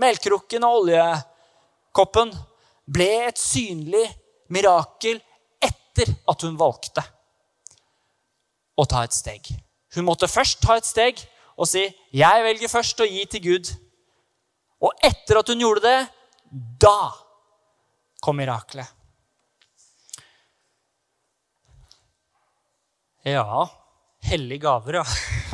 melkrukken 0.00 0.64
og 0.66 0.82
oljekoppen 0.82 2.32
ble 2.90 3.10
et 3.28 3.40
synlig 3.40 4.06
mirakel 4.52 5.20
etter 5.62 6.12
at 6.30 6.46
hun 6.46 6.56
valgte 6.60 7.04
å 8.80 8.86
ta 8.88 9.04
et 9.04 9.14
steg. 9.14 9.50
Hun 9.94 10.06
måtte 10.06 10.30
først 10.30 10.62
ta 10.64 10.78
et 10.78 10.88
steg 10.88 11.20
og 11.60 11.68
si 11.68 11.82
'Jeg 12.12 12.44
velger 12.44 12.72
først 12.72 13.00
å 13.04 13.08
gi 13.08 13.24
til 13.28 13.42
Gud'. 13.44 13.74
Og 14.80 14.92
etter 15.04 15.38
at 15.38 15.48
hun 15.52 15.60
gjorde 15.60 15.84
det, 15.84 16.08
da 16.80 17.12
kom 18.24 18.40
miraklet. 18.40 18.88
Ja 23.24 23.68
Hellige 24.20 24.60
gaver, 24.64 25.00
ja. 25.00 25.04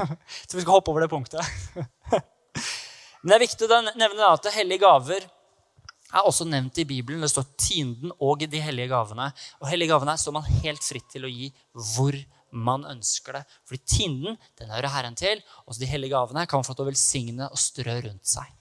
Så 0.49 0.57
vi 0.57 0.63
skal 0.63 0.75
hoppe 0.75 0.91
over 0.91 1.05
det 1.05 1.11
punktet. 1.11 1.43
Men 3.23 3.31
det 3.31 3.37
er 3.37 3.45
viktig 3.45 3.69
å 3.71 3.79
nevne 3.95 4.27
at 4.27 4.49
hellige 4.55 4.83
gaver 4.83 5.23
er 5.23 6.27
også 6.27 6.47
nevnt 6.51 6.79
i 6.83 6.87
Bibelen. 6.87 7.23
Det 7.23 7.31
står 7.31 7.47
tienden 7.59 8.11
og 8.19 8.43
de 8.43 8.63
hellige 8.63 8.91
gavene. 8.91 9.29
Og 9.63 9.71
hellige 9.71 9.93
gavene 9.95 10.17
står 10.19 10.35
man 10.35 10.51
helt 10.65 10.83
fritt 10.83 11.07
til 11.15 11.27
å 11.27 11.31
gi 11.31 11.53
hvor 11.95 12.19
man 12.57 12.87
ønsker 12.89 13.39
det. 13.39 13.43
Fordi 13.69 13.83
tinden 13.91 14.39
den 14.59 14.73
hører 14.73 14.93
Herren 14.95 15.19
til, 15.19 15.43
og 15.67 15.79
de 15.79 15.89
hellige 15.89 16.15
gavene 16.15 16.47
kan 16.49 16.63
man 16.63 16.69
få 16.69 16.77
til 16.77 16.87
å 16.87 16.91
velsigne 16.91 17.51
og 17.51 17.61
strø 17.61 17.99
rundt 18.09 18.31
seg. 18.31 18.53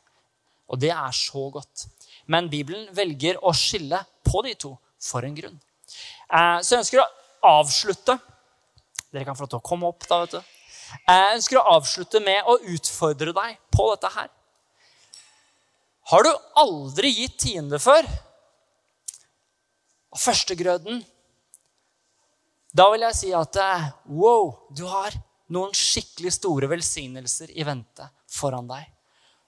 Og 0.71 0.81
det 0.81 0.91
er 0.93 1.15
så 1.15 1.47
godt. 1.53 1.85
Men 2.31 2.49
Bibelen 2.49 2.89
velger 2.95 3.39
å 3.45 3.53
skille 3.55 4.01
på 4.25 4.41
de 4.45 4.55
to 4.59 4.73
for 5.01 5.25
en 5.25 5.35
grunn. 5.37 5.57
Eh, 6.33 6.57
så 6.61 6.75
jeg 6.75 6.83
ønsker 6.83 7.03
å 7.03 7.11
avslutte 7.59 8.17
Dere 9.13 9.23
kan 9.23 9.37
få 9.37 9.45
lov 9.45 9.51
til 9.53 9.61
å 9.61 9.63
komme 9.63 9.87
opp, 9.87 10.03
da, 10.09 10.17
vet 10.25 10.33
du. 10.33 10.55
Eh, 11.07 11.19
jeg 11.21 11.35
ønsker 11.37 11.59
å 11.61 11.75
avslutte 11.77 12.19
med 12.19 12.49
å 12.51 12.57
utfordre 12.73 13.31
deg 13.37 13.59
på 13.71 13.85
dette 13.93 14.09
her. 14.11 14.31
Har 16.11 16.25
du 16.25 16.31
aldri 16.59 17.13
gitt 17.13 17.37
tiende 17.45 17.79
før? 17.79 18.03
Og 20.11 20.19
førstegrøden 20.19 20.99
Da 22.75 22.89
vil 22.91 23.05
jeg 23.05 23.15
si 23.15 23.29
at 23.35 23.55
eh, 23.61 23.87
wow, 24.11 24.49
du 24.75 24.83
har 24.89 25.13
noen 25.55 25.71
skikkelig 25.75 26.33
store 26.35 26.67
velsignelser 26.67 27.53
i 27.55 27.63
vente 27.63 28.07
foran 28.27 28.67
deg. 28.67 28.89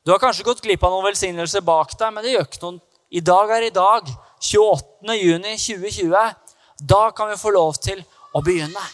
Du 0.07 0.13
har 0.13 0.21
kanskje 0.21 0.45
gått 0.47 0.61
glipp 0.63 0.85
av 0.87 0.93
noen 0.93 1.09
velsignelser 1.09 1.65
bak 1.67 1.91
deg, 1.99 2.13
men 2.15 2.23
det 2.23 2.37
gjør 2.37 2.47
ikke 2.47 2.63
noen. 2.63 2.79
I 3.11 3.23
dag 3.23 3.51
er 3.57 3.65
i 3.67 3.73
dag, 3.75 4.07
28. 4.39 5.17
juni 5.19 5.57
2020. 5.59 6.47
Da 6.87 7.01
kan 7.17 7.33
vi 7.33 7.37
få 7.41 7.51
lov 7.55 7.75
til 7.83 7.99
å 8.31 8.43
begynne. 8.45 8.87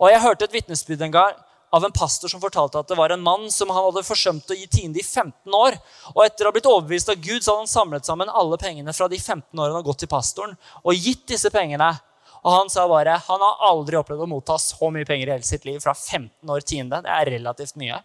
Og 0.00 0.10
Jeg 0.10 0.24
hørte 0.24 0.48
et 0.48 0.54
vitnesbyrd 0.56 1.06
en 1.06 1.14
gang 1.14 1.40
av 1.72 1.86
en 1.86 1.94
pastor 1.94 2.28
som 2.28 2.42
fortalte 2.42 2.80
at 2.82 2.90
det 2.90 2.98
var 2.98 3.14
en 3.14 3.22
mann 3.22 3.46
som 3.54 3.70
han 3.70 3.86
hadde 3.86 4.02
forsømt 4.04 4.50
å 4.50 4.56
gi 4.58 4.66
tiende 4.66 4.98
i 4.98 5.06
15 5.06 5.54
år. 5.54 5.78
Og 6.16 6.24
etter 6.26 6.44
å 6.44 6.50
ha 6.50 6.56
blitt 6.56 6.66
overbevist 6.66 7.14
av 7.14 7.22
Gud 7.22 7.38
så 7.44 7.54
hadde 7.54 7.68
han 7.68 7.76
samlet 7.78 8.08
sammen 8.08 8.32
alle 8.32 8.58
pengene 8.60 8.94
fra 8.96 9.06
de 9.08 9.20
15 9.20 9.54
årene 9.54 9.78
og 9.78 9.92
gått 9.92 10.02
til 10.02 10.10
pastoren 10.10 10.58
og 10.82 10.98
gitt 10.98 11.28
disse 11.30 11.52
pengene. 11.54 11.94
Og 12.42 12.56
han 12.56 12.70
sa 12.72 12.86
bare 12.90 13.18
han 13.28 13.44
har 13.44 13.66
aldri 13.68 13.98
opplevd 14.00 14.24
å 14.24 14.30
motta 14.30 14.58
så 14.58 14.90
mye 14.90 15.06
penger 15.06 15.30
i 15.30 15.34
hele 15.36 15.46
sitt 15.46 15.66
liv 15.68 15.78
fra 15.82 15.94
15 15.94 16.50
år 16.50 16.64
tiende. 16.66 17.02
Det 17.04 17.12
er 17.14 17.30
relativt 17.38 17.78
mye. 17.78 18.00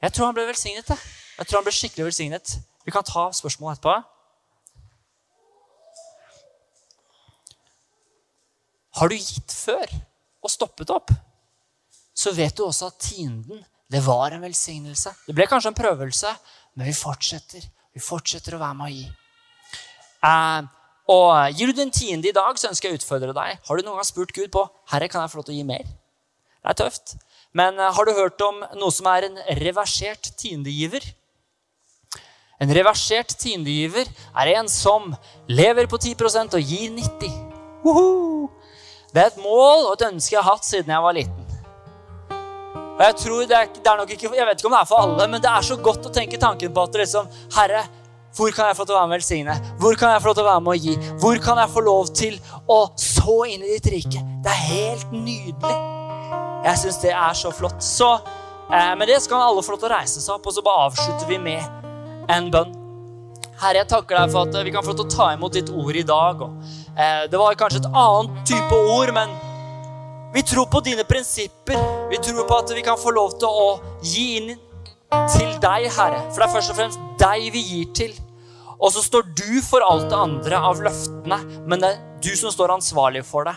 Jeg 0.00 0.16
tror 0.16 0.30
han 0.30 0.36
ble 0.38 0.46
velsignet. 0.48 0.88
det. 0.88 0.96
Jeg 1.40 1.48
tror 1.48 1.60
han 1.60 1.66
ble 1.68 1.76
skikkelig 1.76 2.08
velsignet. 2.08 2.54
Vi 2.86 2.94
kan 2.94 3.04
ta 3.04 3.28
spørsmålet 3.36 3.78
etterpå. 3.80 3.98
Har 9.00 9.08
du 9.08 9.16
gitt 9.16 9.52
før 9.54 9.92
og 10.40 10.50
stoppet 10.52 10.90
opp? 10.92 11.12
så 12.20 12.32
vet 12.36 12.56
du 12.56 12.66
også 12.66 12.90
at 12.90 12.98
tienden 13.00 13.62
det 13.90 14.02
var 14.06 14.34
en 14.34 14.44
velsignelse. 14.44 15.12
Det 15.26 15.34
ble 15.34 15.48
kanskje 15.50 15.72
en 15.72 15.78
prøvelse, 15.78 16.30
men 16.78 16.86
vi 16.86 16.92
fortsetter. 16.94 17.64
Vi 17.90 18.02
fortsetter 18.02 18.54
å 18.54 18.60
være 18.60 18.76
med 18.78 18.86
å 18.86 18.94
gi. 18.94 19.06
Eh, 20.28 20.68
og 21.10 21.56
Gir 21.58 21.70
du 21.70 21.80
din 21.80 21.90
tiende 21.90 22.30
i 22.30 22.36
dag, 22.36 22.58
så 22.58 22.70
ønsker 22.70 22.88
jeg 22.88 22.98
å 22.98 23.00
utfordre 23.00 23.34
deg. 23.34 23.58
Har 23.66 23.76
du 23.76 23.86
noen 23.86 23.98
gang 23.98 24.06
spurt 24.06 24.34
Gud 24.36 24.50
på 24.54 24.62
Herre, 24.92 25.08
kan 25.10 25.24
jeg 25.24 25.32
få 25.32 25.40
lov 25.40 25.48
til 25.48 25.56
å 25.56 25.58
gi 25.58 25.66
mer? 25.66 25.88
Det 26.60 26.72
er 26.72 26.78
tøft. 26.78 27.16
Men 27.56 27.78
eh, 27.80 27.90
har 27.96 28.06
du 28.06 28.12
hørt 28.14 28.42
om 28.46 28.60
noe 28.78 28.94
som 28.94 29.08
er 29.10 29.26
en 29.26 29.40
reversert 29.58 30.30
tiendegiver? 30.38 31.02
En 32.60 32.70
reversert 32.76 33.32
tiendegiver 33.40 34.08
er 34.36 34.52
en 34.58 34.68
som 34.70 35.14
lever 35.48 35.88
på 35.90 35.98
10% 35.98 36.58
og 36.58 36.72
gir 36.72 36.90
90 36.92 37.38
Woohoo! 37.80 38.50
Det 39.10 39.22
er 39.22 39.30
et 39.32 39.40
mål 39.42 39.88
og 39.88 39.94
et 39.96 40.10
ønske 40.10 40.36
jeg 40.36 40.42
har 40.42 40.52
hatt 40.52 40.66
siden 40.66 40.92
jeg 40.92 41.02
var 41.02 41.16
liten. 41.16 41.46
Og 43.00 43.00
Jeg 43.06 43.16
tror 43.22 43.46
det 43.48 43.56
er, 43.56 43.70
det 43.72 43.88
er, 43.88 44.02
ikke, 44.04 44.30
jeg 44.36 44.46
vet 44.46 44.60
ikke 44.60 44.68
om 44.68 44.76
det 44.76 44.82
er 44.82 44.90
for 44.90 45.02
alle, 45.02 45.26
men 45.32 45.42
det 45.42 45.48
er 45.50 45.64
så 45.64 45.78
godt 45.80 46.06
å 46.06 46.12
tenke 46.12 46.38
tanken 46.38 46.74
på 46.76 46.84
at 46.84 46.92
det 46.92 47.00
liksom, 47.06 47.30
Herre, 47.56 47.86
hvor 48.36 48.50
kan 48.54 48.68
jeg 48.70 48.76
få 48.78 48.84
til 48.86 48.94
å 48.94 48.98
være 49.00 49.08
med 49.10 49.16
å 49.16 49.18
velsigne? 49.18 49.54
Hvor 49.80 49.96
kan 49.98 50.12
jeg 50.14 50.22
få 50.22 50.30
lov 50.30 50.36
til 50.38 50.44
å 50.44 50.48
være 50.48 50.62
med 50.64 50.72
å 50.72 50.78
gi? 50.78 50.92
Hvor 51.22 51.40
kan 51.42 51.58
jeg 51.58 51.72
få 51.72 51.82
lov 51.86 52.10
til 52.14 52.36
å 52.70 52.78
så 53.00 53.38
inn 53.50 53.64
i 53.66 53.72
ditt 53.74 53.88
rike? 53.90 54.22
Det 54.44 54.52
er 54.52 54.60
helt 54.68 55.14
nydelig. 55.14 55.78
Jeg 56.64 56.82
syns 56.84 57.00
det 57.02 57.10
er 57.10 57.34
så 57.34 57.50
flott. 57.54 57.82
Så 57.82 58.12
eh, 58.14 58.92
med 59.00 59.10
det 59.10 59.18
skal 59.24 59.42
alle 59.48 59.64
få 59.66 59.74
lov 59.74 59.82
til 59.82 59.90
å 59.90 59.94
reise 59.96 60.22
seg 60.22 60.36
opp, 60.36 60.46
og 60.46 60.54
så 60.54 60.62
bare 60.62 60.86
avslutter 60.92 61.26
vi 61.26 61.40
med 61.42 62.30
en 62.30 62.48
bønn. 62.54 62.76
Herre, 63.60 63.82
jeg 63.82 63.90
takker 63.90 64.16
deg 64.16 64.32
for 64.32 64.46
at 64.46 64.64
vi 64.64 64.72
kan 64.72 64.86
få 64.86 64.94
lov 64.94 65.02
til 65.02 65.08
å 65.08 65.16
ta 65.16 65.28
imot 65.34 65.58
ditt 65.58 65.74
ord 65.74 65.98
i 65.98 66.06
dag. 66.06 66.46
Og, 66.46 66.72
eh, 66.94 67.26
det 67.32 67.42
var 67.42 67.58
kanskje 67.58 67.82
et 67.82 67.90
annet 67.90 68.42
type 68.48 68.82
ord, 68.94 69.10
men 69.16 69.34
vi 70.32 70.46
tror 70.46 70.70
på 70.70 70.80
dine 70.86 71.02
prinsipper. 71.04 71.82
Vi 72.12 72.22
tror 72.22 72.46
på 72.46 72.62
at 72.62 72.70
vi 72.78 72.86
kan 72.86 73.00
få 73.00 73.10
lov 73.10 73.34
til 73.42 73.50
å 73.50 73.70
gi 74.06 74.26
inn 74.38 74.52
til 75.30 75.54
deg, 75.62 75.88
Herre. 75.94 76.24
For 76.30 76.42
det 76.42 76.48
er 76.48 76.54
først 76.56 76.74
og 76.74 76.78
fremst 76.80 77.00
deg 77.20 77.48
vi 77.54 77.64
gir 77.64 77.88
til. 77.96 78.14
Og 78.80 78.92
så 78.94 79.02
står 79.04 79.26
du 79.36 79.60
for 79.64 79.84
alt 79.84 80.08
det 80.08 80.16
andre 80.16 80.60
av 80.70 80.80
løftene, 80.80 81.42
men 81.68 81.82
det 81.82 81.90
er 81.90 82.06
du 82.24 82.32
som 82.36 82.52
står 82.52 82.78
ansvarlig 82.78 83.24
for 83.28 83.48
det. 83.48 83.56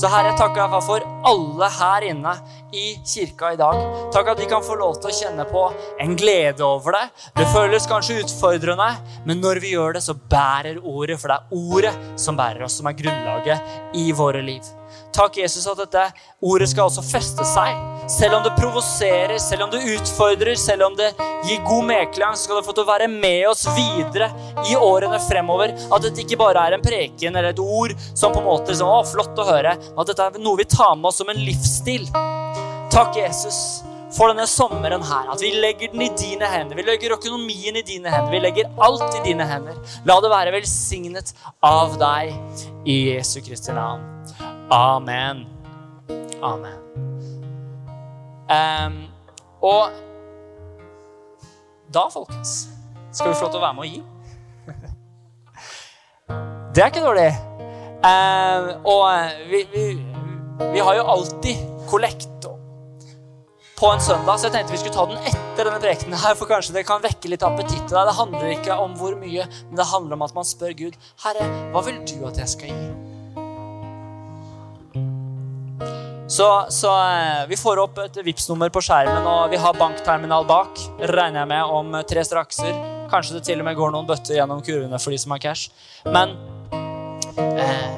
Så 0.00 0.08
Herre, 0.08 0.30
jeg 0.30 0.38
takker 0.40 0.70
deg 0.72 0.84
for 0.86 1.04
alle 1.28 1.66
her 1.76 2.04
inne 2.08 2.32
i 2.72 2.84
kirka 3.04 3.50
i 3.52 3.58
dag. 3.60 3.80
Takk 4.14 4.30
at 4.32 4.40
vi 4.40 4.48
kan 4.48 4.64
få 4.64 4.78
lov 4.80 4.96
til 4.96 5.10
å 5.10 5.16
kjenne 5.16 5.44
på 5.50 5.66
en 6.00 6.16
glede 6.16 6.64
over 6.64 6.96
det. 6.96 7.04
Det 7.36 7.48
føles 7.52 7.88
kanskje 7.90 8.22
utfordrende, 8.22 8.88
men 9.28 9.44
når 9.44 9.60
vi 9.60 9.74
gjør 9.74 9.98
det, 9.98 10.04
så 10.06 10.16
bærer 10.16 10.80
ordet. 10.80 11.20
For 11.20 11.28
det 11.28 11.36
er 11.36 11.64
ordet 11.76 12.20
som 12.20 12.38
bærer 12.40 12.64
oss, 12.64 12.80
som 12.80 12.88
er 12.88 12.96
grunnlaget 12.96 13.96
i 14.00 14.08
våre 14.16 14.40
liv. 14.44 14.64
Takk, 15.12 15.40
Jesus, 15.42 15.66
at 15.66 15.78
dette 15.80 16.04
ordet 16.46 16.68
skal 16.70 16.86
også 16.86 17.02
feste 17.02 17.46
seg. 17.48 17.74
Selv 18.10 18.36
om 18.38 18.44
det 18.46 18.52
provoserer, 18.58 19.36
selv 19.42 19.66
om 19.66 19.72
det 19.72 19.82
utfordrer, 19.96 20.54
selv 20.58 20.86
om 20.86 20.96
det 20.98 21.10
gir 21.46 21.60
god 21.66 21.84
medklang, 21.88 22.36
skal 22.38 22.58
det 22.58 22.66
få 22.66 22.74
til 22.74 22.86
å 22.86 22.90
være 22.90 23.10
med 23.10 23.48
oss 23.50 23.66
videre 23.76 24.30
i 24.70 24.76
årene 24.78 25.18
fremover. 25.26 25.74
At 25.90 26.06
dette 26.06 26.24
ikke 26.24 26.38
bare 26.40 26.64
er 26.66 26.78
en 26.78 26.84
preken 26.84 27.34
eller 27.34 27.52
et 27.52 27.62
ord 27.62 27.94
som 28.14 28.34
på 28.34 28.42
en 28.42 28.48
måte 28.48 28.72
liksom, 28.72 28.90
å, 28.90 29.02
flott 29.06 29.38
å 29.38 29.46
høre, 29.50 29.76
at 29.78 30.10
dette 30.10 30.26
er 30.26 30.42
noe 30.42 30.62
vi 30.62 30.68
tar 30.70 30.96
med 30.98 31.10
oss 31.10 31.20
som 31.22 31.30
en 31.30 31.44
livsstil. 31.46 32.06
Takk, 32.90 33.14
Jesus, 33.18 33.60
for 34.14 34.30
denne 34.30 34.46
sommeren 34.50 35.02
her. 35.06 35.30
At 35.30 35.42
vi 35.42 35.52
legger 35.58 35.90
den 35.92 36.06
i 36.06 36.10
dine 36.18 36.50
hender. 36.50 36.78
Vi 36.78 36.86
legger 36.86 37.14
økonomien 37.18 37.78
i 37.78 37.86
dine 37.86 38.10
hender. 38.10 38.30
Vi 38.34 38.42
legger 38.42 38.70
alt 38.82 39.18
i 39.20 39.26
dine 39.26 39.46
hender. 39.46 39.78
La 40.06 40.18
det 40.22 40.32
være 40.34 40.54
velsignet 40.58 41.34
av 41.66 41.98
deg 42.00 42.34
i 42.86 43.02
Jesu 43.12 43.38
Kristi 43.46 43.74
navn. 43.76 44.02
Amen. 44.70 45.46
Amen. 46.42 46.78
Um, 48.50 49.06
og 49.62 49.90
da, 51.94 52.08
folkens, 52.10 52.68
skal 53.12 53.28
vi 53.32 53.34
få 53.34 53.44
lov 53.48 53.50
til 53.50 53.58
å 53.58 53.62
være 53.64 53.74
med 53.74 53.82
å 53.82 53.90
gi. 53.90 54.00
Det 56.74 56.82
er 56.84 56.88
ikke 56.92 57.02
dårlig. 57.02 57.30
Um, 58.00 58.64
og 58.86 59.02
vi, 59.50 59.60
vi, 59.74 59.84
vi, 60.62 60.78
har 60.78 60.94
jo 61.00 61.04
alltid 61.16 61.56
kollekt 61.90 62.28
på 63.80 63.86
en 63.90 64.00
søndag, 64.00 64.36
så 64.36 64.46
jeg 64.46 64.52
tenkte 64.54 64.72
vi 64.74 64.78
skulle 64.84 64.94
ta 64.94 65.06
den 65.08 65.18
etter 65.24 65.64
denne 65.64 65.80
prekenen 65.80 66.18
her, 66.20 66.34
for 66.36 66.46
kanskje 66.50 66.74
det 66.76 66.84
kan 66.86 67.02
vekke 67.02 67.28
litt 67.32 67.44
appetitt 67.46 67.88
der. 67.88 68.06
Det 68.06 68.18
handler 68.18 68.46
ikke 68.54 68.74
om 68.76 68.94
hvor 69.00 69.14
mye, 69.18 69.44
men 69.48 69.76
det 69.80 69.86
handler 69.88 70.14
om 70.18 70.22
at 70.28 70.34
man 70.36 70.44
spør 70.46 70.72
Gud, 70.76 70.94
Herre, 71.24 71.44
hva 71.72 71.80
vil 71.88 71.98
du 72.04 72.26
at 72.28 72.36
jeg 72.38 72.48
skal 72.54 72.68
gi? 72.70 73.09
Så, 76.30 76.66
så 76.68 76.90
eh, 77.10 77.46
vi 77.48 77.56
får 77.58 77.80
opp 77.82 77.96
et 77.98 78.18
Vipps-nummer 78.22 78.70
på 78.70 78.78
skjermen, 78.86 79.24
og 79.26 79.50
vi 79.50 79.58
har 79.58 79.74
bankterminal 79.74 80.44
bak. 80.46 80.78
Regner 81.10 81.40
jeg 81.40 81.48
med 81.50 81.72
om 81.74 81.96
tre 82.06 82.22
strakser. 82.22 82.70
Kanskje 83.10 83.34
det 83.34 83.42
til 83.48 83.58
og 83.58 83.66
med 83.66 83.74
går 83.74 83.90
noen 83.90 84.06
bøtter 84.06 84.36
gjennom 84.36 84.60
kurvene 84.62 85.00
for 85.02 85.10
de 85.10 85.18
som 85.18 85.34
har 85.34 85.40
cash. 85.42 85.72
Men 86.06 86.36
eh, 87.34 87.96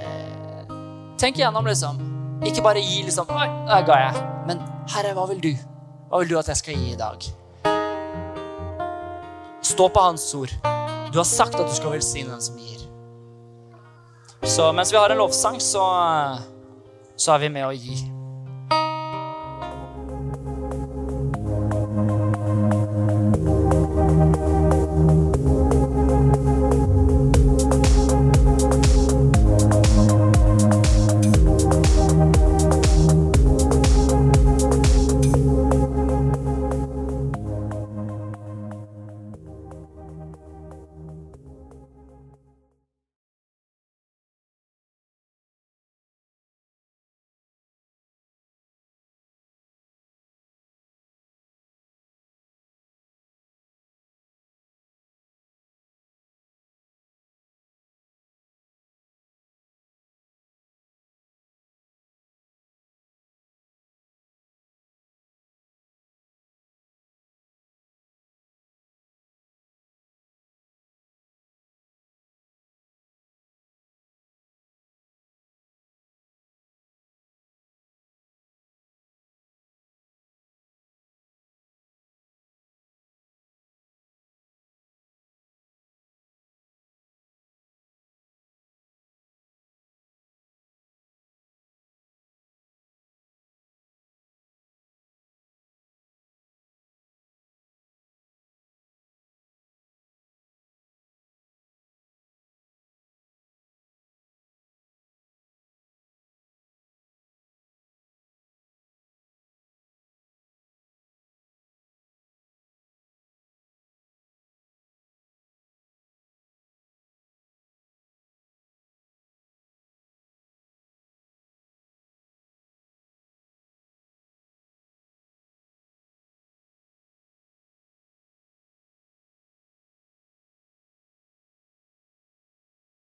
tenk 1.21 1.37
igjennom, 1.37 1.69
liksom. 1.69 2.01
Ikke 2.49 2.65
bare 2.65 2.81
gi 2.81 3.03
liksom 3.05 3.29
Oi, 3.37 3.51
der 3.69 3.85
ga 3.91 3.99
jeg. 4.01 4.25
Men 4.49 4.65
Herre, 4.95 5.13
hva 5.19 5.27
vil 5.29 5.45
du? 5.45 5.53
Hva 6.09 6.23
vil 6.23 6.33
du 6.33 6.39
at 6.41 6.49
jeg 6.55 6.63
skal 6.63 6.81
gi 6.81 6.95
i 6.95 6.99
dag? 7.03 7.29
Stå 9.61 9.91
på 9.93 10.07
Hans 10.07 10.25
ord. 10.41 10.57
Du 11.13 11.21
har 11.21 11.29
sagt 11.29 11.61
at 11.61 11.69
du 11.69 11.77
skal 11.77 11.99
velsigne 11.99 12.33
den 12.33 12.41
som 12.49 12.57
gir. 12.57 12.81
Så 14.49 14.73
mens 14.73 14.89
vi 14.89 14.97
har 14.97 15.13
en 15.13 15.21
lovsang, 15.21 15.61
så, 15.61 15.85
så 17.13 17.37
er 17.37 17.45
vi 17.45 17.53
med 17.53 17.69
å 17.69 17.77
gi. 17.77 18.01